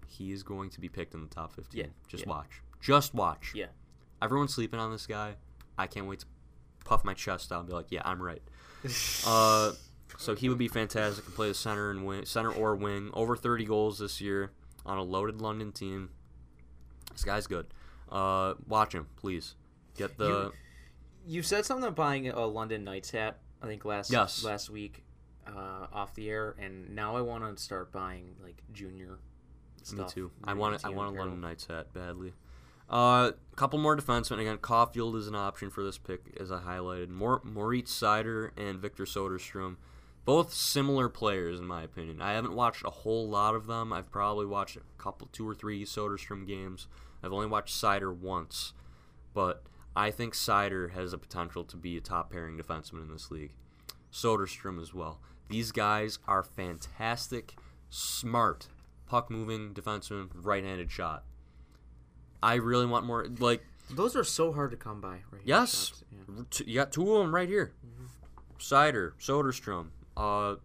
he 0.08 0.32
is 0.32 0.44
going 0.44 0.70
to 0.72 0.80
be 0.80 0.90
picked 0.90 1.14
in 1.14 1.22
the 1.22 1.28
top 1.28 1.52
15. 1.54 1.80
Yeah, 1.80 1.88
Just 2.08 2.24
yeah. 2.24 2.30
watch. 2.30 2.62
Just 2.80 3.14
watch. 3.14 3.52
Yeah. 3.56 3.68
Everyone's 4.22 4.54
sleeping 4.54 4.80
on 4.80 4.92
this 4.92 5.06
guy. 5.08 5.36
I 5.78 5.88
can't 5.88 6.08
wait 6.08 6.20
to 6.20 6.26
puff 6.86 7.04
my 7.04 7.14
chest 7.14 7.52
out 7.52 7.60
and 7.60 7.68
be 7.68 7.74
like, 7.74 7.88
yeah, 7.92 8.02
I'm 8.06 8.22
right. 8.22 8.42
Uh, 9.26 9.74
so 10.18 10.34
he 10.36 10.48
would 10.50 10.58
be 10.58 10.68
fantastic 10.70 11.26
to 11.26 11.32
play 11.32 11.48
the 11.50 11.54
center 11.54 11.90
and 11.92 12.06
wing, 12.06 12.26
center 12.26 12.52
or 12.52 12.76
wing. 12.76 13.10
Over 13.14 13.36
30 13.36 13.66
goals 13.66 14.00
this 14.00 14.22
year 14.22 14.52
on 14.86 14.98
a 14.98 15.04
loaded 15.04 15.42
London 15.42 15.72
team. 15.72 16.10
This 17.12 17.24
guy's 17.24 17.46
good. 17.48 17.68
Uh, 18.10 18.54
watch 18.68 18.94
him, 18.94 19.08
please. 19.18 19.56
Get 19.98 20.18
the 20.18 20.28
You- 20.30 20.54
You 21.36 21.44
said 21.44 21.66
something 21.66 21.84
about 21.84 21.96
buying 21.98 22.30
a 22.30 22.46
London 22.46 22.84
Knights 22.86 23.12
hat. 23.12 23.40
I 23.62 23.68
think 23.68 23.86
last 23.86 24.12
Yes. 24.12 24.44
last 24.44 24.70
week, 24.70 25.04
uh, 25.48 25.88
off 25.92 26.14
the 26.14 26.30
air, 26.30 26.56
and 26.60 26.94
now 26.96 27.16
I 27.16 27.22
want 27.22 27.44
to 27.56 27.62
start 27.62 27.92
buying 27.92 28.36
like 28.42 28.62
junior. 28.72 29.20
me 29.94 30.04
too. 30.10 30.32
I 30.44 30.54
want 30.54 30.84
I 30.84 30.90
want 30.90 31.16
a. 31.16 31.20
London 31.20 31.40
Knights 31.42 31.68
hat 31.68 31.94
badly. 31.94 32.34
A 32.90 32.94
uh, 32.94 33.32
couple 33.56 33.80
more 33.80 33.98
defensemen 33.98 34.40
again. 34.40 34.58
Caulfield 34.58 35.16
is 35.16 35.28
an 35.28 35.36
option 35.36 35.70
for 35.70 35.84
this 35.84 35.98
pick, 35.98 36.36
as 36.40 36.52
I 36.52 36.60
highlighted. 36.60 37.10
More 37.10 37.42
Moritz 37.44 37.98
Seider 37.98 38.52
and 38.58 38.80
Victor 38.80 39.04
Soderstrom. 39.04 39.76
Both 40.24 40.54
similar 40.54 41.08
players, 41.08 41.60
in 41.60 41.66
my 41.68 41.84
opinion. 41.84 42.22
I 42.22 42.34
haven't 42.34 42.54
watched 42.54 42.84
a 42.86 42.90
whole 42.90 43.30
lot 43.30 43.56
of 43.56 43.68
them. 43.68 43.94
I've 43.94 44.12
probably 44.12 44.46
watched 44.46 44.76
a 44.76 44.82
couple, 44.98 45.28
two 45.32 45.48
or 45.48 45.56
three 45.56 45.86
Soderstrom 45.86 46.46
games. 46.46 46.88
I've 47.24 47.32
only 47.32 47.48
watched 47.48 47.74
Seider 47.74 48.14
once, 48.14 48.74
but 49.34 49.64
I 49.98 50.12
think 50.12 50.36
Seider 50.36 50.92
has 50.92 51.10
the 51.10 51.18
potential 51.18 51.64
to 51.64 51.76
be 51.76 51.98
a 51.98 52.02
top 52.02 52.32
pairing 52.32 52.56
defenseman 52.56 53.02
in 53.02 53.12
this 53.12 53.32
league. 53.32 53.54
Soderstrom 54.14 54.80
as 54.80 54.94
well. 54.94 55.20
These 55.50 55.72
guys 55.72 56.20
are 56.28 56.44
fantastic, 56.44 57.56
smart, 57.90 58.68
puck 59.08 59.32
moving 59.32 59.74
defenseman, 59.74 60.30
right 60.36 60.64
handed 60.64 60.92
shot. 60.92 61.24
I 62.44 62.56
really 62.56 62.86
want 62.86 63.08
more. 63.08 63.26
Like, 63.40 63.64
Those 63.90 64.16
are 64.16 64.24
so 64.24 64.54
hard 64.54 64.70
to 64.70 64.78
come 64.78 65.02
by. 65.02 65.08
Right 65.08 65.24
here. 65.32 65.42
yes, 65.46 66.04
yeah. 66.12 66.44
t- 66.52 66.66
you 66.68 66.76
got 66.76 66.92
two 66.92 67.12
of 67.16 67.24
them 67.24 67.34
right 67.34 67.50
here. 67.50 67.74
Seider, 68.60 69.14
Soderstrom, 69.20 69.88
uh, 70.16 70.58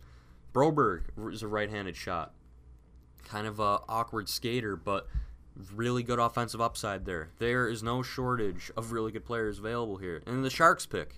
Broberg 0.52 1.04
is 1.32 1.42
a 1.42 1.48
right 1.48 1.70
handed 1.70 1.96
shot. 1.96 2.34
Kind 3.24 3.46
of 3.46 3.60
a 3.60 3.78
awkward 3.88 4.28
skater, 4.28 4.76
but 4.76 5.06
really 5.74 6.02
good 6.02 6.18
offensive 6.18 6.60
upside 6.60 7.04
there. 7.04 7.30
There 7.38 7.68
is 7.68 7.82
no 7.82 8.02
shortage 8.02 8.70
of 8.76 8.92
really 8.92 9.12
good 9.12 9.24
players 9.24 9.58
available 9.58 9.96
here. 9.96 10.22
And 10.26 10.44
the 10.44 10.50
Sharks 10.50 10.86
pick. 10.86 11.16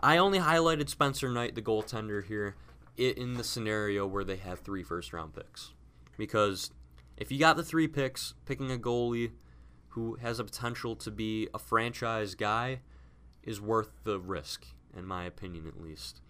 I 0.00 0.18
only 0.18 0.38
highlighted 0.38 0.88
Spencer 0.88 1.30
Knight, 1.30 1.54
the 1.54 1.62
goaltender 1.62 2.24
here, 2.24 2.54
in 2.96 3.34
the 3.34 3.44
scenario 3.44 4.06
where 4.06 4.24
they 4.24 4.36
have 4.36 4.60
three 4.60 4.82
first 4.82 5.12
round 5.12 5.34
picks. 5.34 5.72
Because 6.16 6.70
if 7.16 7.30
you 7.30 7.38
got 7.38 7.56
the 7.56 7.64
three 7.64 7.88
picks, 7.88 8.34
picking 8.44 8.70
a 8.70 8.76
goalie 8.76 9.32
who 9.88 10.16
has 10.16 10.38
a 10.38 10.44
potential 10.44 10.94
to 10.96 11.10
be 11.10 11.48
a 11.54 11.58
franchise 11.58 12.34
guy 12.34 12.80
is 13.42 13.60
worth 13.60 13.90
the 14.04 14.18
risk, 14.18 14.66
in 14.96 15.06
my 15.06 15.24
opinion 15.24 15.66
at 15.66 15.80
least. 15.80 16.20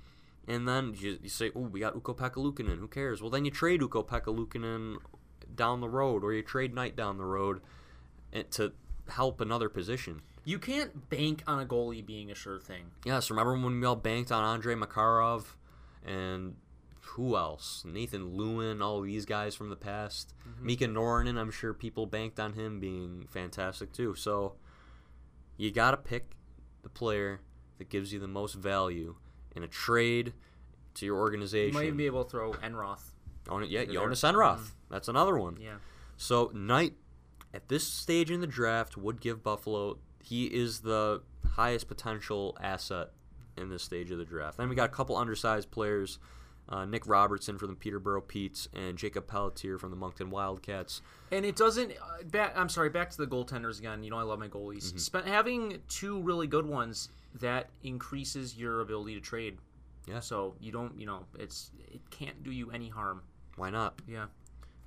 And 0.46 0.68
then 0.68 0.94
you, 0.96 1.18
you 1.22 1.28
say, 1.28 1.50
oh, 1.56 1.60
we 1.60 1.80
got 1.80 1.96
Ukko-Pekka 1.96 2.36
Luukkonen. 2.36 2.78
Who 2.78 2.86
cares? 2.86 3.20
Well, 3.20 3.30
then 3.30 3.44
you 3.44 3.50
trade 3.50 3.82
Ukko-Pekka 3.82 4.26
Luukkonen 4.26 4.98
down 5.54 5.80
the 5.80 5.88
road, 5.88 6.24
or 6.24 6.32
you 6.32 6.42
trade 6.42 6.74
Knight 6.74 6.96
down 6.96 7.18
the 7.18 7.24
road 7.24 7.60
eh, 8.32 8.42
to 8.52 8.72
help 9.08 9.40
another 9.40 9.68
position. 9.68 10.22
You 10.44 10.58
can't 10.58 11.08
bank 11.10 11.42
on 11.46 11.60
a 11.60 11.66
goalie 11.66 12.04
being 12.04 12.30
a 12.30 12.34
sure 12.34 12.58
thing. 12.60 12.90
Yes, 13.04 13.30
remember 13.30 13.52
when 13.52 13.80
we 13.80 13.86
all 13.86 13.96
banked 13.96 14.30
on 14.30 14.44
Andrei 14.44 14.74
Makarov 14.74 15.44
and 16.04 16.54
who 17.00 17.36
else? 17.36 17.82
Nathan 17.84 18.36
Lieuwen, 18.36 18.80
all 18.82 19.00
these 19.00 19.24
guys 19.24 19.54
from 19.54 19.70
the 19.70 19.76
past. 19.76 20.34
Mika 20.60 20.86
Noronen, 20.86 21.36
I'm 21.38 21.50
sure 21.50 21.72
people 21.74 22.06
banked 22.06 22.38
on 22.38 22.52
him 22.52 22.78
being 22.78 23.26
fantastic 23.28 23.92
too. 23.92 24.14
So 24.14 24.54
you 25.56 25.70
got 25.72 25.92
to 25.92 25.96
pick 25.96 26.32
the 26.82 26.88
player 26.88 27.40
that 27.78 27.88
gives 27.88 28.12
you 28.12 28.18
the 28.20 28.28
most 28.28 28.54
value 28.54 29.16
in 29.54 29.62
a 29.62 29.68
trade 29.68 30.32
to 30.94 31.06
your 31.06 31.16
You 31.16 31.20
organization. 31.22 31.74
might 31.74 31.86
even 31.86 31.96
be 31.96 32.06
able 32.06 32.24
to 32.24 32.30
throw 32.30 32.52
Enroth. 32.54 33.12
On 33.48 33.62
it, 33.62 33.68
yeah. 33.68 33.84
Jonas 33.84 34.22
Enroth. 34.22 34.72
That's 34.90 35.08
another 35.08 35.36
one. 35.36 35.58
Yeah. 35.60 35.76
So 36.16 36.50
Knight, 36.54 36.94
at 37.52 37.68
this 37.68 37.86
stage 37.86 38.30
in 38.30 38.40
the 38.40 38.46
draft, 38.46 38.96
would 38.96 39.20
give 39.20 39.42
Buffalo. 39.42 39.98
He 40.22 40.46
is 40.46 40.80
the 40.80 41.22
highest 41.54 41.88
potential 41.88 42.56
asset 42.60 43.10
in 43.56 43.68
this 43.68 43.82
stage 43.82 44.10
of 44.10 44.18
the 44.18 44.24
draft. 44.24 44.58
Then 44.58 44.68
we 44.68 44.74
got 44.74 44.90
a 44.90 44.92
couple 44.92 45.16
undersized 45.16 45.70
players. 45.70 46.18
Uh, 46.68 46.84
Nick 46.84 47.06
Robertson 47.06 47.58
from 47.58 47.70
the 47.70 47.76
Peterborough 47.76 48.22
Petes 48.22 48.68
and 48.74 48.98
Jakob 48.98 49.28
Pelletier 49.28 49.78
from 49.78 49.90
the 49.90 49.96
Moncton 49.96 50.30
Wildcats. 50.30 51.00
And 51.30 51.44
it 51.44 51.54
doesn't. 51.54 51.92
Uh, 51.92 52.24
back, 52.24 52.54
I'm 52.56 52.68
sorry. 52.68 52.90
Back 52.90 53.10
to 53.10 53.16
the 53.18 53.26
goaltenders 53.26 53.78
again. 53.78 54.02
You 54.02 54.10
know 54.10 54.18
I 54.18 54.22
love 54.22 54.40
my 54.40 54.48
goalies. 54.48 54.86
Mm-hmm. 54.88 54.98
Spe- 54.98 55.26
having 55.26 55.80
two 55.88 56.20
really 56.22 56.48
good 56.48 56.66
ones 56.66 57.08
that 57.40 57.70
increases 57.84 58.56
your 58.56 58.80
ability 58.80 59.14
to 59.14 59.20
trade. 59.20 59.58
Yeah. 60.08 60.18
So 60.18 60.56
you 60.58 60.72
don't. 60.72 60.98
You 60.98 61.06
know 61.06 61.24
it's 61.38 61.70
it 61.92 62.00
can't 62.10 62.42
do 62.42 62.50
you 62.50 62.72
any 62.72 62.88
harm. 62.88 63.22
Why 63.56 63.70
not? 63.70 64.00
Yeah. 64.08 64.26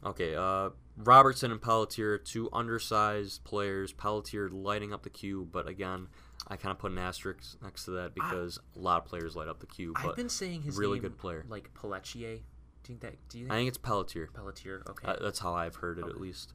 Okay, 0.05 0.35
uh, 0.35 0.69
Robertson 0.97 1.51
and 1.51 1.61
Pelletier, 1.61 2.17
two 2.17 2.49
undersized 2.53 3.43
players. 3.43 3.91
Pelletier 3.93 4.49
lighting 4.49 4.93
up 4.93 5.03
the 5.03 5.09
queue, 5.09 5.47
but 5.51 5.67
again, 5.67 6.07
I 6.47 6.55
kind 6.55 6.71
of 6.71 6.79
put 6.79 6.91
an 6.91 6.97
asterisk 6.97 7.61
next 7.61 7.85
to 7.85 7.91
that 7.91 8.13
because 8.15 8.59
a 8.75 8.79
lot 8.79 8.97
of 9.03 9.05
players 9.05 9.35
light 9.35 9.47
up 9.47 9.59
the 9.59 9.67
queue. 9.67 9.93
But 10.01 10.09
I've 10.11 10.15
been 10.15 10.29
saying 10.29 10.61
his 10.63 10.77
really 10.77 10.95
name, 10.99 11.03
good 11.03 11.17
player. 11.17 11.45
like 11.49 11.69
Pelletier. 11.73 12.37
Do 12.83 12.93
you 12.93 12.99
think 12.99 13.01
that? 13.01 13.15
Do 13.29 13.37
you 13.39 13.43
think 13.45 13.53
I 13.53 13.57
think 13.57 13.67
it's 13.67 13.77
Pelletier. 13.77 14.29
Pelletier? 14.33 14.83
Okay. 14.89 15.07
Uh, 15.07 15.15
that's 15.21 15.39
how 15.39 15.53
I've 15.53 15.75
heard 15.75 15.99
it 15.99 16.05
at 16.05 16.19
least. 16.19 16.53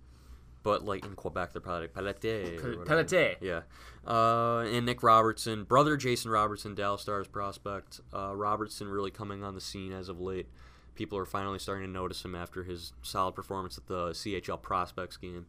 But 0.62 0.82
like 0.82 1.05
in 1.05 1.14
Quebec, 1.14 1.53
they're 1.53 1.61
probably 1.61 1.82
like 1.82 1.95
Pelletier. 1.95 2.55
or 2.57 2.61
Pel- 2.61 2.70
whatever. 2.78 2.84
Pelletier. 2.86 3.36
Yeah. 3.42 3.61
Uh, 4.07 4.61
and 4.61 4.86
Nick 4.86 5.03
Robertson, 5.03 5.64
brother 5.64 5.99
Jason 5.99 6.30
Robertson, 6.30 6.74
Dallas 6.74 7.03
Stars 7.03 7.28
prospect. 7.28 8.01
Uh, 8.14 8.34
Robertson 8.34 8.88
really 8.88 9.11
coming 9.11 9.45
on 9.45 9.55
the 9.55 9.61
scene 9.61 9.92
as 9.92 10.09
of 10.09 10.18
late. 10.20 10.49
People 10.95 11.18
are 11.18 11.24
finally 11.26 11.59
starting 11.59 11.84
to 11.86 11.90
notice 11.90 12.24
him 12.24 12.34
after 12.34 12.62
his 12.64 12.92
solid 13.03 13.34
performance 13.34 13.76
at 13.78 13.86
the 13.86 14.11
CHL 14.11 14.61
prospects 14.62 15.16
game. 15.16 15.47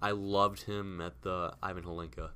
I 0.00 0.12
loved 0.12 0.62
him 0.62 1.00
at 1.00 1.20
the 1.22 1.52
Ivan 1.62 1.84
Hlinka. 1.84 2.30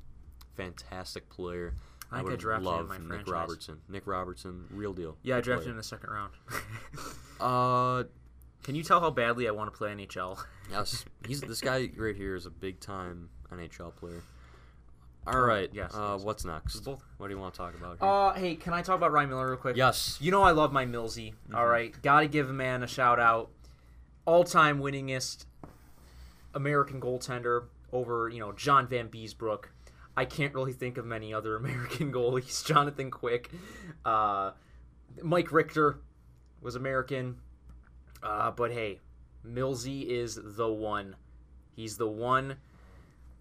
Fantastic 0.56 1.28
player. 1.30 1.74
I 2.10 2.18
I 2.18 2.22
would 2.22 2.38
drafted 2.38 2.66
him 2.68 2.74
in 2.74 2.78
love 2.78 2.88
my 2.88 2.98
Nick 2.98 3.06
franchise. 3.08 3.32
Robertson. 3.32 3.78
Nick 3.88 4.06
Robertson, 4.06 4.64
real 4.70 4.92
deal. 4.92 5.16
yeah, 5.22 5.38
I 5.38 5.40
drafted 5.40 5.64
player. 5.64 5.70
in 5.72 5.76
the 5.78 5.82
second 5.82 6.10
round. 6.10 6.32
Uh, 7.40 8.04
Can 8.62 8.76
you 8.76 8.84
tell 8.84 9.00
how 9.00 9.10
badly 9.10 9.48
I 9.48 9.50
want 9.50 9.72
to 9.72 9.76
play 9.76 9.90
NHL? 9.92 10.38
Yes, 10.70 11.04
he's 11.26 11.40
this 11.40 11.60
guy 11.60 11.90
right 11.96 12.14
here 12.14 12.36
is 12.36 12.46
a 12.46 12.50
big 12.50 12.78
time 12.78 13.30
NHL 13.50 13.96
player. 13.96 14.22
All 15.26 15.40
right, 15.40 15.70
yes, 15.72 15.94
Uh, 15.94 16.14
yes. 16.16 16.24
what's 16.24 16.44
next? 16.44 16.80
Both. 16.80 17.04
What 17.18 17.28
do 17.28 17.34
you 17.34 17.40
want 17.40 17.54
to 17.54 17.58
talk 17.58 17.74
about? 17.74 17.98
Here? 18.00 18.08
Uh, 18.08 18.32
hey, 18.32 18.56
can 18.56 18.72
I 18.72 18.82
talk 18.82 18.96
about 18.96 19.12
Ryan 19.12 19.28
Miller 19.30 19.48
real 19.50 19.56
quick? 19.56 19.76
yes. 19.76 20.18
You 20.20 20.30
know 20.32 20.42
I 20.42 20.50
love 20.50 20.72
my 20.72 20.84
Millsy. 20.84 21.34
all 21.54 21.66
right, 21.66 21.94
got 22.02 22.20
to 22.20 22.26
give 22.28 22.50
a 22.50 22.52
man 22.52 22.82
a 22.82 22.86
shout 22.88 23.20
out. 23.20 23.50
All-time 24.24 24.80
winningest 24.80 25.46
American 26.54 27.00
goaltender 27.00 27.64
over 27.92 28.28
you 28.28 28.38
know 28.40 28.52
John 28.52 28.86
Vanbiesbrouck. 28.86 29.64
I 30.16 30.24
can't 30.26 30.54
really 30.54 30.72
think 30.72 30.98
of 30.98 31.06
many 31.06 31.32
other 31.32 31.56
American 31.62 32.12
goalies. 32.12 32.64
Jonathan 32.64 33.10
Quick, 33.10 33.50
uh, 34.04 34.52
Mike 35.22 35.50
Richter 35.52 35.98
was 36.60 36.74
American, 36.74 37.36
uh, 38.22 38.50
but 38.50 38.72
hey, 38.72 39.00
Millsy 39.46 40.04
is 40.06 40.38
the 40.42 40.68
one. 40.68 41.14
He's 41.74 41.96
the 41.96 42.08
one. 42.08 42.56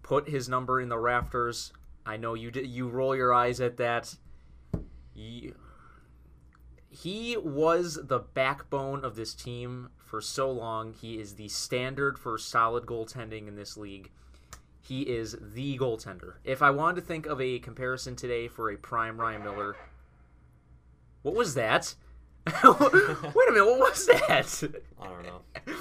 Put 0.02 0.28
his 0.28 0.48
number 0.48 0.80
in 0.80 0.88
the 0.88 0.98
rafters. 0.98 1.72
I 2.04 2.16
know 2.16 2.34
you 2.34 2.50
did. 2.50 2.66
You 2.66 2.88
roll 2.88 3.14
your 3.14 3.32
eyes 3.32 3.60
at 3.60 3.76
that. 3.76 4.16
You, 5.14 5.54
he 6.90 7.36
was 7.36 7.98
the 8.02 8.18
backbone 8.18 9.04
of 9.04 9.16
this 9.16 9.34
team 9.34 9.88
for 9.98 10.20
so 10.20 10.50
long. 10.50 10.92
He 10.92 11.18
is 11.18 11.36
the 11.36 11.48
standard 11.48 12.18
for 12.18 12.36
solid 12.36 12.84
goaltending 12.84 13.48
in 13.48 13.56
this 13.56 13.76
league. 13.76 14.10
He 14.80 15.02
is 15.02 15.36
the 15.40 15.78
goaltender. 15.78 16.34
If 16.44 16.60
I 16.60 16.70
wanted 16.70 17.00
to 17.00 17.06
think 17.06 17.26
of 17.26 17.40
a 17.40 17.60
comparison 17.60 18.16
today 18.16 18.48
for 18.48 18.70
a 18.70 18.76
prime 18.76 19.18
Ryan 19.18 19.42
Miller, 19.42 19.76
what 21.22 21.34
was 21.34 21.54
that? 21.54 21.94
Wait 22.46 22.64
a 22.64 23.52
minute, 23.52 23.64
what 23.64 23.78
was 23.78 24.06
that? 24.06 24.62
I 25.00 25.06
don't 25.06 25.22
know. 25.22 25.42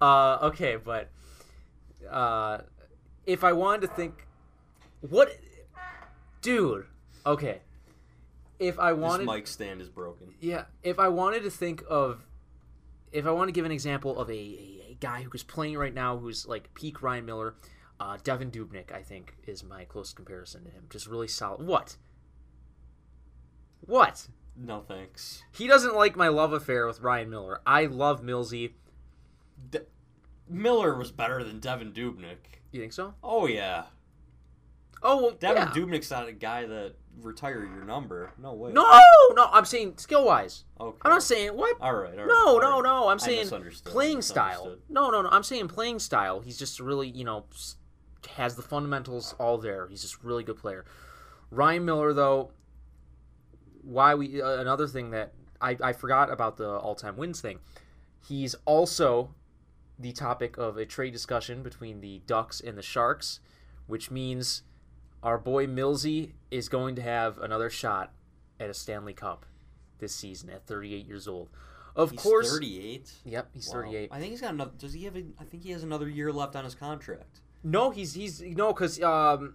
Uh, 0.00 0.38
okay, 0.42 0.76
but 0.76 1.10
uh, 2.10 2.58
if 3.26 3.44
I 3.44 3.52
wanted 3.52 3.82
to 3.82 3.86
think, 3.88 4.26
what, 5.00 5.30
dude? 6.40 6.86
Okay, 7.24 7.60
if 8.58 8.78
I 8.78 8.92
wanted, 8.92 9.26
This 9.26 9.34
mic 9.34 9.46
stand 9.46 9.80
is 9.80 9.88
broken. 9.88 10.34
yeah, 10.40 10.64
if 10.82 10.98
I 10.98 11.08
wanted 11.08 11.42
to 11.44 11.50
think 11.50 11.82
of, 11.88 12.24
if 13.12 13.26
I 13.26 13.30
want 13.30 13.48
to 13.48 13.52
give 13.52 13.64
an 13.64 13.72
example 13.72 14.18
of 14.18 14.28
a, 14.30 14.32
a, 14.32 14.90
a 14.92 14.96
guy 15.00 15.22
who 15.22 15.30
is 15.32 15.42
playing 15.42 15.76
right 15.78 15.94
now, 15.94 16.16
who's 16.16 16.46
like 16.46 16.72
peak 16.74 17.02
Ryan 17.02 17.26
Miller, 17.26 17.54
uh, 18.00 18.16
Devan 18.16 18.50
Dubnyk, 18.50 18.90
I 18.92 19.02
think 19.02 19.34
is 19.46 19.62
my 19.62 19.84
close 19.84 20.12
comparison 20.12 20.64
to 20.64 20.70
him. 20.70 20.84
Just 20.90 21.06
really 21.06 21.28
solid. 21.28 21.64
What? 21.66 21.96
What? 23.86 24.28
No 24.56 24.80
thanks. 24.80 25.42
He 25.52 25.66
doesn't 25.66 25.94
like 25.94 26.16
my 26.16 26.28
love 26.28 26.52
affair 26.52 26.86
with 26.86 27.00
Ryan 27.00 27.30
Miller. 27.30 27.60
I 27.66 27.86
love 27.86 28.22
Millsy. 28.22 28.72
De- 29.70 29.86
Miller 30.48 30.96
was 30.96 31.10
better 31.10 31.42
than 31.42 31.60
Devan 31.60 31.92
Dubnyk. 31.92 32.60
You 32.72 32.80
think 32.80 32.92
so? 32.92 33.14
Oh 33.22 33.46
yeah, 33.46 33.84
Oh, 35.02 35.22
well, 35.22 35.32
Devan 35.32 35.54
yeah. 35.56 35.66
Dubnyk's 35.74 36.10
not 36.10 36.28
a 36.28 36.32
guy 36.32 36.64
that 36.66 36.94
retire 37.20 37.64
your 37.64 37.84
number. 37.84 38.32
No 38.38 38.52
way. 38.54 38.72
No, 38.72 38.84
no, 39.34 39.48
I'm 39.52 39.64
saying 39.64 39.94
skill 39.96 40.24
wise. 40.24 40.64
Okay. 40.80 40.96
I'm 41.02 41.10
not 41.10 41.22
saying 41.22 41.56
what. 41.56 41.76
All 41.80 41.94
right. 41.94 42.12
All 42.12 42.18
right. 42.18 42.28
No, 42.28 42.34
all 42.34 42.60
no, 42.60 42.70
right. 42.76 42.82
no. 42.84 43.08
I'm 43.08 43.18
saying 43.18 43.50
playing 43.84 44.22
style. 44.22 44.76
No, 44.88 45.10
no, 45.10 45.22
no. 45.22 45.28
I'm 45.28 45.42
saying 45.42 45.68
playing 45.68 45.98
style. 45.98 46.40
He's 46.40 46.56
just 46.56 46.78
really, 46.78 47.08
you 47.08 47.24
know, 47.24 47.44
has 48.36 48.54
the 48.54 48.62
fundamentals 48.62 49.34
all 49.38 49.58
there. 49.58 49.88
He's 49.88 50.02
just 50.02 50.22
really 50.22 50.44
good 50.44 50.58
player. 50.58 50.84
Ryan 51.50 51.84
Miller, 51.84 52.14
though, 52.14 52.52
why 53.82 54.14
we 54.14 54.40
uh, 54.40 54.60
another 54.60 54.86
thing 54.86 55.10
that 55.10 55.32
I, 55.60 55.76
I 55.82 55.92
forgot 55.92 56.30
about 56.30 56.56
the 56.56 56.68
all-time 56.68 57.16
wins 57.16 57.40
thing. 57.40 57.58
He's 58.26 58.54
also 58.64 59.34
the 60.02 60.12
topic 60.12 60.58
of 60.58 60.76
a 60.76 60.84
trade 60.84 61.12
discussion 61.12 61.62
between 61.62 62.00
the 62.00 62.20
Ducks 62.26 62.60
and 62.60 62.76
the 62.76 62.82
Sharks, 62.82 63.40
which 63.86 64.10
means 64.10 64.62
our 65.22 65.38
boy 65.38 65.66
Millsy 65.66 66.32
is 66.50 66.68
going 66.68 66.94
to 66.96 67.02
have 67.02 67.38
another 67.38 67.70
shot 67.70 68.12
at 68.60 68.68
a 68.68 68.74
Stanley 68.74 69.14
Cup 69.14 69.46
this 69.98 70.14
season 70.14 70.50
at 70.50 70.66
38 70.66 71.06
years 71.06 71.26
old. 71.28 71.48
Of 71.94 72.10
He's 72.12 72.20
course. 72.20 72.50
38. 72.50 73.10
Yep, 73.24 73.48
he's 73.52 73.68
Wow. 73.68 73.74
38. 73.82 74.08
I 74.12 74.18
think 74.18 74.30
he's 74.30 74.40
got 74.40 74.54
another. 74.54 74.72
Does 74.78 74.92
he 74.94 75.04
have? 75.04 75.16
A, 75.16 75.24
I 75.38 75.44
think 75.44 75.62
he 75.62 75.70
has 75.72 75.82
another 75.82 76.08
year 76.08 76.32
left 76.32 76.56
on 76.56 76.64
his 76.64 76.74
contract. 76.74 77.40
No, 77.62 77.90
he's 77.90 78.14
he's 78.14 78.40
no, 78.40 78.72
because 78.72 79.00
um, 79.02 79.54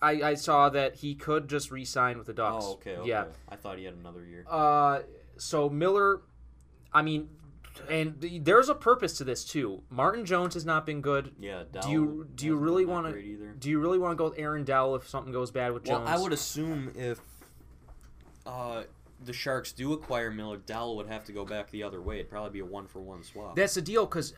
I 0.00 0.22
I 0.22 0.34
saw 0.34 0.68
that 0.70 0.96
he 0.96 1.14
could 1.16 1.48
just 1.48 1.70
re-sign 1.70 2.18
with 2.18 2.28
the 2.28 2.32
Ducks. 2.32 2.64
Oh, 2.66 2.72
okay, 2.74 2.96
okay. 2.96 3.08
Yeah. 3.08 3.24
I 3.48 3.56
thought 3.56 3.78
he 3.78 3.84
had 3.84 3.94
another 3.94 4.24
year. 4.24 4.44
Uh, 4.48 5.00
so 5.36 5.68
Miller, 5.68 6.22
I 6.92 7.02
mean, 7.02 7.28
and 7.88 8.16
there's 8.44 8.68
a 8.68 8.74
purpose 8.74 9.16
to 9.18 9.24
this 9.24 9.44
too. 9.44 9.82
Martin 9.90 10.24
Jones 10.24 10.54
has 10.54 10.64
not 10.64 10.84
been 10.86 11.00
good. 11.00 11.32
yeah. 11.40 11.64
Dell 11.72 11.82
Do 11.82 11.90
you 11.90 12.28
do 12.34 12.46
you 12.46 12.56
really 12.56 12.84
want 12.84 13.06
to? 13.14 13.52
do 13.58 13.70
you 13.70 13.78
really 13.80 13.98
want 13.98 14.12
to 14.12 14.16
go 14.16 14.24
with 14.30 14.38
Aaron 14.38 14.64
Dell 14.64 14.94
if 14.94 15.08
something 15.08 15.32
goes 15.32 15.50
bad 15.50 15.72
with 15.72 15.86
Well, 15.86 15.98
Jones? 15.98 16.10
I 16.10 16.18
would 16.18 16.32
assume 16.32 16.92
if 16.96 17.20
uh, 18.46 18.82
the 19.24 19.32
Sharks 19.32 19.72
do 19.72 19.92
acquire 19.92 20.30
Miller, 20.30 20.56
Dell 20.58 20.96
would 20.96 21.06
have 21.06 21.24
to 21.24 21.32
go 21.32 21.44
back 21.44 21.70
the 21.70 21.82
other 21.82 22.00
way. 22.02 22.16
It'd 22.16 22.30
probably 22.30 22.50
be 22.50 22.58
a 22.60 22.64
one 22.64 22.86
for 22.86 23.00
one 23.00 23.22
swap. 23.22 23.56
That's 23.56 23.74
the 23.74 23.82
deal 23.82 24.06
because 24.06 24.34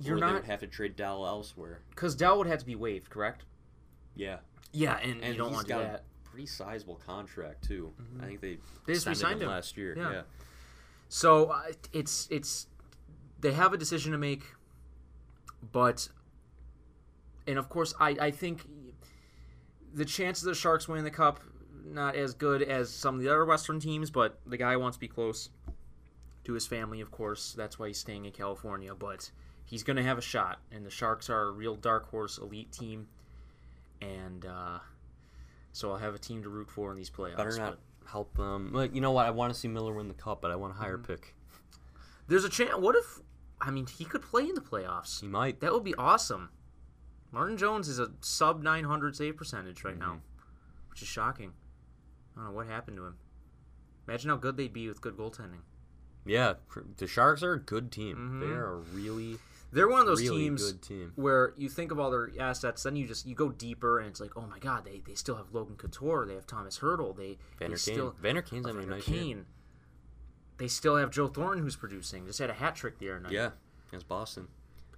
you're 0.00 0.16
or 0.16 0.20
they 0.20 0.26
not 0.26 0.34
would 0.34 0.44
have 0.44 0.60
to 0.60 0.66
trade 0.66 0.96
Dell 0.96 1.26
elsewhere. 1.26 1.80
because 1.90 2.14
Dell 2.14 2.38
would 2.38 2.46
have 2.46 2.58
to 2.60 2.66
be 2.66 2.74
waived, 2.74 3.10
correct? 3.10 3.44
Yeah, 4.16 4.38
Yeah, 4.72 4.98
and, 5.02 5.22
and 5.22 5.32
you 5.32 5.38
don't 5.38 5.48
he's 5.48 5.54
want 5.56 5.66
to 5.68 5.72
do 5.74 5.78
got 5.80 5.92
that. 5.92 6.04
a 6.26 6.28
pretty 6.28 6.46
sizable 6.46 6.96
contract 7.06 7.64
too. 7.64 7.92
I 8.22 8.26
think 8.26 8.40
they 8.40 8.58
They 8.86 8.94
just 8.94 9.06
re-signed 9.06 9.36
him 9.36 9.42
him. 9.42 9.48
last 9.48 9.76
year. 9.76 9.94
Yeah. 9.96 10.10
Yeah. 10.12 10.22
So 11.08 11.46
uh, 11.46 11.62
it's 11.92 12.26
it's 12.30 12.66
they 13.42 13.52
have 13.52 13.72
a 13.74 13.76
decision 13.76 14.12
to 14.12 14.18
make, 14.18 14.44
but 15.72 16.08
and 17.46 17.58
of 17.58 17.68
course 17.68 17.92
I 18.00 18.10
I 18.20 18.30
think 18.30 18.66
the 19.92 20.04
chances 20.06 20.44
of 20.44 20.50
the 20.54 20.58
Sharks 20.58 20.88
winning 20.88 21.04
the 21.04 21.10
cup 21.10 21.40
not 21.84 22.14
as 22.14 22.32
good 22.32 22.62
as 22.62 22.88
some 22.90 23.16
of 23.16 23.20
the 23.20 23.28
other 23.28 23.44
Western 23.44 23.78
teams, 23.80 24.10
but 24.10 24.38
the 24.46 24.56
guy 24.56 24.76
wants 24.76 24.96
to 24.96 25.00
be 25.00 25.08
close 25.08 25.50
to 26.44 26.52
his 26.54 26.66
family, 26.66 27.00
of 27.00 27.10
course. 27.10 27.52
That's 27.52 27.78
why 27.78 27.88
he's 27.88 27.98
staying 27.98 28.24
in 28.24 28.32
California, 28.32 28.94
but 28.94 29.30
he's 29.64 29.82
going 29.82 29.96
to 29.96 30.02
have 30.02 30.16
a 30.16 30.22
shot. 30.22 30.60
And 30.70 30.86
the 30.86 30.90
Sharks 30.90 31.28
are 31.28 31.48
a 31.48 31.50
real 31.50 31.74
dark 31.74 32.08
horse 32.10 32.38
elite 32.38 32.70
team, 32.72 33.08
and 34.00 34.46
uh, 34.46 34.78
so 35.72 35.90
I'll 35.90 35.98
have 35.98 36.14
a 36.14 36.18
team 36.18 36.42
to 36.44 36.48
root 36.48 36.70
for 36.70 36.90
in 36.92 36.96
these 36.96 37.10
playoffs. 37.10 37.36
Better 37.36 37.58
not 37.58 37.78
but 38.02 38.08
help 38.10 38.34
them. 38.36 38.72
Like, 38.72 38.94
you 38.94 39.00
know 39.00 39.12
what? 39.12 39.26
I 39.26 39.30
want 39.30 39.52
to 39.52 39.58
see 39.58 39.68
Miller 39.68 39.92
win 39.92 40.08
the 40.08 40.14
cup, 40.14 40.40
but 40.40 40.50
I 40.50 40.56
want 40.56 40.72
a 40.72 40.76
higher 40.76 40.96
Mm-hmm. 40.98 41.12
pick. 41.12 41.34
There's 42.28 42.44
a 42.44 42.48
chance. 42.48 42.76
What 42.76 42.94
if? 42.96 43.20
I 43.64 43.70
mean, 43.70 43.86
he 43.86 44.04
could 44.04 44.22
play 44.22 44.42
in 44.42 44.54
the 44.54 44.60
playoffs. 44.60 45.20
He 45.20 45.28
might. 45.28 45.60
That 45.60 45.72
would 45.72 45.84
be 45.84 45.94
awesome. 45.94 46.50
Martin 47.30 47.56
Jones 47.56 47.88
is 47.88 47.98
a 47.98 48.10
sub 48.20 48.62
900 48.62 49.16
save 49.16 49.36
percentage 49.36 49.84
right 49.84 49.96
now, 49.98 50.20
which 50.90 51.00
is 51.00 51.08
shocking. 51.08 51.52
I 52.34 52.40
don't 52.40 52.46
know 52.50 52.52
what 52.56 52.66
happened 52.66 52.96
to 52.98 53.06
him. 53.06 53.16
Imagine 54.06 54.30
how 54.30 54.36
good 54.36 54.56
they'd 54.56 54.72
be 54.72 54.88
with 54.88 55.00
good 55.00 55.16
goaltending. 55.16 55.62
Yeah, 56.26 56.54
the 56.98 57.06
Sharks 57.06 57.42
are 57.42 57.54
a 57.54 57.58
good 57.60 57.90
team. 57.90 58.16
Mhm. 58.16 58.40
They 58.40 58.54
are 58.54 58.72
a 58.74 58.76
really, 58.78 59.38
They're 59.72 59.88
one 59.88 60.00
of 60.00 60.06
those 60.06 60.20
really 60.20 60.38
teams 60.42 60.72
team. 60.74 61.12
where 61.16 61.54
you 61.56 61.68
think 61.68 61.90
of 61.90 61.98
all 61.98 62.10
their 62.10 62.30
assets, 62.38 62.82
then 62.82 62.96
you 62.96 63.06
just 63.06 63.26
you 63.26 63.34
go 63.34 63.50
deeper, 63.50 63.98
and 63.98 64.08
it's 64.08 64.20
like, 64.20 64.36
oh 64.36 64.46
my 64.46 64.58
god, 64.58 64.84
they, 64.84 65.02
they 65.06 65.14
still 65.14 65.36
have 65.36 65.52
Logan 65.52 65.76
Couture, 65.76 66.26
they 66.26 66.34
have 66.34 66.46
Tomas 66.46 66.78
Hertl, 66.80 67.16
they, 67.16 67.22
they 67.28 67.38
Vander 67.60 67.76
Kane. 67.76 67.94
still 67.94 68.14
Vander 68.20 68.42
Kane's 68.42 68.66
having 68.66 68.82
a 68.84 68.86
nice 68.86 69.08
year. 69.08 69.46
They 70.62 70.68
still 70.68 70.94
have 70.94 71.10
Joe 71.10 71.26
Thornton 71.26 71.60
who's 71.60 71.74
producing. 71.74 72.24
Just 72.24 72.38
had 72.38 72.48
a 72.48 72.52
hat 72.52 72.76
trick 72.76 73.00
the 73.00 73.10
other 73.10 73.18
night. 73.18 73.32
Yeah, 73.32 73.50
against 73.88 74.06
Boston. 74.06 74.46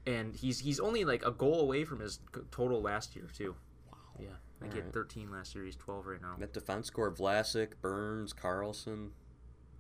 and 0.07 0.37
he's 0.37 0.59
he's 0.59 0.79
only 0.79 1.07
like 1.07 1.25
a 1.25 1.31
goal 1.31 1.63
away 1.63 1.87
from 1.87 2.01
his 2.01 2.21
total 2.51 2.83
last 2.83 3.17
year 3.17 3.31
too. 3.35 3.57
Wow. 3.91 3.99
Yeah, 4.21 4.27
I 4.29 4.61
think 4.61 4.75
he 4.75 4.81
had 4.81 4.93
13 4.93 5.33
last 5.33 5.55
year. 5.55 5.65
He's 5.65 5.77
12 5.77 6.07
right 6.07 6.21
now. 6.21 6.35
That 6.39 6.53
defense 6.53 6.91
core: 6.91 7.11
Vlasic, 7.11 7.81
Burns, 7.81 8.35
Karlsson, 8.35 9.13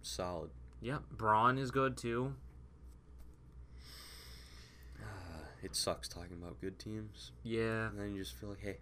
solid. 0.01 0.53
Yeah, 0.81 1.01
Braun 1.11 1.59
is 1.59 1.71
good 1.71 1.99
too. 1.99 2.33
It 5.63 5.77
sucks 5.77 6.09
talking 6.09 6.39
about 6.43 6.61
good 6.63 6.79
teams, 6.79 7.33
Yeah, 7.43 7.89
and 7.89 7.99
then 7.99 8.15
you 8.15 8.23
just 8.23 8.37
feel 8.39 8.49
like, 8.49 8.61
hey, 8.61 8.79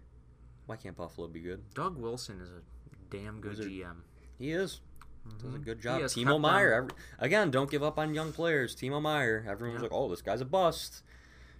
why 0.67 0.77
can't 0.77 0.95
Buffalo 0.95 1.27
be 1.27 1.41
good? 1.41 1.61
Doug 1.73 1.97
Wilson 1.97 2.39
is 2.39 2.49
a 2.49 2.61
damn 3.09 3.41
good 3.41 3.57
Wizard. 3.57 3.71
GM. 3.71 3.95
He 4.37 4.51
is. 4.51 4.79
Does 5.41 5.53
a 5.55 5.57
good 5.57 5.81
job. 5.81 6.01
has 6.01 6.13
Timo 6.15 6.39
Meier. 6.39 6.73
Every, 6.73 6.89
again, 7.19 7.49
don't 7.51 7.69
give 7.71 7.81
up 7.83 7.97
on 7.97 8.13
young 8.13 8.31
players. 8.33 8.75
Timo 8.75 9.01
Meier. 9.01 9.45
Everyone 9.47 9.75
was 9.75 9.81
Yeah. 9.81 9.89
like, 9.89 9.93
oh, 9.97 10.09
this 10.09 10.21
guy's 10.21 10.41
a 10.41 10.45
bust. 10.45 11.03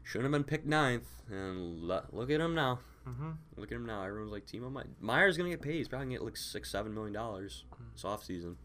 Shouldn't 0.04 0.26
have 0.26 0.32
been 0.34 0.44
picked 0.44 0.66
ninth. 0.66 1.08
And 1.30 1.80
lo- 1.80 2.06
look 2.12 2.30
at 2.30 2.42
him 2.42 2.54
now. 2.56 2.80
Mm-hmm. 3.08 3.32
Look 3.58 3.72
at 3.72 3.76
him 3.76 3.86
now. 3.86 4.04
Everyone's 4.04 4.32
like, 4.32 4.46
Timo 4.46 4.72
Meier. 4.72 4.88
Meier's 5.02 5.38
going 5.38 5.50
to 5.50 5.56
get 5.58 5.62
paid. 5.64 5.76
He's 5.76 5.88
probably 5.88 6.06
going 6.08 6.16
to 6.16 6.20
get 6.20 6.26
like 6.26 6.38
six, 6.38 6.70
seven 6.70 6.94
million 6.94 7.14
dollars 7.14 7.64
this 7.94 8.04
offseason. 8.04 8.56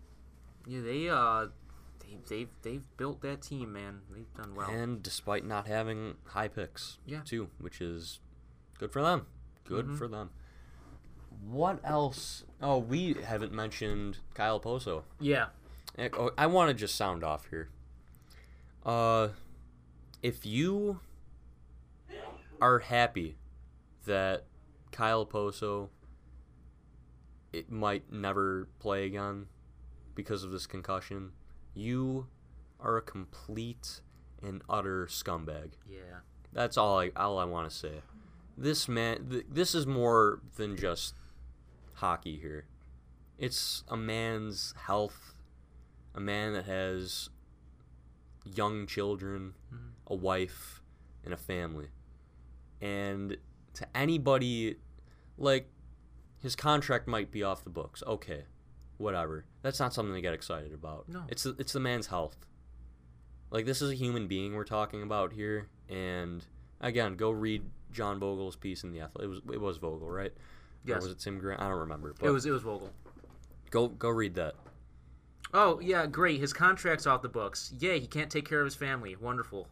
Yeah, 0.66 0.80
they 0.80 1.08
uh, 1.08 1.46
they 2.00 2.18
they've 2.28 2.48
they've 2.62 2.82
built 2.96 3.22
that 3.22 3.40
team, 3.42 3.72
man. 3.72 4.00
They've 4.12 4.32
done 4.36 4.54
well. 4.54 4.68
And 4.68 5.02
despite 5.02 5.44
not 5.46 5.66
having 5.66 6.16
high 6.24 6.48
picks, 6.48 6.98
Yeah. 7.06 7.20
too, 7.24 7.48
which 7.58 7.80
is 7.80 8.20
good 8.78 8.92
for 8.92 9.00
them. 9.02 9.26
Good 9.64 9.86
Mhm. 9.86 9.98
for 9.98 10.08
them. 10.08 10.30
What 11.44 11.80
else? 11.84 12.44
Oh, 12.60 12.78
we 12.78 13.14
haven't 13.14 13.52
mentioned 13.52 14.18
Kyle 14.34 14.58
Okposo. 14.60 15.02
yeah, 15.20 15.46
Eh, 15.96 16.08
oh, 16.12 16.30
I 16.38 16.46
want 16.46 16.68
to 16.68 16.74
just 16.74 16.94
sound 16.94 17.24
off 17.24 17.46
here. 17.50 17.68
Uh, 18.84 19.28
if 20.22 20.44
you 20.46 21.00
are 22.60 22.80
happy 22.80 23.36
that 24.06 24.44
Kyle 24.92 25.24
Okposo 25.26 25.88
it 27.52 27.70
might 27.70 28.12
never 28.12 28.68
play 28.78 29.06
again 29.06 29.46
because 30.14 30.42
of 30.44 30.50
this 30.50 30.66
concussion, 30.66 31.32
you 31.74 32.26
are 32.80 32.96
a 32.96 33.02
complete 33.02 34.00
and 34.42 34.62
utter 34.68 35.06
scumbag. 35.06 35.70
yeah. 35.88 36.20
That's 36.52 36.76
all 36.76 36.98
I 36.98 37.10
all 37.16 37.38
I 37.38 37.44
want 37.44 37.68
to 37.70 37.76
say. 37.76 37.92
This 38.56 38.88
man, 38.88 39.28
th- 39.30 39.46
this 39.50 39.74
is 39.74 39.86
more 39.86 40.40
than 40.56 40.76
just 40.76 41.14
hockey 41.98 42.38
here. 42.38 42.66
It's 43.38 43.84
a 43.88 43.96
man's 43.96 44.74
health, 44.86 45.34
a 46.14 46.20
man 46.20 46.54
that 46.54 46.64
has 46.64 47.30
young 48.44 48.86
children, 48.86 49.54
mm-hmm. 49.72 49.88
a 50.06 50.14
wife, 50.14 50.82
and 51.24 51.32
a 51.32 51.36
family. 51.36 51.88
And 52.80 53.36
to 53.74 53.86
anybody, 53.96 54.76
like, 55.36 55.68
his 56.42 56.56
contract 56.56 57.06
might 57.06 57.30
be 57.30 57.42
off 57.42 57.64
the 57.64 57.70
books. 57.70 58.02
Okay, 58.06 58.44
whatever. 58.96 59.44
That's 59.62 59.80
not 59.80 59.94
something 59.94 60.14
to 60.14 60.20
get 60.20 60.34
excited 60.34 60.72
about. 60.72 61.08
No. 61.08 61.24
It's 61.28 61.42
the, 61.44 61.54
it's 61.58 61.72
the 61.72 61.80
man's 61.80 62.08
health. 62.08 62.36
Like 63.50 63.64
this 63.64 63.80
is 63.80 63.90
a 63.90 63.94
human 63.94 64.26
being 64.26 64.54
we're 64.54 64.64
talking 64.64 65.02
about 65.02 65.32
here, 65.32 65.68
and 65.88 66.44
again, 66.80 67.16
go 67.16 67.30
read 67.30 67.62
John 67.90 68.20
Vogl's 68.20 68.56
piece 68.56 68.84
in 68.84 68.92
the 68.92 69.00
Athletic. 69.00 69.24
It 69.24 69.28
was 69.28 69.40
it 69.54 69.60
was 69.60 69.78
Vogel, 69.78 70.10
right? 70.10 70.34
Yes. 70.84 70.98
Or 70.98 71.00
was 71.02 71.12
it 71.12 71.18
Tim 71.18 71.38
Grant? 71.38 71.60
I 71.60 71.68
don't 71.68 71.78
remember. 71.78 72.14
But 72.18 72.26
It 72.26 72.30
was 72.30 72.46
it 72.46 72.50
was 72.50 72.62
Vogl. 72.62 72.88
go 73.70 73.88
go 73.88 74.08
read 74.10 74.34
that. 74.34 74.54
Oh 75.54 75.80
yeah, 75.80 76.06
great. 76.06 76.40
His 76.40 76.52
contract's 76.52 77.06
off 77.06 77.22
the 77.22 77.28
books. 77.28 77.72
Yay, 77.78 78.00
he 78.00 78.06
can't 78.06 78.30
take 78.30 78.48
care 78.48 78.60
of 78.60 78.64
his 78.66 78.74
family. 78.74 79.16
Wonderful. 79.16 79.68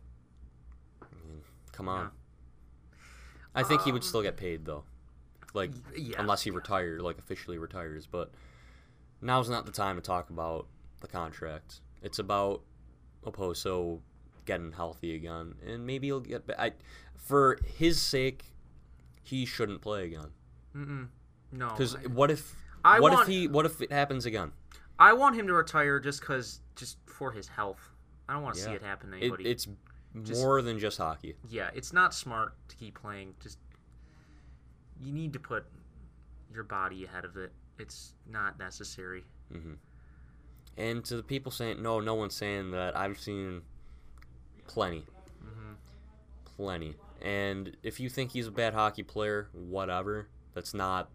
Come 1.72 1.88
on. 1.88 2.10
I 3.54 3.62
think 3.62 3.82
he 3.82 3.92
would 3.92 4.02
um, 4.02 4.08
still 4.08 4.22
get 4.22 4.36
paid 4.36 4.64
though, 4.64 4.84
like 5.54 5.70
yeah, 5.96 6.16
unless 6.18 6.42
he 6.42 6.50
retired, 6.50 7.00
like 7.02 7.18
officially 7.18 7.58
retires. 7.58 8.06
But 8.06 8.30
now's 9.20 9.48
not 9.48 9.66
the 9.66 9.72
time 9.72 9.96
to 9.96 10.02
talk 10.02 10.30
about 10.30 10.66
the 11.00 11.06
contract. 11.06 11.80
It's 12.02 12.18
about 12.18 12.62
Okposo 13.24 14.00
getting 14.44 14.72
healthy 14.72 15.14
again, 15.14 15.54
and 15.66 15.86
maybe 15.86 16.06
he'll 16.08 16.20
get. 16.20 16.46
ba- 16.46 16.60
I, 16.60 16.72
for 17.16 17.58
his 17.78 18.00
sake, 18.00 18.44
he 19.22 19.44
shouldn't 19.46 19.80
play 19.80 20.04
again. 20.04 20.30
Mm-mm. 20.76 21.08
No. 21.52 21.68
Because 21.70 21.96
what 22.08 22.30
if? 22.30 22.54
I 22.84 23.00
what 23.00 23.12
want- 23.12 23.28
if 23.28 23.34
he? 23.34 23.48
What 23.48 23.64
if 23.66 23.80
it 23.80 23.90
happens 23.90 24.26
again? 24.26 24.52
I 24.98 25.12
want 25.12 25.36
him 25.36 25.46
to 25.46 25.52
retire 25.52 25.98
just 26.00 26.22
cause 26.22 26.60
just 26.74 26.98
for 27.06 27.30
his 27.32 27.48
health. 27.48 27.80
I 28.28 28.34
don't 28.34 28.42
want 28.42 28.56
to 28.56 28.60
see 28.62 28.70
it 28.70 28.82
happen 28.82 29.10
to 29.10 29.16
It, 29.16 29.20
anybody. 29.20 29.48
it's 29.48 29.68
Just- 30.22 30.40
more 30.40 30.60
than 30.62 30.78
just 30.78 30.98
hockey. 30.98 31.36
yeah, 31.48 31.70
it's 31.74 31.92
not 31.92 32.12
smart 32.14 32.54
to 32.68 32.76
keep 32.76 32.98
playing. 33.00 33.34
Just 33.40 33.58
you 35.00 35.12
need 35.12 35.32
to 35.34 35.38
put 35.38 35.64
your 36.52 36.64
body 36.64 37.04
ahead 37.04 37.24
of 37.24 37.36
it. 37.36 37.52
It's 37.78 38.14
not 38.28 38.58
necessary. 38.58 39.24
And 40.78 41.04
to 41.06 41.16
the 41.16 41.22
people 41.22 41.52
saying 41.52 41.82
no, 41.82 42.00
no 42.00 42.14
one's 42.14 42.34
saying 42.34 42.70
that. 42.72 42.96
I've 42.96 43.18
seen 43.18 43.62
plenty, 44.66 45.04
Mm-hmm. 45.44 45.72
plenty. 46.56 46.96
And 47.22 47.76
if 47.82 47.98
you 48.00 48.08
think 48.08 48.32
he's 48.32 48.46
a 48.46 48.50
bad 48.50 48.74
hockey 48.74 49.02
player, 49.02 49.48
whatever. 49.52 50.28
That's 50.56 50.74
not 50.74 51.10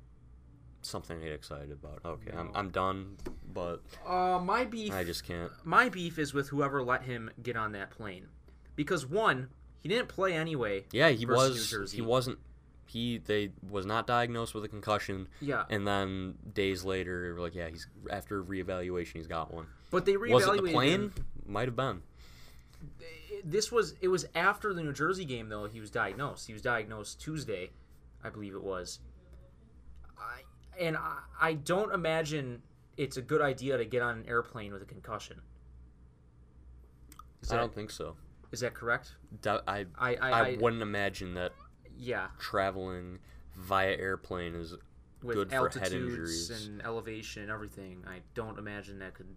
something 0.83 1.19
to 1.19 1.25
get 1.25 1.33
excited 1.33 1.71
about. 1.71 1.99
Okay, 2.05 2.31
I'm, 2.37 2.51
I'm 2.55 2.69
done, 2.69 3.17
but 3.53 3.81
Uh, 4.07 4.39
my 4.41 4.63
beef. 4.65 4.93
I 4.93 5.03
just 5.03 5.23
can't. 5.25 5.51
my 5.65 5.89
beef 5.89 6.17
is 6.19 6.33
with 6.33 6.47
whoever 6.49 6.81
let 6.83 7.03
him 7.03 7.29
get 7.43 7.57
on 7.57 7.71
that 7.73 7.89
plane, 7.91 8.27
because 8.75 9.05
one, 9.05 9.49
he 9.79 9.89
didn't 9.89 10.07
play 10.09 10.33
anyway. 10.33 10.85
Yeah, 10.91 11.09
he 11.09 11.25
was. 11.25 11.91
He 11.91 12.01
wasn't. 12.01 12.37
He 12.85 13.17
they 13.19 13.51
was 13.69 13.85
not 13.85 14.05
diagnosed 14.05 14.53
with 14.53 14.63
a 14.63 14.67
concussion, 14.67 15.27
Yeah, 15.39 15.63
and 15.69 15.87
then 15.87 16.35
days 16.53 16.83
later, 16.83 17.23
they 17.25 17.31
were 17.33 17.39
like, 17.39 17.55
yeah, 17.55 17.69
he's 17.69 17.87
after 18.09 18.43
reevaluation, 18.43 19.13
he's 19.13 19.27
got 19.27 19.53
one. 19.53 19.65
but 19.89 20.05
they 20.05 20.13
reevaluated. 20.13 20.33
Was 20.33 20.47
it 20.47 20.63
the 20.65 20.71
plane? 20.71 20.91
him. 21.01 21.13
Might 21.47 21.67
have 21.67 21.75
been. 21.75 22.01
this 23.43 23.71
was 23.71 23.95
it 24.01 24.07
was 24.09 24.25
after 24.35 24.73
the 24.73 24.83
New 24.83 24.93
Jersey 24.93 25.25
game 25.25 25.49
though 25.49 25.65
he 25.67 25.79
was 25.79 25.89
diagnosed. 25.89 26.47
He 26.47 26.53
was 26.53 26.61
diagnosed 26.61 27.19
Tuesday, 27.21 27.71
I 28.23 28.29
believe 28.29 28.55
it 28.55 28.63
was. 28.63 28.99
I 30.21 30.41
and 30.79 30.95
I, 30.97 31.17
I 31.39 31.53
don't 31.53 31.93
imagine 31.93 32.61
it's 32.97 33.17
a 33.17 33.21
good 33.21 33.41
idea 33.41 33.77
to 33.77 33.85
get 33.85 34.01
on 34.01 34.19
an 34.19 34.25
airplane 34.27 34.73
with 34.73 34.81
a 34.81 34.85
concussion. 34.85 35.41
I 37.49 37.55
don't 37.55 37.73
think 37.73 37.89
so. 37.91 38.15
is 38.51 38.59
that 38.59 38.73
correct? 38.73 39.15
That- 39.41 39.63
I 39.67 39.85
I, 39.97 40.15
I, 40.15 40.31
I, 40.31 40.57
wouldn't 40.59 40.81
imagine 40.81 41.33
that 41.35 41.53
yeah 41.97 42.27
traveling 42.39 43.19
via 43.57 43.95
airplane 43.97 44.55
is 44.55 44.75
with 45.23 45.35
good 45.35 45.51
for 45.51 45.69
head 45.79 45.91
injuries. 45.91 46.49
and 46.49 46.81
elevation 46.83 47.43
and 47.43 47.51
everything. 47.51 48.03
I 48.07 48.19
don't 48.33 48.57
imagine 48.59 48.99
that 48.99 49.13
could 49.15 49.27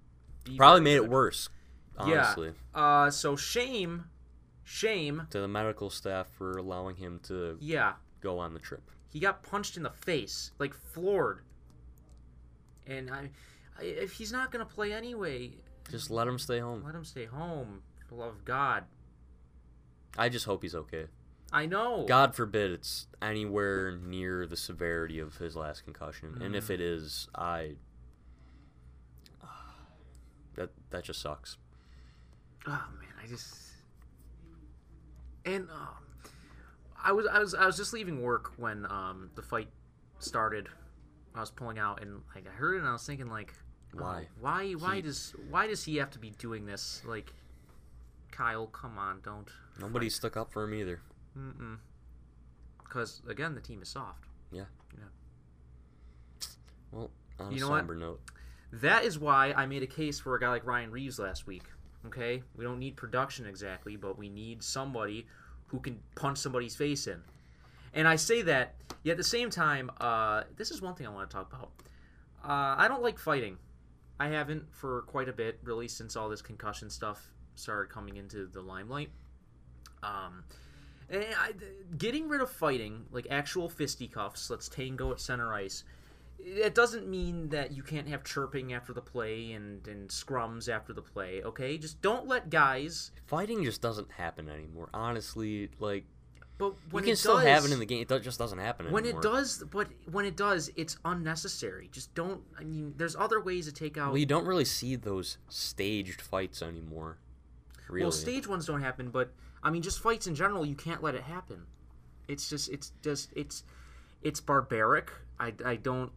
be 0.44 0.56
probably 0.56 0.80
made 0.82 0.98
good. 0.98 1.04
it 1.04 1.10
worse. 1.10 1.48
Honestly, 1.96 2.52
Yeah. 2.74 2.80
Uh, 3.04 3.10
so 3.10 3.36
shame, 3.36 4.06
shame. 4.64 5.26
to 5.30 5.40
the 5.40 5.48
medical 5.48 5.90
staff 5.90 6.26
for 6.28 6.52
allowing 6.58 6.96
him 6.96 7.20
to 7.24 7.56
Yeah, 7.60 7.94
go 8.20 8.38
on 8.38 8.52
the 8.52 8.60
trip. 8.60 8.90
He 9.14 9.20
got 9.20 9.42
punched 9.42 9.76
in 9.78 9.82
the 9.84 9.90
face, 9.92 10.50
like 10.58 10.74
floored. 10.74 11.40
And 12.86 13.10
I, 13.10 13.30
I 13.80 13.84
if 13.84 14.12
he's 14.12 14.30
not 14.32 14.50
gonna 14.50 14.66
play 14.66 14.92
anyway, 14.92 15.52
Just 15.90 16.10
let 16.10 16.28
him 16.28 16.38
stay 16.38 16.58
home. 16.58 16.82
let 16.84 16.94
him 16.94 17.04
stay 17.04 17.24
home. 17.24 17.82
For 18.08 18.16
love 18.16 18.44
God, 18.44 18.84
I 20.18 20.28
just 20.28 20.44
hope 20.44 20.62
he's 20.62 20.74
okay. 20.74 21.06
I 21.52 21.66
know. 21.66 22.04
God 22.08 22.34
forbid 22.34 22.72
it's 22.72 23.06
anywhere 23.22 23.96
near 23.96 24.46
the 24.46 24.56
severity 24.56 25.20
of 25.20 25.36
his 25.36 25.54
last 25.56 25.84
concussion, 25.84 26.36
and 26.42 26.54
Mm. 26.54 26.58
if 26.58 26.68
it 26.68 26.80
is, 26.80 27.28
I 27.34 27.76
that 30.56 30.70
that 30.90 31.04
just 31.04 31.20
sucks. 31.22 31.56
Oh 32.66 32.84
man, 32.98 33.12
I 33.22 33.26
just 33.28 33.54
and 35.44 35.68
um, 35.70 36.03
I 37.04 37.12
was 37.12 37.26
I 37.26 37.38
was 37.38 37.54
I 37.54 37.66
was 37.66 37.76
just 37.76 37.92
leaving 37.92 38.22
work 38.22 38.52
when 38.56 38.86
um 38.90 39.30
the 39.34 39.42
fight 39.42 39.68
started. 40.18 40.68
I 41.34 41.40
was 41.40 41.50
pulling 41.50 41.78
out 41.78 42.00
and 42.02 42.22
like 42.34 42.46
I 42.48 42.50
heard 42.52 42.76
it 42.76 42.78
and 42.78 42.88
I 42.88 42.92
was 42.92 43.04
thinking 43.06 43.28
like, 43.28 43.52
Why? 43.92 44.26
why 44.40 44.72
why 44.72 44.96
He- 44.96 45.02
does 45.02 45.34
why 45.50 45.66
does 45.66 45.84
he 45.84 45.96
have 45.96 46.10
to 46.12 46.18
be 46.18 46.30
doing 46.30 46.64
this? 46.66 47.02
Like, 47.04 47.32
Kyle, 48.30 48.66
come 48.68 48.98
on, 48.98 49.20
don't. 49.22 49.48
Nobody 49.80 50.08
stuck 50.08 50.36
up 50.36 50.52
for 50.52 50.64
him 50.64 50.74
either. 50.74 51.00
Mm-mm. 51.38 51.76
Because 52.78 53.20
again, 53.28 53.54
the 53.54 53.60
team 53.60 53.82
is 53.82 53.88
soft. 53.88 54.24
Yeah. 54.52 54.64
Yeah. 54.96 55.04
Well, 56.92 57.10
on 57.40 57.50
You 57.52 57.58
a 57.58 57.60
know 57.60 57.70
what? 57.70 57.96
note, 57.96 58.20
That 58.72 59.04
is 59.04 59.18
why 59.18 59.52
I 59.52 59.66
made 59.66 59.82
a 59.82 59.86
case 59.86 60.18
for 60.20 60.36
a 60.36 60.40
guy 60.40 60.48
like 60.50 60.64
Ryan 60.64 60.90
Reaves 60.90 61.18
last 61.18 61.46
week. 61.46 61.64
Okay, 62.06 62.42
we 62.56 62.64
don't 62.64 62.78
need 62.78 62.96
production 62.96 63.46
exactly, 63.46 63.96
but 63.96 64.18
we 64.18 64.28
need 64.28 64.62
somebody 64.62 65.26
who 65.74 65.80
can 65.80 65.98
punch 66.14 66.38
somebody's 66.38 66.76
face 66.76 67.08
in. 67.08 67.20
And 67.94 68.06
I 68.06 68.14
say 68.14 68.42
that, 68.42 68.74
yet 69.02 69.12
at 69.12 69.16
the 69.16 69.24
same 69.24 69.50
time, 69.50 69.90
uh, 70.00 70.44
this 70.56 70.70
is 70.70 70.80
one 70.80 70.94
thing 70.94 71.04
I 71.04 71.10
want 71.10 71.28
to 71.28 71.34
talk 71.34 71.52
about. 71.52 71.70
Uh, 72.44 72.80
I 72.80 72.86
don't 72.86 73.02
like 73.02 73.18
fighting. 73.18 73.58
I 74.20 74.28
haven't 74.28 74.72
for 74.72 75.02
quite 75.02 75.28
a 75.28 75.32
bit, 75.32 75.58
really, 75.64 75.88
since 75.88 76.14
all 76.14 76.28
this 76.28 76.42
concussion 76.42 76.90
stuff 76.90 77.26
started 77.56 77.92
coming 77.92 78.16
into 78.16 78.46
the 78.46 78.60
limelight. 78.60 79.10
Um, 80.04 80.44
and 81.10 81.24
I, 81.36 81.52
getting 81.98 82.28
rid 82.28 82.40
of 82.40 82.50
fighting, 82.50 83.06
like 83.10 83.26
actual 83.30 83.68
fisticuffs, 83.68 84.50
let's 84.50 84.68
tango 84.68 85.10
at 85.10 85.20
center 85.20 85.52
ice, 85.54 85.82
it 86.38 86.74
doesn't 86.74 87.08
mean 87.08 87.48
that 87.50 87.72
you 87.72 87.82
can't 87.82 88.08
have 88.08 88.24
chirping 88.24 88.72
after 88.72 88.92
the 88.92 89.00
play 89.00 89.52
and, 89.52 89.86
and 89.88 90.08
scrums 90.08 90.68
after 90.68 90.92
the 90.92 91.02
play, 91.02 91.42
okay? 91.42 91.78
Just 91.78 92.00
don't 92.02 92.26
let 92.26 92.50
guys. 92.50 93.12
fighting 93.26 93.64
just 93.64 93.80
doesn't 93.80 94.10
happen 94.12 94.48
anymore. 94.48 94.88
Honestly, 94.92 95.70
like 95.78 96.04
But 96.58 96.74
when 96.90 97.04
you 97.04 97.08
can 97.08 97.12
it 97.14 97.16
still 97.18 97.36
does, 97.36 97.46
have 97.46 97.64
it 97.64 97.72
in 97.72 97.78
the 97.78 97.86
game. 97.86 98.06
It 98.08 98.22
just 98.22 98.38
doesn't 98.38 98.58
happen 98.58 98.90
when 98.90 99.04
anymore. 99.04 99.20
it 99.20 99.22
does, 99.22 99.64
but 99.70 99.88
when 100.10 100.24
it 100.24 100.36
does, 100.36 100.70
it's 100.76 100.98
unnecessary. 101.04 101.88
Just 101.92 102.14
don't. 102.14 102.42
I 102.58 102.64
mean, 102.64 102.94
there's 102.96 103.16
other 103.16 103.40
ways 103.40 103.66
to 103.66 103.72
take 103.72 103.96
out. 103.96 104.08
well, 104.10 104.18
you 104.18 104.26
don't 104.26 104.46
really 104.46 104.64
see 104.64 104.96
those 104.96 105.38
staged 105.48 106.20
fights 106.20 106.62
anymore. 106.62 107.18
Really, 107.88 108.04
Well, 108.04 108.12
stage 108.12 108.46
ones 108.46 108.66
don't 108.66 108.80
happen, 108.80 109.10
but 109.10 109.32
I 109.62 109.70
mean, 109.70 109.82
just 109.82 110.00
fights 110.00 110.26
in 110.26 110.34
general, 110.34 110.64
you 110.66 110.74
can't 110.74 111.02
let 111.02 111.14
it 111.14 111.22
happen. 111.22 111.66
It's 112.28 112.48
just, 112.48 112.70
it's 112.70 112.92
just, 113.02 113.30
it's, 113.34 113.64
it's 114.22 114.40
barbaric. 114.40 115.10
I, 115.38 115.52
I 115.64 115.76
don't, 115.76 116.10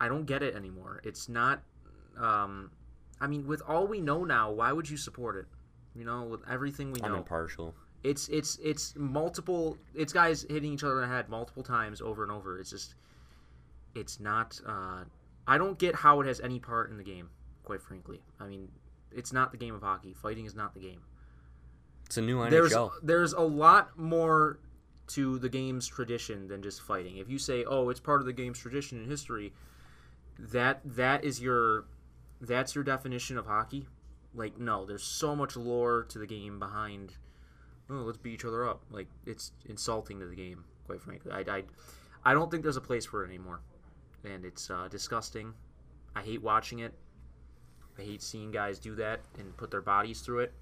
I 0.00 0.08
don't 0.08 0.24
get 0.24 0.42
it 0.42 0.54
anymore. 0.54 1.00
It's 1.04 1.28
not. 1.28 1.62
Um, 2.18 2.70
I 3.20 3.26
mean, 3.26 3.46
with 3.46 3.62
all 3.68 3.86
we 3.86 4.00
know 4.00 4.24
now, 4.24 4.50
why 4.50 4.72
would 4.72 4.88
you 4.88 4.96
support 4.96 5.36
it? 5.36 5.46
You 5.94 6.04
know, 6.04 6.22
with 6.24 6.40
everything 6.48 6.92
we 6.92 7.00
I'm 7.02 7.12
know, 7.12 7.18
impartial. 7.18 7.74
it's 8.02 8.28
it's 8.28 8.58
it's 8.62 8.94
multiple. 8.96 9.76
It's 9.94 10.12
guys 10.12 10.46
hitting 10.48 10.72
each 10.72 10.84
other 10.84 11.02
in 11.02 11.08
the 11.08 11.14
head 11.14 11.28
multiple 11.28 11.62
times 11.62 12.00
over 12.00 12.22
and 12.22 12.32
over. 12.32 12.58
It's 12.58 12.70
just, 12.70 12.94
it's 13.94 14.20
not. 14.20 14.60
Uh, 14.66 15.04
I 15.46 15.58
don't 15.58 15.78
get 15.78 15.94
how 15.96 16.20
it 16.20 16.26
has 16.26 16.40
any 16.40 16.58
part 16.60 16.90
in 16.90 16.96
the 16.96 17.04
game. 17.04 17.28
Quite 17.64 17.82
frankly, 17.82 18.20
I 18.40 18.46
mean, 18.46 18.68
it's 19.12 19.32
not 19.32 19.50
the 19.52 19.58
game 19.58 19.74
of 19.74 19.82
hockey. 19.82 20.12
Fighting 20.14 20.44
is 20.46 20.54
not 20.54 20.74
the 20.74 20.80
game 20.80 21.00
It's 22.06 22.16
a 22.16 22.22
new 22.22 22.38
NHL. 22.38 22.50
there's 22.50 22.74
there's 23.02 23.32
a 23.32 23.40
lot 23.42 23.96
more 23.98 24.58
to 25.08 25.38
the 25.40 25.48
game's 25.48 25.86
tradition 25.88 26.46
than 26.48 26.62
just 26.62 26.80
fighting. 26.82 27.16
If 27.18 27.28
you 27.28 27.38
say, 27.38 27.64
"Oh, 27.64 27.88
it's 27.90 28.00
part 28.00 28.20
of 28.20 28.26
the 28.26 28.32
game's 28.32 28.58
tradition 28.60 28.98
and 28.98 29.08
history," 29.10 29.52
that 30.38 30.80
that 30.84 31.24
is 31.24 31.40
your 31.40 31.84
that's 32.40 32.74
your 32.74 32.84
definition 32.84 33.36
of 33.38 33.46
hockey. 33.46 33.86
Like, 34.34 34.58
no, 34.58 34.86
there's 34.86 35.02
so 35.02 35.34
much 35.34 35.56
lore 35.56 36.04
to 36.04 36.18
the 36.18 36.26
game 36.26 36.58
behind. 36.58 37.14
Oh, 37.90 37.94
let's 37.94 38.18
beat 38.18 38.34
each 38.34 38.44
other 38.44 38.68
up. 38.68 38.84
Like, 38.90 39.08
it's 39.26 39.50
insulting 39.68 40.20
to 40.20 40.26
the 40.26 40.36
game. 40.36 40.64
Quite 40.86 41.02
frankly, 41.02 41.32
I 41.32 41.40
I, 41.40 41.62
I 42.24 42.32
don't 42.32 42.50
think 42.50 42.62
there's 42.62 42.76
a 42.76 42.80
place 42.80 43.04
for 43.04 43.24
it 43.24 43.28
anymore, 43.28 43.60
and 44.24 44.44
it's 44.44 44.70
uh, 44.70 44.88
disgusting. 44.88 45.54
I 46.14 46.22
hate 46.22 46.42
watching 46.42 46.80
it. 46.80 46.94
I 47.98 48.02
hate 48.02 48.22
seeing 48.22 48.50
guys 48.50 48.78
do 48.78 48.94
that 48.96 49.20
and 49.38 49.56
put 49.56 49.70
their 49.70 49.82
bodies 49.82 50.20
through 50.20 50.40
it 50.40 50.54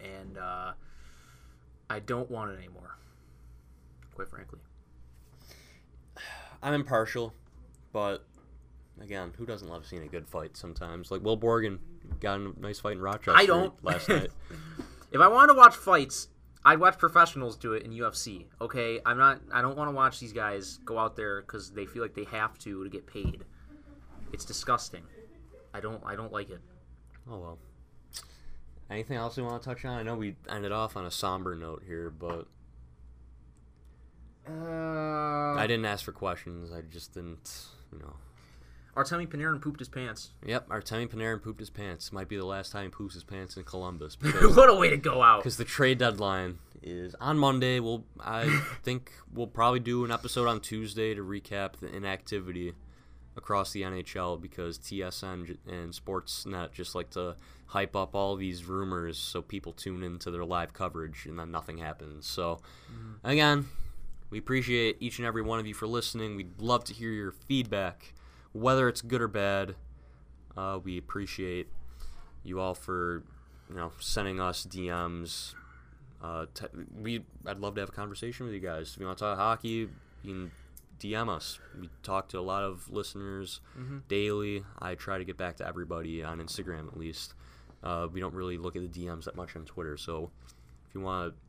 and 0.00 0.38
uh, 0.38 0.72
I 1.88 2.00
don't 2.00 2.30
want 2.30 2.52
it 2.52 2.58
anymore. 2.58 2.98
Quite 4.14 4.28
frankly, 4.28 4.58
I'm 6.62 6.74
impartial, 6.74 7.34
but 7.92 8.24
again, 9.00 9.32
who 9.36 9.46
doesn't 9.46 9.68
love 9.68 9.86
seeing 9.86 10.02
a 10.02 10.08
good 10.08 10.26
fight 10.28 10.56
sometimes? 10.56 11.10
Like 11.10 11.22
Will 11.22 11.38
Borgen 11.38 11.78
got 12.20 12.40
a 12.40 12.52
nice 12.60 12.80
fight 12.80 12.92
in 12.96 13.00
Rochester 13.02 13.32
I 13.36 13.46
don't. 13.46 13.72
last 13.84 14.08
night. 14.10 14.30
if 15.12 15.20
I 15.20 15.28
wanted 15.28 15.52
to 15.52 15.58
watch 15.58 15.74
fights, 15.76 16.28
I'd 16.64 16.80
watch 16.80 16.98
professionals 16.98 17.56
do 17.56 17.74
it 17.74 17.84
in 17.84 17.92
UFC. 17.92 18.46
Okay, 18.60 19.00
I'm 19.06 19.18
not. 19.18 19.40
I 19.52 19.62
don't 19.62 19.76
want 19.76 19.88
to 19.88 19.94
watch 19.94 20.18
these 20.20 20.32
guys 20.32 20.78
go 20.84 20.98
out 20.98 21.14
there 21.16 21.42
because 21.42 21.70
they 21.72 21.86
feel 21.86 22.02
like 22.02 22.14
they 22.14 22.24
have 22.24 22.58
to 22.60 22.82
to 22.84 22.90
get 22.90 23.06
paid. 23.06 23.44
It's 24.32 24.44
disgusting. 24.44 25.02
I 25.72 25.80
don't. 25.80 26.02
I 26.04 26.16
don't 26.16 26.32
like 26.32 26.50
it. 26.50 26.60
Oh 27.30 27.38
well. 27.38 27.58
Anything 28.90 29.16
else 29.16 29.36
you 29.36 29.44
want 29.44 29.60
to 29.62 29.68
touch 29.68 29.84
on? 29.84 29.98
I 29.98 30.02
know 30.04 30.14
we 30.14 30.36
ended 30.48 30.70
off 30.72 30.96
on 30.96 31.04
a 31.06 31.10
somber 31.10 31.54
note 31.56 31.82
here, 31.86 32.08
but 32.10 32.46
Uh, 34.48 35.54
I 35.58 35.66
didn't 35.66 35.84
ask 35.86 36.04
for 36.04 36.12
questions. 36.12 36.70
I 36.72 36.82
just 36.82 37.12
didn't, 37.14 37.66
you 37.92 37.98
know. 37.98 38.14
Artemi 38.96 39.28
Panarin 39.28 39.60
pooped 39.60 39.78
his 39.78 39.88
pants. 39.88 40.30
Yep, 40.44 40.68
Artemi 40.68 41.08
Panarin 41.08 41.42
pooped 41.42 41.60
his 41.60 41.70
pants. 41.70 42.12
Might 42.12 42.28
be 42.28 42.36
the 42.36 42.46
last 42.46 42.72
time 42.72 42.84
he 42.84 42.88
poops 42.88 43.14
his 43.14 43.24
pants 43.24 43.56
in 43.56 43.64
Columbus 43.64 44.16
because 44.20 44.56
what 44.56 44.70
a 44.70 44.74
way 44.74 44.90
to 44.90 44.96
go 44.96 45.22
out. 45.22 45.40
because 45.40 45.56
the 45.56 45.64
trade 45.64 45.98
deadline 45.98 46.58
is 46.82 47.14
on 47.20 47.38
Monday. 47.38 47.80
We'll 47.80 48.04
I 48.20 48.62
think 48.82 49.12
we'll 49.32 49.46
probably 49.46 49.80
do 49.80 50.04
an 50.04 50.10
episode 50.10 50.48
on 50.48 50.60
Tuesday 50.60 51.14
to 51.14 51.22
recap 51.22 51.76
the 51.80 51.94
inactivity 51.94 52.72
across 53.36 53.72
the 53.72 53.82
NHL 53.82 54.40
because 54.40 54.78
TSN 54.78 55.58
and 55.66 55.92
Sportsnet 55.92 56.72
just 56.72 56.94
like 56.94 57.10
to 57.10 57.36
hype 57.66 57.94
up 57.94 58.14
all 58.14 58.36
these 58.36 58.64
rumors 58.64 59.18
so 59.18 59.42
people 59.42 59.72
tune 59.72 60.02
into 60.02 60.30
their 60.30 60.44
live 60.44 60.72
coverage 60.72 61.26
and 61.26 61.38
then 61.38 61.50
nothing 61.50 61.78
happens. 61.78 62.26
So 62.26 62.60
mm. 62.90 63.16
again, 63.24 63.66
we 64.30 64.38
appreciate 64.38 64.96
each 65.00 65.18
and 65.18 65.26
every 65.26 65.42
one 65.42 65.60
of 65.60 65.66
you 65.66 65.74
for 65.74 65.86
listening. 65.86 66.36
We'd 66.36 66.60
love 66.60 66.84
to 66.84 66.94
hear 66.94 67.10
your 67.10 67.32
feedback, 67.32 68.14
whether 68.56 68.88
it's 68.88 69.02
good 69.02 69.20
or 69.20 69.28
bad. 69.28 69.74
Uh, 70.56 70.78
we 70.82 70.96
appreciate 70.98 71.68
you 72.42 72.60
all 72.60 72.74
for 72.74 73.22
you 73.68 73.76
know 73.76 73.92
sending 74.00 74.40
us 74.40 74.66
DMs. 74.66 75.54
Uh, 76.22 76.46
te- 76.54 76.66
we 76.98 77.22
I'd 77.46 77.58
love 77.58 77.74
to 77.74 77.80
have 77.80 77.90
a 77.90 77.92
conversation 77.92 78.46
with 78.46 78.54
you 78.54 78.60
guys. 78.60 78.92
If 78.94 79.00
you 79.00 79.06
want 79.06 79.18
to 79.18 79.24
talk 79.24 79.38
hockey, 79.38 79.68
you 80.22 80.32
can 80.32 80.50
DM 80.98 81.28
us. 81.28 81.58
We 81.78 81.90
talk 82.02 82.28
to 82.30 82.38
a 82.38 82.40
lot 82.40 82.62
of 82.64 82.90
listeners 82.90 83.60
daily. 84.08 84.64
I 84.80 84.94
try 84.94 85.18
to 85.18 85.24
get 85.24 85.36
back 85.36 85.56
to 85.56 85.66
everybody 85.66 86.24
on 86.24 86.38
Instagram 86.38 86.88
at 86.88 86.96
least. 86.96 87.34
Uh, 87.82 88.08
we 88.10 88.18
don't 88.20 88.34
really 88.34 88.56
look 88.56 88.74
at 88.76 88.82
the 88.90 89.06
DMs 89.06 89.24
that 89.24 89.36
much 89.36 89.54
on 89.56 89.64
Twitter. 89.66 89.96
So 89.98 90.30
if 90.88 90.94
you 90.94 91.02
want 91.02 91.34
to 91.34 91.40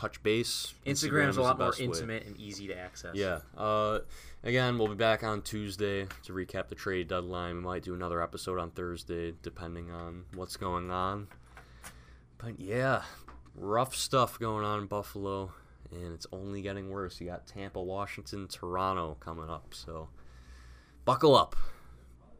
touch 0.00 0.22
base, 0.22 0.72
Instagram's 0.86 1.36
the 1.36 1.42
a 1.42 1.44
lot 1.44 1.58
more 1.58 1.68
best 1.68 1.80
way. 1.80 1.86
intimate 1.86 2.24
and 2.26 2.36
easy 2.38 2.66
to 2.68 2.78
access. 2.78 3.14
Yeah. 3.14 3.40
Uh, 3.56 4.00
again, 4.42 4.78
we'll 4.78 4.88
be 4.88 4.94
back 4.94 5.22
on 5.22 5.42
Tuesday 5.42 6.06
to 6.24 6.32
recap 6.32 6.68
the 6.68 6.74
trade 6.74 7.08
deadline. 7.08 7.56
We 7.56 7.62
might 7.62 7.82
do 7.82 7.94
another 7.94 8.22
episode 8.22 8.58
on 8.58 8.70
Thursday, 8.70 9.34
depending 9.42 9.90
on 9.90 10.24
what's 10.34 10.56
going 10.56 10.90
on. 10.90 11.28
But 12.38 12.58
yeah, 12.58 13.02
rough 13.54 13.94
stuff 13.94 14.38
going 14.38 14.64
on 14.64 14.80
in 14.80 14.86
Buffalo, 14.86 15.52
and 15.92 16.14
it's 16.14 16.26
only 16.32 16.62
getting 16.62 16.88
worse. 16.90 17.20
You 17.20 17.26
got 17.26 17.46
Tampa, 17.46 17.82
Washington, 17.82 18.48
Toronto 18.48 19.18
coming 19.20 19.50
up, 19.50 19.74
so 19.74 20.08
buckle 21.04 21.36
up. 21.36 21.56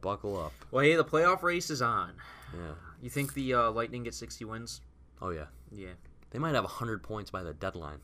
Buckle 0.01 0.39
up. 0.39 0.55
Well, 0.71 0.83
hey, 0.83 0.95
the 0.97 1.05
playoff 1.05 1.43
race 1.43 1.69
is 1.69 1.83
on. 1.83 2.15
Yeah. 2.55 2.73
You 3.03 3.11
think 3.11 3.35
the 3.35 3.53
uh, 3.53 3.71
Lightning 3.71 4.05
get 4.05 4.15
60 4.15 4.47
wins? 4.47 4.81
Oh, 5.21 5.29
yeah. 5.29 5.45
Yeah. 5.71 5.91
They 6.31 6.39
might 6.39 6.55
have 6.55 6.65
100 6.65 7.03
points 7.03 7.31
by 7.31 7.43
the 7.43 7.53
deadline. 7.53 7.99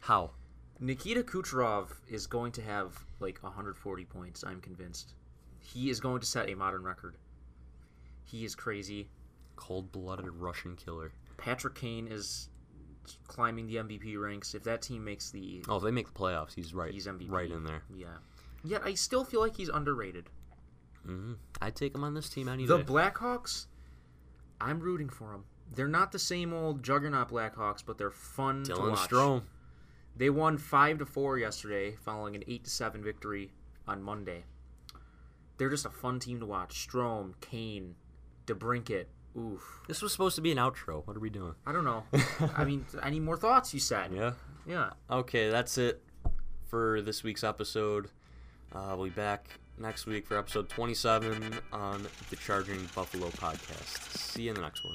How? 0.00 0.32
Nikita 0.80 1.22
Kucherov 1.22 1.90
is 2.08 2.26
going 2.26 2.52
to 2.52 2.62
have 2.62 3.04
like 3.20 3.42
140 3.42 4.04
points, 4.04 4.44
I'm 4.44 4.60
convinced. 4.60 5.14
He 5.60 5.90
is 5.90 6.00
going 6.00 6.20
to 6.20 6.26
set 6.26 6.48
a 6.48 6.54
modern 6.54 6.82
record. 6.84 7.16
He 8.24 8.44
is 8.44 8.54
crazy. 8.54 9.08
Cold 9.56 9.90
blooded 9.90 10.28
Russian 10.28 10.76
killer. 10.76 11.10
Patrick 11.36 11.74
Kane 11.74 12.06
is 12.08 12.48
climbing 13.26 13.66
the 13.66 13.76
MVP 13.76 14.20
ranks. 14.20 14.54
If 14.54 14.62
that 14.64 14.82
team 14.82 15.04
makes 15.04 15.30
the 15.30 15.64
Oh, 15.68 15.76
if 15.76 15.82
they 15.82 15.90
make 15.90 16.06
the 16.06 16.18
playoffs, 16.18 16.54
he's 16.54 16.74
right. 16.74 16.92
he's 16.92 17.06
MVP. 17.06 17.30
Right 17.30 17.50
in 17.50 17.64
there. 17.64 17.82
Yeah. 17.94 18.18
Yet 18.64 18.82
I 18.84 18.94
still 18.94 19.24
feel 19.24 19.40
like 19.40 19.56
he's 19.56 19.68
underrated. 19.68 20.30
hmm 21.04 21.34
I'd 21.60 21.74
take 21.74 21.94
him 21.94 22.04
on 22.04 22.14
this 22.14 22.28
team 22.28 22.48
any 22.48 22.66
The 22.66 22.78
day. 22.78 22.82
Blackhawks, 22.84 23.66
I'm 24.60 24.78
rooting 24.80 25.08
for 25.08 25.32
them. 25.32 25.44
They're 25.74 25.88
not 25.88 26.12
the 26.12 26.18
same 26.18 26.52
old 26.52 26.82
juggernaut 26.82 27.28
Blackhawks, 27.30 27.82
but 27.84 27.98
they're 27.98 28.10
fun 28.10 28.64
to 28.64 28.72
Dylan 28.72 28.90
watch. 28.90 29.10
Strome. 29.10 29.42
They 30.16 30.30
won 30.30 30.58
five 30.58 30.98
to 30.98 31.06
four 31.06 31.38
yesterday, 31.38 31.96
following 32.04 32.34
an 32.34 32.42
eight 32.48 32.64
to 32.64 32.70
seven 32.70 33.02
victory 33.02 33.52
on 33.86 34.02
Monday. 34.02 34.44
They're 35.58 35.70
just 35.70 35.86
a 35.86 35.90
fun 35.90 36.18
team 36.20 36.40
to 36.40 36.46
watch. 36.46 36.88
Strome, 36.88 37.34
Kane, 37.40 37.94
DeBrincat. 38.46 39.06
Oof. 39.36 39.80
This 39.86 40.02
was 40.02 40.10
supposed 40.12 40.36
to 40.36 40.42
be 40.42 40.50
an 40.50 40.58
outro. 40.58 41.06
What 41.06 41.16
are 41.16 41.20
we 41.20 41.30
doing? 41.30 41.54
I 41.66 41.72
don't 41.72 41.84
know. 41.84 42.04
I 42.56 42.64
mean, 42.64 42.86
any 43.02 43.20
more 43.20 43.36
thoughts? 43.36 43.72
You 43.74 43.80
said. 43.80 44.12
Yeah. 44.12 44.32
Yeah. 44.66 44.90
Okay, 45.10 45.50
that's 45.50 45.78
it 45.78 46.02
for 46.66 47.00
this 47.02 47.22
week's 47.22 47.44
episode. 47.44 48.10
Uh, 48.72 48.94
we'll 48.96 49.04
be 49.06 49.10
back 49.10 49.48
next 49.78 50.06
week 50.06 50.26
for 50.26 50.36
episode 50.36 50.68
27 50.68 51.54
on 51.72 52.06
the 52.30 52.36
Charging 52.36 52.88
Buffalo 52.94 53.28
podcast. 53.28 54.16
See 54.18 54.42
you 54.42 54.50
in 54.50 54.56
the 54.56 54.60
next 54.62 54.84
one. 54.84 54.94